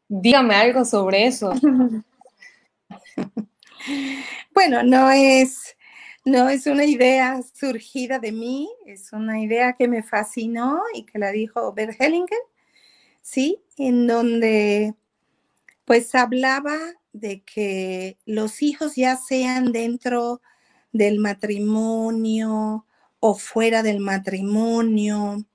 dígame 0.07 0.55
algo 0.55 0.85
sobre 0.85 1.27
eso. 1.27 1.53
Bueno, 4.53 4.81
no 4.81 5.11
es, 5.11 5.77
no 6.25 6.49
es 6.49 6.65
una 6.65 6.83
idea 6.83 7.39
surgida 7.53 8.17
de 8.17 8.31
mí, 8.31 8.67
es 8.87 9.13
una 9.13 9.39
idea 9.39 9.73
que 9.73 9.87
me 9.87 10.01
fascinó 10.01 10.81
y 10.95 11.03
que 11.03 11.19
la 11.19 11.31
dijo 11.31 11.71
Bert 11.73 11.95
Hellinger 12.01 12.39
¿sí? 13.27 13.61
En 13.77 14.07
donde 14.07 14.95
pues 15.83 16.15
hablaba 16.15 16.77
de 17.11 17.41
que 17.43 18.17
los 18.25 18.61
hijos 18.61 18.95
ya 18.95 19.17
sean 19.17 19.73
dentro 19.73 20.41
del 20.93 21.19
matrimonio 21.19 22.85
o 23.19 23.35
fuera 23.35 23.83
del 23.83 23.99
matrimonio, 23.99 25.45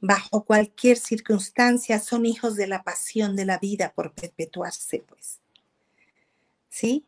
bajo 0.00 0.44
cualquier 0.44 0.96
circunstancia, 0.96 2.00
son 2.00 2.24
hijos 2.24 2.56
de 2.56 2.66
la 2.66 2.82
pasión 2.82 3.36
de 3.36 3.44
la 3.44 3.58
vida 3.58 3.92
por 3.94 4.14
perpetuarse, 4.14 5.04
pues. 5.06 5.40
¿Sí? 6.70 7.04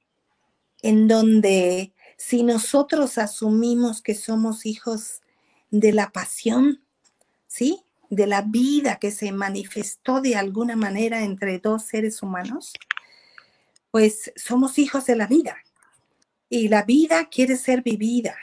En 0.82 1.08
donde 1.08 1.94
si 2.18 2.42
nosotros 2.42 3.16
asumimos 3.16 4.02
que 4.02 4.14
somos 4.14 4.66
hijos 4.66 5.22
de 5.70 5.92
la 5.92 6.10
pasión, 6.10 6.82
¿sí? 7.46 7.84
De 8.10 8.26
la 8.26 8.42
vida 8.42 8.98
que 8.98 9.10
se 9.10 9.32
manifestó 9.32 10.20
de 10.20 10.36
alguna 10.36 10.76
manera 10.76 11.22
entre 11.22 11.58
dos 11.58 11.84
seres 11.84 12.22
humanos, 12.22 12.74
pues 13.90 14.32
somos 14.36 14.78
hijos 14.78 15.06
de 15.06 15.16
la 15.16 15.26
vida. 15.26 15.56
Y 16.48 16.68
la 16.68 16.82
vida 16.82 17.28
quiere 17.30 17.56
ser 17.56 17.82
vivida. 17.82 18.36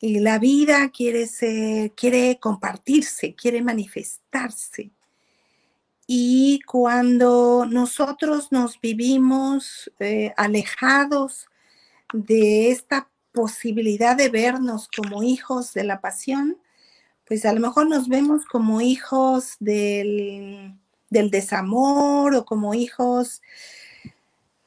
Y 0.00 0.18
la 0.20 0.38
vida 0.38 0.88
quiere 0.88 1.26
ser, 1.26 1.92
quiere 1.92 2.38
compartirse, 2.40 3.34
quiere 3.34 3.62
manifestarse. 3.62 4.90
Y 6.06 6.60
cuando 6.62 7.66
nosotros 7.66 8.50
nos 8.50 8.80
vivimos 8.80 9.92
eh, 10.00 10.32
alejados 10.36 11.46
de 12.12 12.70
esta 12.70 13.08
posibilidad 13.32 14.16
de 14.16 14.28
vernos 14.28 14.88
como 14.88 15.22
hijos 15.22 15.72
de 15.72 15.84
la 15.84 16.00
pasión, 16.00 16.58
pues 17.30 17.46
a 17.46 17.52
lo 17.52 17.60
mejor 17.60 17.88
nos 17.88 18.08
vemos 18.08 18.44
como 18.44 18.80
hijos 18.80 19.54
del, 19.60 20.74
desamor 21.10 22.34
o 22.34 22.44
como 22.44 22.74
hijos, 22.74 23.40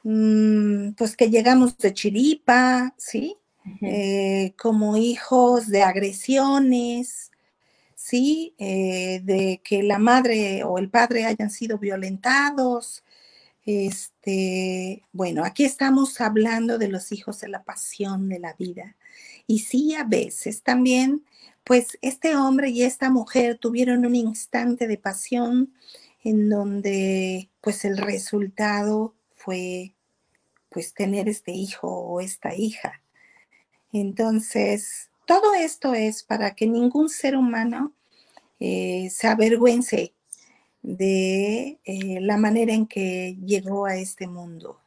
mm, 0.02 0.92
pues 0.92 1.14
que 1.14 1.28
llegamos 1.28 1.76
de 1.76 1.92
chiripa, 1.92 2.94
¿sí? 2.96 3.36
Eh, 3.82 4.54
como 4.58 4.96
hijos 4.96 5.68
de 5.68 5.82
agresiones, 5.82 7.30
¿sí? 7.94 8.54
Eh, 8.56 9.20
de 9.24 9.60
que 9.62 9.82
la 9.82 9.98
madre 9.98 10.64
o 10.64 10.78
el 10.78 10.88
padre 10.88 11.26
hayan 11.26 11.50
sido 11.50 11.76
violentados, 11.76 13.04
este, 13.66 15.02
bueno, 15.12 15.44
aquí 15.44 15.64
estamos 15.66 16.18
hablando 16.22 16.78
de 16.78 16.88
los 16.88 17.12
hijos 17.12 17.40
de 17.40 17.48
la 17.48 17.62
pasión 17.62 18.30
de 18.30 18.38
la 18.38 18.54
vida. 18.54 18.96
Y 19.46 19.58
sí, 19.58 19.94
a 19.94 20.04
veces 20.04 20.62
también, 20.62 21.24
pues 21.64 21.98
este 22.02 22.36
hombre 22.36 22.68
y 22.68 22.82
esta 22.82 23.10
mujer 23.10 23.58
tuvieron 23.58 24.04
un 24.04 24.14
instante 24.14 24.86
de 24.86 24.98
pasión 24.98 25.72
en 26.22 26.48
donde 26.48 27.50
pues 27.60 27.84
el 27.84 27.98
resultado 27.98 29.14
fue 29.34 29.94
pues 30.68 30.92
tener 30.92 31.28
este 31.28 31.52
hijo 31.52 31.88
o 31.88 32.20
esta 32.20 32.54
hija. 32.54 33.00
Entonces, 33.92 35.10
todo 35.26 35.54
esto 35.54 35.94
es 35.94 36.22
para 36.22 36.54
que 36.54 36.66
ningún 36.66 37.08
ser 37.08 37.36
humano 37.36 37.92
eh, 38.60 39.08
se 39.10 39.28
avergüence 39.28 40.12
de 40.82 41.78
eh, 41.84 42.20
la 42.20 42.36
manera 42.36 42.74
en 42.74 42.86
que 42.86 43.36
llegó 43.44 43.86
a 43.86 43.96
este 43.96 44.26
mundo. 44.26 44.80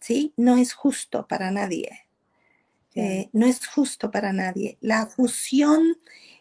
¿Sí? 0.00 0.32
No 0.36 0.56
es 0.56 0.74
justo 0.74 1.26
para 1.26 1.50
nadie. 1.50 2.06
Eh, 2.94 3.30
no 3.32 3.46
es 3.46 3.66
justo 3.66 4.10
para 4.10 4.32
nadie. 4.32 4.76
La 4.80 5.06
fusión 5.06 5.98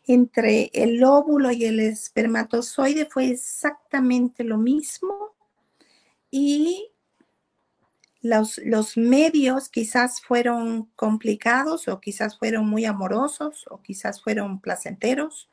entre 0.07 0.71
el 0.73 1.03
óvulo 1.03 1.51
y 1.51 1.65
el 1.65 1.79
espermatozoide 1.79 3.05
fue 3.05 3.29
exactamente 3.29 4.43
lo 4.43 4.57
mismo 4.57 5.35
y 6.31 6.89
los, 8.21 8.57
los, 8.65 8.97
medios 8.97 9.69
quizás 9.69 10.21
fueron 10.21 10.85
complicados 10.95 11.87
o 11.87 12.01
quizás 12.01 12.37
fueron 12.37 12.67
muy 12.67 12.85
amorosos 12.85 13.65
o 13.69 13.81
quizás 13.81 14.21
fueron 14.21 14.59
placenteros, 14.59 15.49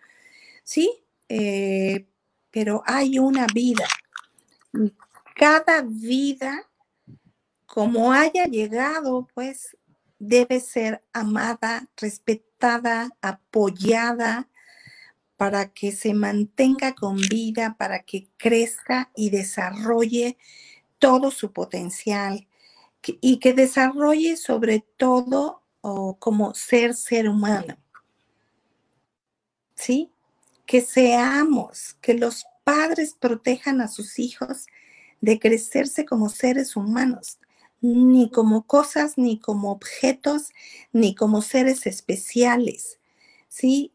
¿sí? 0.64 0.90
Eh, 1.28 2.06
pero 2.50 2.82
hay 2.86 3.18
una 3.18 3.46
vida. 3.52 3.86
Cada 5.34 5.82
vida, 5.82 6.66
como 7.66 8.12
haya 8.12 8.46
llegado, 8.46 9.28
pues 9.34 9.76
debe 10.18 10.60
ser 10.60 11.02
amada, 11.12 11.88
respetada, 11.96 13.10
apoyada 13.20 14.48
para 15.36 15.68
que 15.72 15.92
se 15.92 16.14
mantenga 16.14 16.94
con 16.94 17.16
vida, 17.16 17.76
para 17.78 18.02
que 18.02 18.28
crezca 18.36 19.10
y 19.14 19.30
desarrolle 19.30 20.38
todo 20.98 21.30
su 21.30 21.52
potencial 21.52 22.48
y 23.02 23.38
que 23.38 23.52
desarrolle 23.52 24.36
sobre 24.36 24.84
todo 24.96 25.62
como 26.18 26.54
ser 26.54 26.94
ser 26.94 27.28
humano. 27.28 27.76
¿Sí? 29.74 30.10
que 30.66 30.80
seamos, 30.80 31.96
que 32.00 32.14
los 32.14 32.44
padres 32.64 33.16
protejan 33.18 33.80
a 33.80 33.88
sus 33.88 34.18
hijos 34.18 34.66
de 35.20 35.38
crecerse 35.38 36.04
como 36.04 36.28
seres 36.28 36.76
humanos, 36.76 37.38
ni 37.80 38.30
como 38.30 38.66
cosas, 38.66 39.18
ni 39.18 39.38
como 39.38 39.70
objetos, 39.70 40.50
ni 40.92 41.14
como 41.14 41.42
seres 41.42 41.86
especiales. 41.86 42.98
¿Sí? 43.48 43.92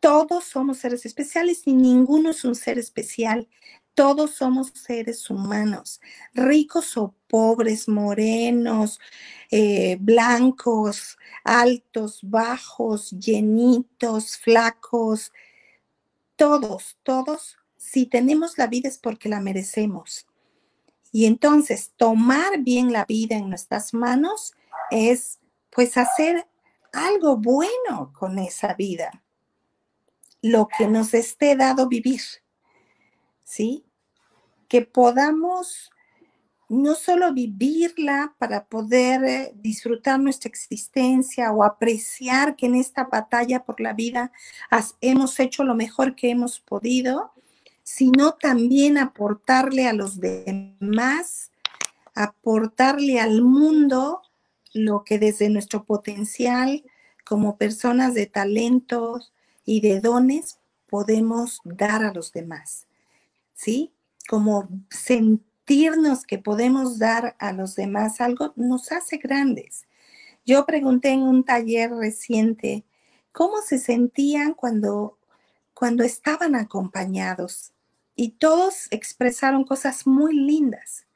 Todos 0.00 0.44
somos 0.44 0.78
seres 0.78 1.04
especiales 1.06 1.62
y 1.66 1.74
ninguno 1.74 2.30
es 2.30 2.44
un 2.44 2.54
ser 2.54 2.78
especial. 2.78 3.48
Todos 3.94 4.32
somos 4.36 4.72
seres 4.74 5.28
humanos, 5.28 6.00
ricos 6.32 6.96
o 6.96 7.14
pobres, 7.28 7.88
morenos, 7.88 8.98
eh, 9.50 9.98
blancos, 10.00 11.18
altos, 11.44 12.20
bajos, 12.22 13.10
llenitos, 13.10 14.38
flacos, 14.38 15.32
todos, 16.36 16.96
todos, 17.02 17.58
si 17.76 18.06
tenemos 18.06 18.56
la 18.56 18.66
vida 18.66 18.88
es 18.88 18.96
porque 18.96 19.28
la 19.28 19.40
merecemos. 19.40 20.26
Y 21.12 21.26
entonces 21.26 21.92
tomar 21.96 22.58
bien 22.60 22.92
la 22.92 23.04
vida 23.04 23.36
en 23.36 23.48
nuestras 23.48 23.94
manos 23.94 24.54
es 24.90 25.40
pues 25.70 25.96
hacer 25.96 26.46
algo 26.92 27.36
bueno 27.36 28.12
con 28.12 28.38
esa 28.38 28.74
vida, 28.74 29.22
lo 30.42 30.68
que 30.68 30.86
nos 30.88 31.14
esté 31.14 31.56
dado 31.56 31.88
vivir, 31.88 32.20
¿sí? 33.44 33.84
Que 34.68 34.82
podamos 34.82 35.90
no 36.70 36.94
solo 36.94 37.32
vivirla 37.32 38.36
para 38.38 38.64
poder 38.66 39.24
eh, 39.24 39.52
disfrutar 39.56 40.20
nuestra 40.20 40.48
existencia 40.48 41.50
o 41.50 41.64
apreciar 41.64 42.54
que 42.54 42.66
en 42.66 42.76
esta 42.76 43.04
batalla 43.04 43.64
por 43.64 43.80
la 43.80 43.92
vida 43.92 44.30
hemos 45.00 45.40
hecho 45.40 45.64
lo 45.64 45.74
mejor 45.74 46.14
que 46.14 46.30
hemos 46.30 46.60
podido, 46.60 47.32
sino 47.92 48.34
también 48.34 48.98
aportarle 48.98 49.88
a 49.88 49.92
los 49.92 50.20
demás, 50.20 51.50
aportarle 52.14 53.18
al 53.18 53.42
mundo 53.42 54.22
lo 54.72 55.02
que 55.02 55.18
desde 55.18 55.50
nuestro 55.50 55.84
potencial 55.84 56.84
como 57.26 57.58
personas 57.58 58.14
de 58.14 58.26
talentos 58.26 59.32
y 59.64 59.80
de 59.80 60.00
dones 60.00 60.60
podemos 60.88 61.60
dar 61.64 62.04
a 62.04 62.12
los 62.12 62.32
demás. 62.32 62.86
¿Sí? 63.54 63.92
Como 64.28 64.68
sentir 64.88 65.92
que 66.28 66.38
podemos 66.38 66.98
dar 66.98 67.34
a 67.40 67.52
los 67.52 67.74
demás 67.74 68.20
algo 68.20 68.52
nos 68.54 68.92
hace 68.92 69.16
grandes. 69.16 69.84
Yo 70.46 70.64
pregunté 70.64 71.10
en 71.10 71.22
un 71.22 71.42
taller 71.42 71.90
reciente 71.90 72.84
cómo 73.32 73.56
se 73.66 73.78
sentían 73.78 74.54
cuando, 74.54 75.18
cuando 75.74 76.04
estaban 76.04 76.54
acompañados 76.54 77.72
y 78.20 78.32
todos 78.32 78.86
expresaron 78.90 79.64
cosas 79.64 80.06
muy 80.06 80.34
lindas. 80.34 81.06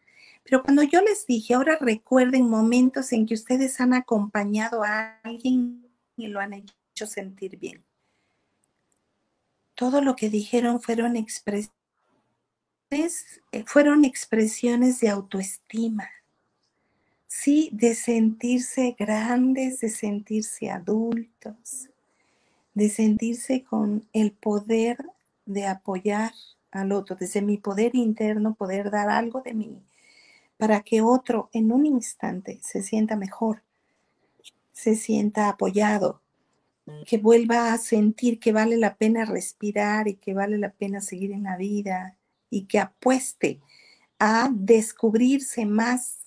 Pero 0.43 0.63
cuando 0.63 0.83
yo 0.85 1.03
les 1.03 1.27
dije, 1.27 1.53
ahora 1.53 1.77
recuerden 1.79 2.49
momentos 2.49 3.13
en 3.13 3.27
que 3.27 3.35
ustedes 3.35 3.79
han 3.79 3.93
acompañado 3.93 4.83
a 4.83 5.19
alguien 5.23 5.87
y 6.17 6.29
lo 6.29 6.41
han 6.41 6.55
hecho 6.55 7.07
sentir 7.07 7.59
bien. 7.59 7.85
Todo 9.75 10.01
lo 10.01 10.17
que 10.17 10.31
dijeron 10.31 10.81
fueron 10.81 11.17
expresiones 11.17 11.75
eh, 12.91 13.65
fueron 13.67 14.07
expresiones 14.07 14.99
de 15.01 15.11
autoestima, 15.11 16.09
sí, 17.27 17.69
de 17.71 17.95
sentirse 17.95 18.97
grandes, 18.99 19.81
de 19.81 19.91
sentirse 19.91 20.71
adultos, 20.71 21.91
de 22.73 22.89
sentirse 22.89 23.63
con 23.63 24.09
el 24.15 24.33
poder 24.33 25.05
de 25.45 25.67
apoyar 25.67 26.33
al 26.75 26.93
otro, 26.93 27.17
desde 27.17 27.43
mi 27.43 27.59
poder 27.59 27.95
interno, 27.95 28.55
poder 28.55 28.91
dar 28.91 29.09
algo 29.09 29.41
de 29.41 29.55
mí 29.55 29.83
para 30.57 30.83
que 30.83 31.03
otro 31.03 31.51
en 31.53 31.73
un 31.73 31.87
instante 31.87 32.61
se 32.63 32.83
sienta 32.83 33.17
mejor, 33.17 33.63
se 34.73 34.97
sienta 34.97 35.49
apoyado, 35.49 36.21
que 37.07 37.19
vuelva 37.19 37.73
a 37.73 37.79
sentir 37.79 38.39
que 38.39 38.53
vale 38.53 38.77
la 38.77 38.95
pena 38.95 39.25
respirar 39.25 40.07
y 40.07 40.17
que 40.17 40.35
vale 40.35 40.59
la 40.59 40.71
pena 40.71 41.01
seguir 41.01 41.33
en 41.33 41.45
la 41.45 41.57
vida, 41.57 42.17
y 42.51 42.67
que 42.67 42.79
apueste 42.79 43.61
a 44.19 44.49
descubrirse 44.53 45.67
más 45.67 46.19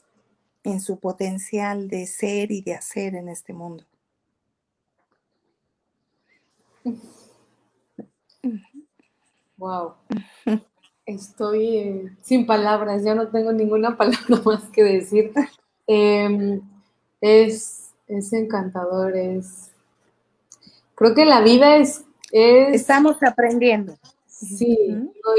en 0.64 0.82
su 0.82 1.00
potencial 1.00 1.88
de 1.88 2.06
ser 2.06 2.52
y 2.52 2.62
de 2.62 2.74
hacer 2.76 3.16
en 3.16 3.30
este 3.30 3.54
mundo. 3.54 3.86
Wow. 9.58 9.94
Estoy 11.06 11.78
eh, 11.78 12.18
sin 12.22 12.46
palabras, 12.46 13.04
ya 13.04 13.16
no 13.16 13.28
tengo 13.30 13.52
ninguna 13.52 13.98
palabra 13.98 14.42
más 14.46 14.64
que 14.70 14.84
decir. 14.84 15.32
Em, 15.88 16.62
es 17.22 17.88
es 18.08 18.34
encantador, 18.34 19.16
es... 19.16 19.72
Creo 20.96 21.14
que 21.14 21.26
la 21.26 21.42
vida 21.42 21.78
es... 21.78 22.04
Estamos 22.32 23.18
aprendiendo. 23.24 23.98
Sí, 24.28 24.78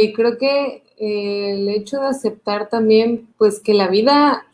y 0.01 0.13
creo 0.13 0.39
que 0.39 0.83
eh, 0.97 1.53
el 1.55 1.69
hecho 1.69 2.01
de 2.01 2.09
aceptar 2.09 2.69
también, 2.69 3.29
pues 3.37 3.61
que 3.61 3.75
la 3.75 3.89
vida 3.89 4.47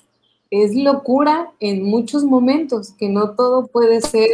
es 0.50 0.74
locura 0.74 1.52
en 1.60 1.84
muchos 1.84 2.24
momentos, 2.24 2.92
que 2.92 3.08
no 3.08 3.34
todo 3.34 3.66
puede 3.68 4.00
ser 4.00 4.30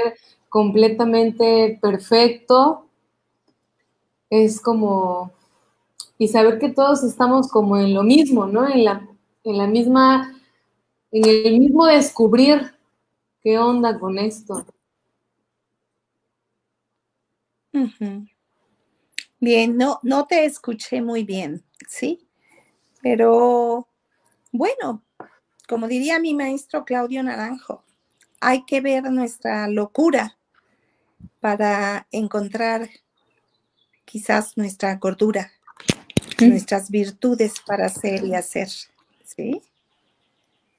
completamente 0.49 1.79
perfecto, 1.81 2.87
es 4.31 4.61
como, 4.61 5.33
y 6.17 6.29
saber 6.29 6.59
que 6.59 6.71
todos 6.71 7.03
estamos 7.03 7.49
como 7.49 7.77
en 7.77 7.93
lo 7.93 8.05
mismo, 8.05 8.47
¿no? 8.47 8.69
En 8.69 8.85
la, 8.85 9.07
en 9.45 9.59
la 9.59 9.67
misma, 9.67 10.41
en 11.11 11.47
el 11.47 11.59
mismo 11.59 11.87
descubrir 11.87 12.75
qué 13.43 13.59
onda 13.59 13.99
con 13.99 14.19
esto. 14.19 14.65
Bien, 19.41 19.77
no, 19.77 19.99
no 20.03 20.27
te 20.27 20.45
escuché 20.45 21.03
muy 21.03 21.25
bien, 21.25 21.65
¿sí? 21.89 22.29
Pero 23.03 23.89
bueno, 24.53 25.03
como 25.69 25.89
diría 25.89 26.19
mi 26.19 26.35
maestro 26.35 26.85
Claudio 26.85 27.23
Naranjo, 27.23 27.85
hay 28.41 28.65
que 28.65 28.81
ver 28.81 29.05
nuestra 29.05 29.69
locura 29.69 30.37
para 31.41 32.07
encontrar 32.11 32.89
quizás 34.11 34.57
nuestra 34.57 34.99
cordura, 34.99 35.53
nuestras 36.41 36.91
virtudes 36.91 37.55
para 37.65 37.89
ser 37.89 38.25
y 38.25 38.35
hacer, 38.35 38.69
¿sí? 39.25 39.63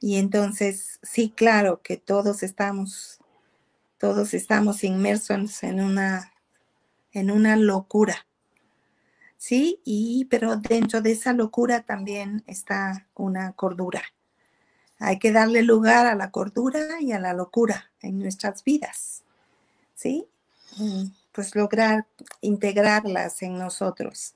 Y 0.02 0.18
entonces, 0.18 1.00
sí, 1.02 1.32
claro 1.34 1.82
que 1.82 1.96
todos 1.96 2.44
estamos, 2.44 3.20
todos 3.98 4.34
estamos 4.34 4.84
inmersos 4.84 5.64
en 5.64 5.82
una, 5.82 6.34
en 7.14 7.32
una 7.32 7.56
locura, 7.56 8.28
¿sí? 9.38 9.80
Y, 9.86 10.26
pero 10.26 10.58
dentro 10.58 11.00
de 11.00 11.14
esa 11.14 11.32
locura 11.32 11.84
también 11.84 12.44
está 12.48 13.08
una 13.16 13.54
cordura. 13.54 14.02
Hay 15.00 15.20
que 15.20 15.32
darle 15.32 15.62
lugar 15.62 16.06
a 16.06 16.16
la 16.16 16.32
cordura 16.32 17.00
y 17.00 17.14
a 17.14 17.20
la 17.20 17.34
locura 17.34 17.92
en 18.02 18.20
nuestras 18.20 18.64
vidas, 18.66 19.24
¿sí? 19.96 20.28
Pues 21.32 21.56
lograr 21.56 22.06
integrarlas 22.42 23.42
en 23.42 23.58
nosotros. 23.58 24.36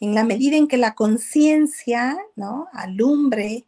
En 0.00 0.14
la 0.14 0.24
medida 0.24 0.56
en 0.56 0.68
que 0.68 0.76
la 0.76 0.94
conciencia, 0.94 2.16
¿no? 2.36 2.68
Alumbre 2.72 3.64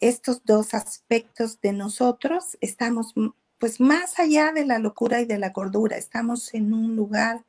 estos 0.00 0.44
dos 0.44 0.74
aspectos 0.74 1.60
de 1.60 1.72
nosotros, 1.72 2.58
estamos 2.60 3.14
pues 3.58 3.80
más 3.80 4.18
allá 4.18 4.52
de 4.52 4.66
la 4.66 4.78
locura 4.78 5.20
y 5.20 5.24
de 5.24 5.38
la 5.38 5.52
cordura, 5.52 5.96
estamos 5.96 6.52
en 6.52 6.74
un 6.74 6.94
lugar 6.94 7.44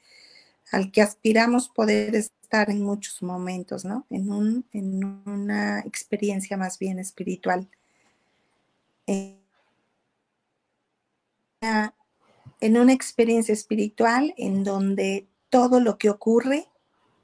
al 0.72 0.92
que 0.92 1.02
aspiramos 1.02 1.70
poder 1.70 2.16
estar 2.16 2.70
en 2.70 2.82
muchos 2.82 3.22
momentos, 3.22 3.84
¿no? 3.86 4.06
En, 4.10 4.32
un, 4.32 4.66
en 4.74 5.04
una 5.26 5.80
experiencia 5.82 6.58
más 6.58 6.80
bien 6.80 7.00
espiritual. 7.00 7.68
Eh, 9.06 9.38
en 12.60 12.78
una 12.78 12.94
experiencia 12.94 13.54
espiritual 13.54 14.34
en 14.38 14.64
donde 14.64 15.28
todo 15.50 15.80
lo 15.80 15.98
que 15.98 16.10
ocurre 16.10 16.68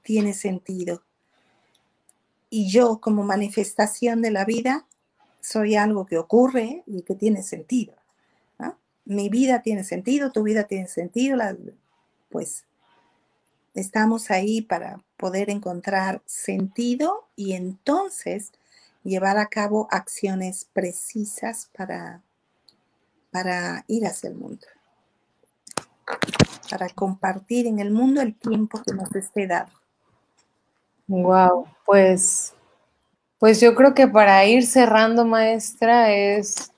tiene 0.03 0.33
sentido. 0.33 1.03
Y 2.49 2.69
yo 2.69 2.99
como 2.99 3.23
manifestación 3.23 4.21
de 4.21 4.31
la 4.31 4.45
vida 4.45 4.85
soy 5.41 5.75
algo 5.75 6.05
que 6.05 6.17
ocurre 6.17 6.83
y 6.85 7.01
que 7.01 7.15
tiene 7.15 7.43
sentido. 7.43 7.93
Mi 9.05 9.27
vida 9.27 9.61
tiene 9.61 9.83
sentido, 9.83 10.31
tu 10.31 10.43
vida 10.43 10.63
tiene 10.63 10.87
sentido, 10.87 11.37
pues 12.29 12.63
estamos 13.73 14.31
ahí 14.31 14.61
para 14.61 15.03
poder 15.17 15.49
encontrar 15.49 16.21
sentido 16.25 17.27
y 17.35 17.51
entonces 17.51 18.53
llevar 19.03 19.37
a 19.39 19.47
cabo 19.47 19.89
acciones 19.91 20.69
precisas 20.71 21.69
para, 21.75 22.21
para 23.29 23.83
ir 23.89 24.05
hacia 24.05 24.29
el 24.29 24.35
mundo 24.35 24.65
para 26.69 26.89
compartir 26.89 27.67
en 27.67 27.79
el 27.79 27.91
mundo 27.91 28.21
el 28.21 28.35
tiempo 28.35 28.81
que 28.85 28.93
nos 28.93 29.13
esté 29.15 29.47
dado. 29.47 29.71
Wow, 31.07 31.67
pues, 31.85 32.53
pues 33.39 33.59
yo 33.59 33.75
creo 33.75 33.93
que 33.93 34.07
para 34.07 34.45
ir 34.45 34.65
cerrando, 34.65 35.25
maestra, 35.25 36.11
es, 36.11 36.71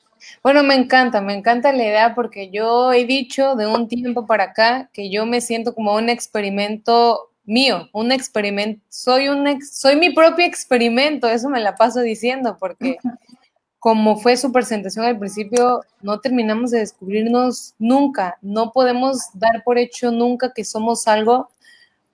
bueno, 0.44 0.64
me 0.64 0.76
encanta, 0.76 1.22
me 1.22 1.36
encanta 1.36 1.72
la 1.72 1.84
idea 1.84 2.16
porque 2.16 2.50
yo 2.50 2.92
he 2.92 3.06
dicho 3.06 3.56
de 3.56 3.68
un 3.68 3.88
tiempo 3.88 4.26
para 4.26 4.46
acá 4.46 4.90
que 4.92 5.10
yo 5.10 5.26
me 5.26 5.42
siento 5.42 5.76
como 5.76 5.96
un 5.96 6.10
experimento 6.10 7.32
mío, 7.46 7.88
un 7.94 8.12
experimento, 8.12 8.84
soy 8.90 9.30
un, 9.30 9.62
soy 9.62 9.96
mi 9.96 10.12
propio 10.12 10.46
experimento, 10.46 11.28
eso 11.28 11.48
me 11.50 11.62
la 11.62 11.76
paso 11.76 12.02
diciendo 12.02 12.58
porque 12.60 12.98
como 13.80 14.18
fue 14.18 14.38
su 14.38 14.52
presentación 14.52 15.06
al 15.06 15.20
principio, 15.20 15.82
no 16.02 16.20
terminamos 16.20 16.72
de 16.72 16.80
descubrirnos 16.80 17.76
nunca, 17.78 18.38
no 18.42 18.72
podemos 18.72 19.20
dar 19.34 19.64
por 19.64 19.78
hecho 19.78 20.12
nunca 20.12 20.54
que 20.54 20.66
somos 20.66 21.08
algo 21.08 21.50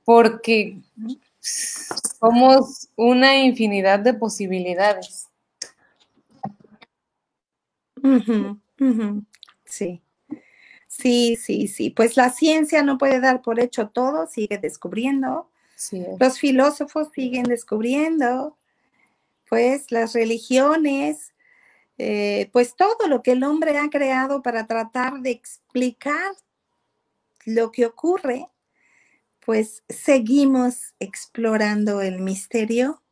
porque 0.03 0.77
somos 1.39 2.89
una 2.95 3.37
infinidad 3.37 3.99
de 3.99 4.13
posibilidades. 4.13 5.27
Sí. 9.65 10.01
Sí, 10.87 11.37
sí, 11.37 11.67
sí. 11.67 11.89
Pues 11.89 12.17
la 12.17 12.29
ciencia 12.29 12.83
no 12.83 12.97
puede 12.97 13.19
dar 13.21 13.41
por 13.41 13.59
hecho 13.59 13.87
todo, 13.87 14.27
sigue 14.27 14.57
descubriendo. 14.57 15.49
Los 16.19 16.37
filósofos 16.37 17.09
siguen 17.15 17.43
descubriendo. 17.43 18.57
Pues 19.49 19.91
las 19.91 20.13
religiones 20.13 21.30
eh, 22.03 22.49
pues 22.51 22.75
todo 22.75 23.07
lo 23.07 23.21
que 23.21 23.33
el 23.33 23.43
hombre 23.43 23.77
ha 23.77 23.87
creado 23.91 24.41
para 24.41 24.65
tratar 24.65 25.21
de 25.21 25.29
explicar 25.29 26.33
lo 27.45 27.71
que 27.71 27.85
ocurre, 27.85 28.47
pues 29.45 29.83
seguimos 29.87 30.95
explorando 30.99 32.01
el 32.01 32.19
misterio, 32.19 33.03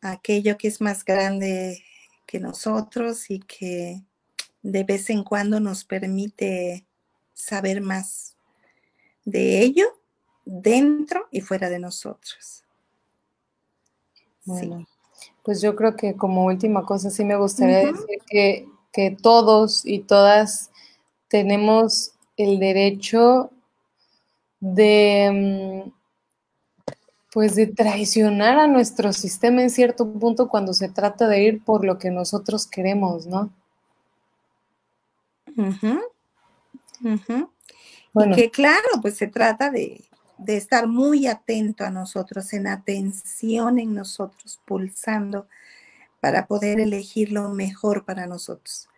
aquello 0.00 0.56
que 0.56 0.68
es 0.68 0.80
más 0.80 1.04
grande 1.04 1.84
que 2.24 2.40
nosotros 2.40 3.30
y 3.30 3.40
que 3.40 4.02
de 4.62 4.84
vez 4.84 5.10
en 5.10 5.22
cuando 5.22 5.60
nos 5.60 5.84
permite 5.84 6.86
saber 7.34 7.82
más 7.82 8.34
de 9.26 9.60
ello 9.60 9.84
dentro 10.46 11.28
y 11.30 11.42
fuera 11.42 11.68
de 11.68 11.80
nosotros. 11.80 12.64
Sí. 14.46 14.86
Pues 15.44 15.60
yo 15.60 15.76
creo 15.76 15.94
que 15.94 16.16
como 16.16 16.46
última 16.46 16.84
cosa 16.84 17.10
sí 17.10 17.22
me 17.22 17.36
gustaría 17.36 17.92
decir 17.92 18.18
que, 18.26 18.66
todos 19.20 19.84
y 19.84 20.00
todas 20.00 20.70
tenemos 21.28 22.12
el 22.36 22.58
derecho 22.60 23.50
de, 24.60 25.84
mm, 25.84 25.90
pues 27.32 27.56
de 27.56 27.66
traicionar 27.66 28.58
a 28.58 28.68
nuestro 28.68 29.12
sistema 29.12 29.62
en 29.62 29.70
cierto 29.70 30.10
punto 30.12 30.48
cuando 30.48 30.72
se 30.72 30.88
trata 30.88 31.26
de 31.26 31.42
ir 31.42 31.62
por 31.62 31.84
lo 31.84 31.98
que 31.98 32.10
nosotros 32.10 32.66
queremos, 32.66 33.26
¿no? 33.26 33.50
Y 38.14 38.30
que 38.34 38.50
claro, 38.50 38.88
pues 39.02 39.16
se 39.16 39.26
trata 39.26 39.70
de, 39.70 40.00
de 40.38 40.56
estar 40.56 40.86
muy 40.86 41.26
atento 41.26 41.84
a 41.84 41.90
nosotros, 41.90 42.52
en 42.52 42.66
atención 42.66 43.78
en 43.78 43.94
nosotros, 43.94 44.60
pulsando 44.64 45.46
para 46.20 46.46
poder 46.46 46.80
elegir 46.80 47.32
lo 47.32 47.50
mejor 47.50 48.04
para 48.04 48.26
nosotros. 48.26 48.88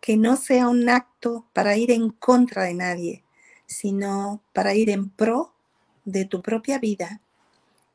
Que 0.00 0.16
no 0.16 0.36
sea 0.36 0.68
un 0.68 0.88
acto 0.88 1.44
para 1.52 1.76
ir 1.76 1.90
en 1.90 2.10
contra 2.10 2.64
de 2.64 2.74
nadie, 2.74 3.24
sino 3.66 4.40
para 4.52 4.74
ir 4.74 4.90
en 4.90 5.10
pro 5.10 5.52
de 6.04 6.24
tu 6.24 6.42
propia 6.42 6.78
vida 6.78 7.20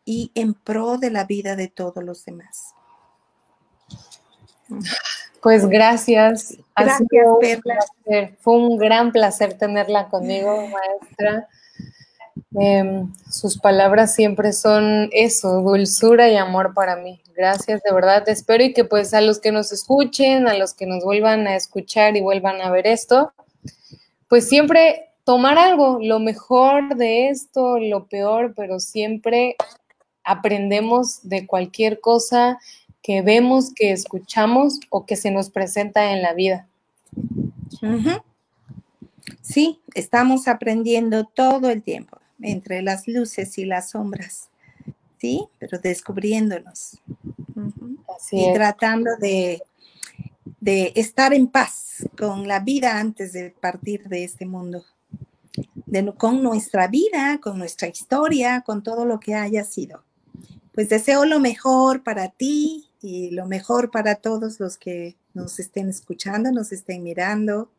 y 0.03 0.31
en 0.35 0.53
pro 0.53 0.97
de 0.97 1.09
la 1.09 1.23
vida 1.23 1.55
de 1.55 1.69
todos 1.69 2.03
los 2.03 2.25
demás. 2.25 2.75
Pues 5.41 5.67
gracias. 5.67 6.57
Gracias, 6.75 7.27
Fue 8.39 8.57
un 8.57 8.77
gran 8.77 9.11
placer 9.11 9.57
tenerla 9.57 10.07
conmigo, 10.09 10.67
maestra. 10.67 11.47
Em, 12.59 13.13
sus 13.29 13.57
palabras 13.57 14.15
siempre 14.15 14.53
son 14.53 15.09
eso, 15.11 15.61
dulzura 15.61 16.29
y 16.29 16.37
amor 16.37 16.73
para 16.73 16.95
mí. 16.95 17.21
Gracias, 17.35 17.81
de 17.83 17.93
verdad, 17.93 18.27
espero 18.29 18.63
y 18.63 18.73
que 18.73 18.83
pues 18.85 19.13
a 19.13 19.21
los 19.21 19.39
que 19.39 19.51
nos 19.51 19.71
escuchen, 19.71 20.47
a 20.47 20.53
los 20.53 20.73
que 20.73 20.85
nos 20.85 21.03
vuelvan 21.03 21.47
a 21.47 21.55
escuchar 21.55 22.15
y 22.15 22.21
vuelvan 22.21 22.61
a 22.61 22.69
ver 22.69 22.87
esto, 22.87 23.33
pues 24.27 24.47
siempre 24.47 25.09
tomar 25.23 25.57
algo, 25.57 25.99
lo 26.01 26.19
mejor 26.19 26.95
de 26.95 27.29
esto, 27.29 27.79
lo 27.79 28.07
peor, 28.07 28.53
pero 28.55 28.79
siempre 28.79 29.55
aprendemos 30.23 31.27
de 31.27 31.47
cualquier 31.47 31.99
cosa 31.99 32.59
que 33.01 33.21
vemos, 33.21 33.73
que 33.73 33.91
escuchamos 33.91 34.79
o 34.89 35.05
que 35.05 35.15
se 35.15 35.31
nos 35.31 35.49
presenta 35.49 36.11
en 36.11 36.21
la 36.21 36.33
vida. 36.33 36.67
Sí, 39.41 39.81
estamos 39.95 40.47
aprendiendo 40.47 41.25
todo 41.25 41.69
el 41.69 41.81
tiempo, 41.81 42.17
entre 42.41 42.81
las 42.81 43.07
luces 43.07 43.57
y 43.57 43.65
las 43.65 43.91
sombras, 43.91 44.49
¿sí? 45.17 45.47
Pero 45.59 45.79
descubriéndonos. 45.79 46.99
Y 48.31 48.53
tratando 48.53 49.11
de, 49.19 49.61
de 50.59 50.93
estar 50.95 51.33
en 51.33 51.47
paz 51.47 52.07
con 52.17 52.47
la 52.47 52.59
vida 52.59 52.99
antes 52.99 53.33
de 53.33 53.51
partir 53.51 54.07
de 54.07 54.23
este 54.23 54.45
mundo, 54.45 54.83
de, 55.85 56.13
con 56.15 56.41
nuestra 56.41 56.87
vida, 56.87 57.39
con 57.41 57.57
nuestra 57.57 57.87
historia, 57.87 58.61
con 58.61 58.83
todo 58.83 59.05
lo 59.05 59.19
que 59.19 59.35
haya 59.35 59.63
sido. 59.63 60.03
Pues 60.73 60.89
deseo 60.89 61.25
lo 61.25 61.39
mejor 61.39 62.03
para 62.03 62.29
ti 62.29 62.89
y 63.01 63.31
lo 63.31 63.45
mejor 63.45 63.91
para 63.91 64.15
todos 64.15 64.59
los 64.59 64.77
que 64.77 65.17
nos 65.33 65.59
estén 65.59 65.89
escuchando, 65.89 66.51
nos 66.51 66.71
estén 66.71 67.03
mirando. 67.03 67.71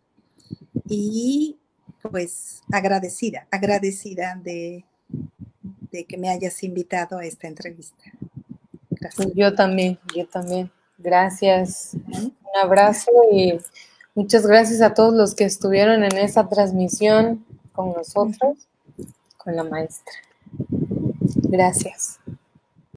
Y 0.88 1.58
pues 2.10 2.62
agradecida, 2.72 3.46
agradecida 3.50 4.38
de, 4.42 4.84
de 5.90 6.04
que 6.04 6.18
me 6.18 6.28
hayas 6.28 6.62
invitado 6.62 7.18
a 7.18 7.24
esta 7.24 7.46
entrevista. 7.46 8.04
Gracias. 8.90 9.28
Yo 9.34 9.54
también, 9.54 9.98
yo 10.14 10.26
también. 10.26 10.70
Gracias. 10.98 11.94
Un 11.94 12.34
abrazo 12.62 13.10
y 13.32 13.58
muchas 14.14 14.46
gracias 14.46 14.80
a 14.80 14.94
todos 14.94 15.14
los 15.14 15.34
que 15.34 15.44
estuvieron 15.44 16.04
en 16.04 16.16
esta 16.16 16.48
transmisión 16.48 17.44
con 17.72 17.92
nosotros, 17.92 18.68
con 19.38 19.56
la 19.56 19.64
maestra. 19.64 20.14
Gracias. 21.48 22.20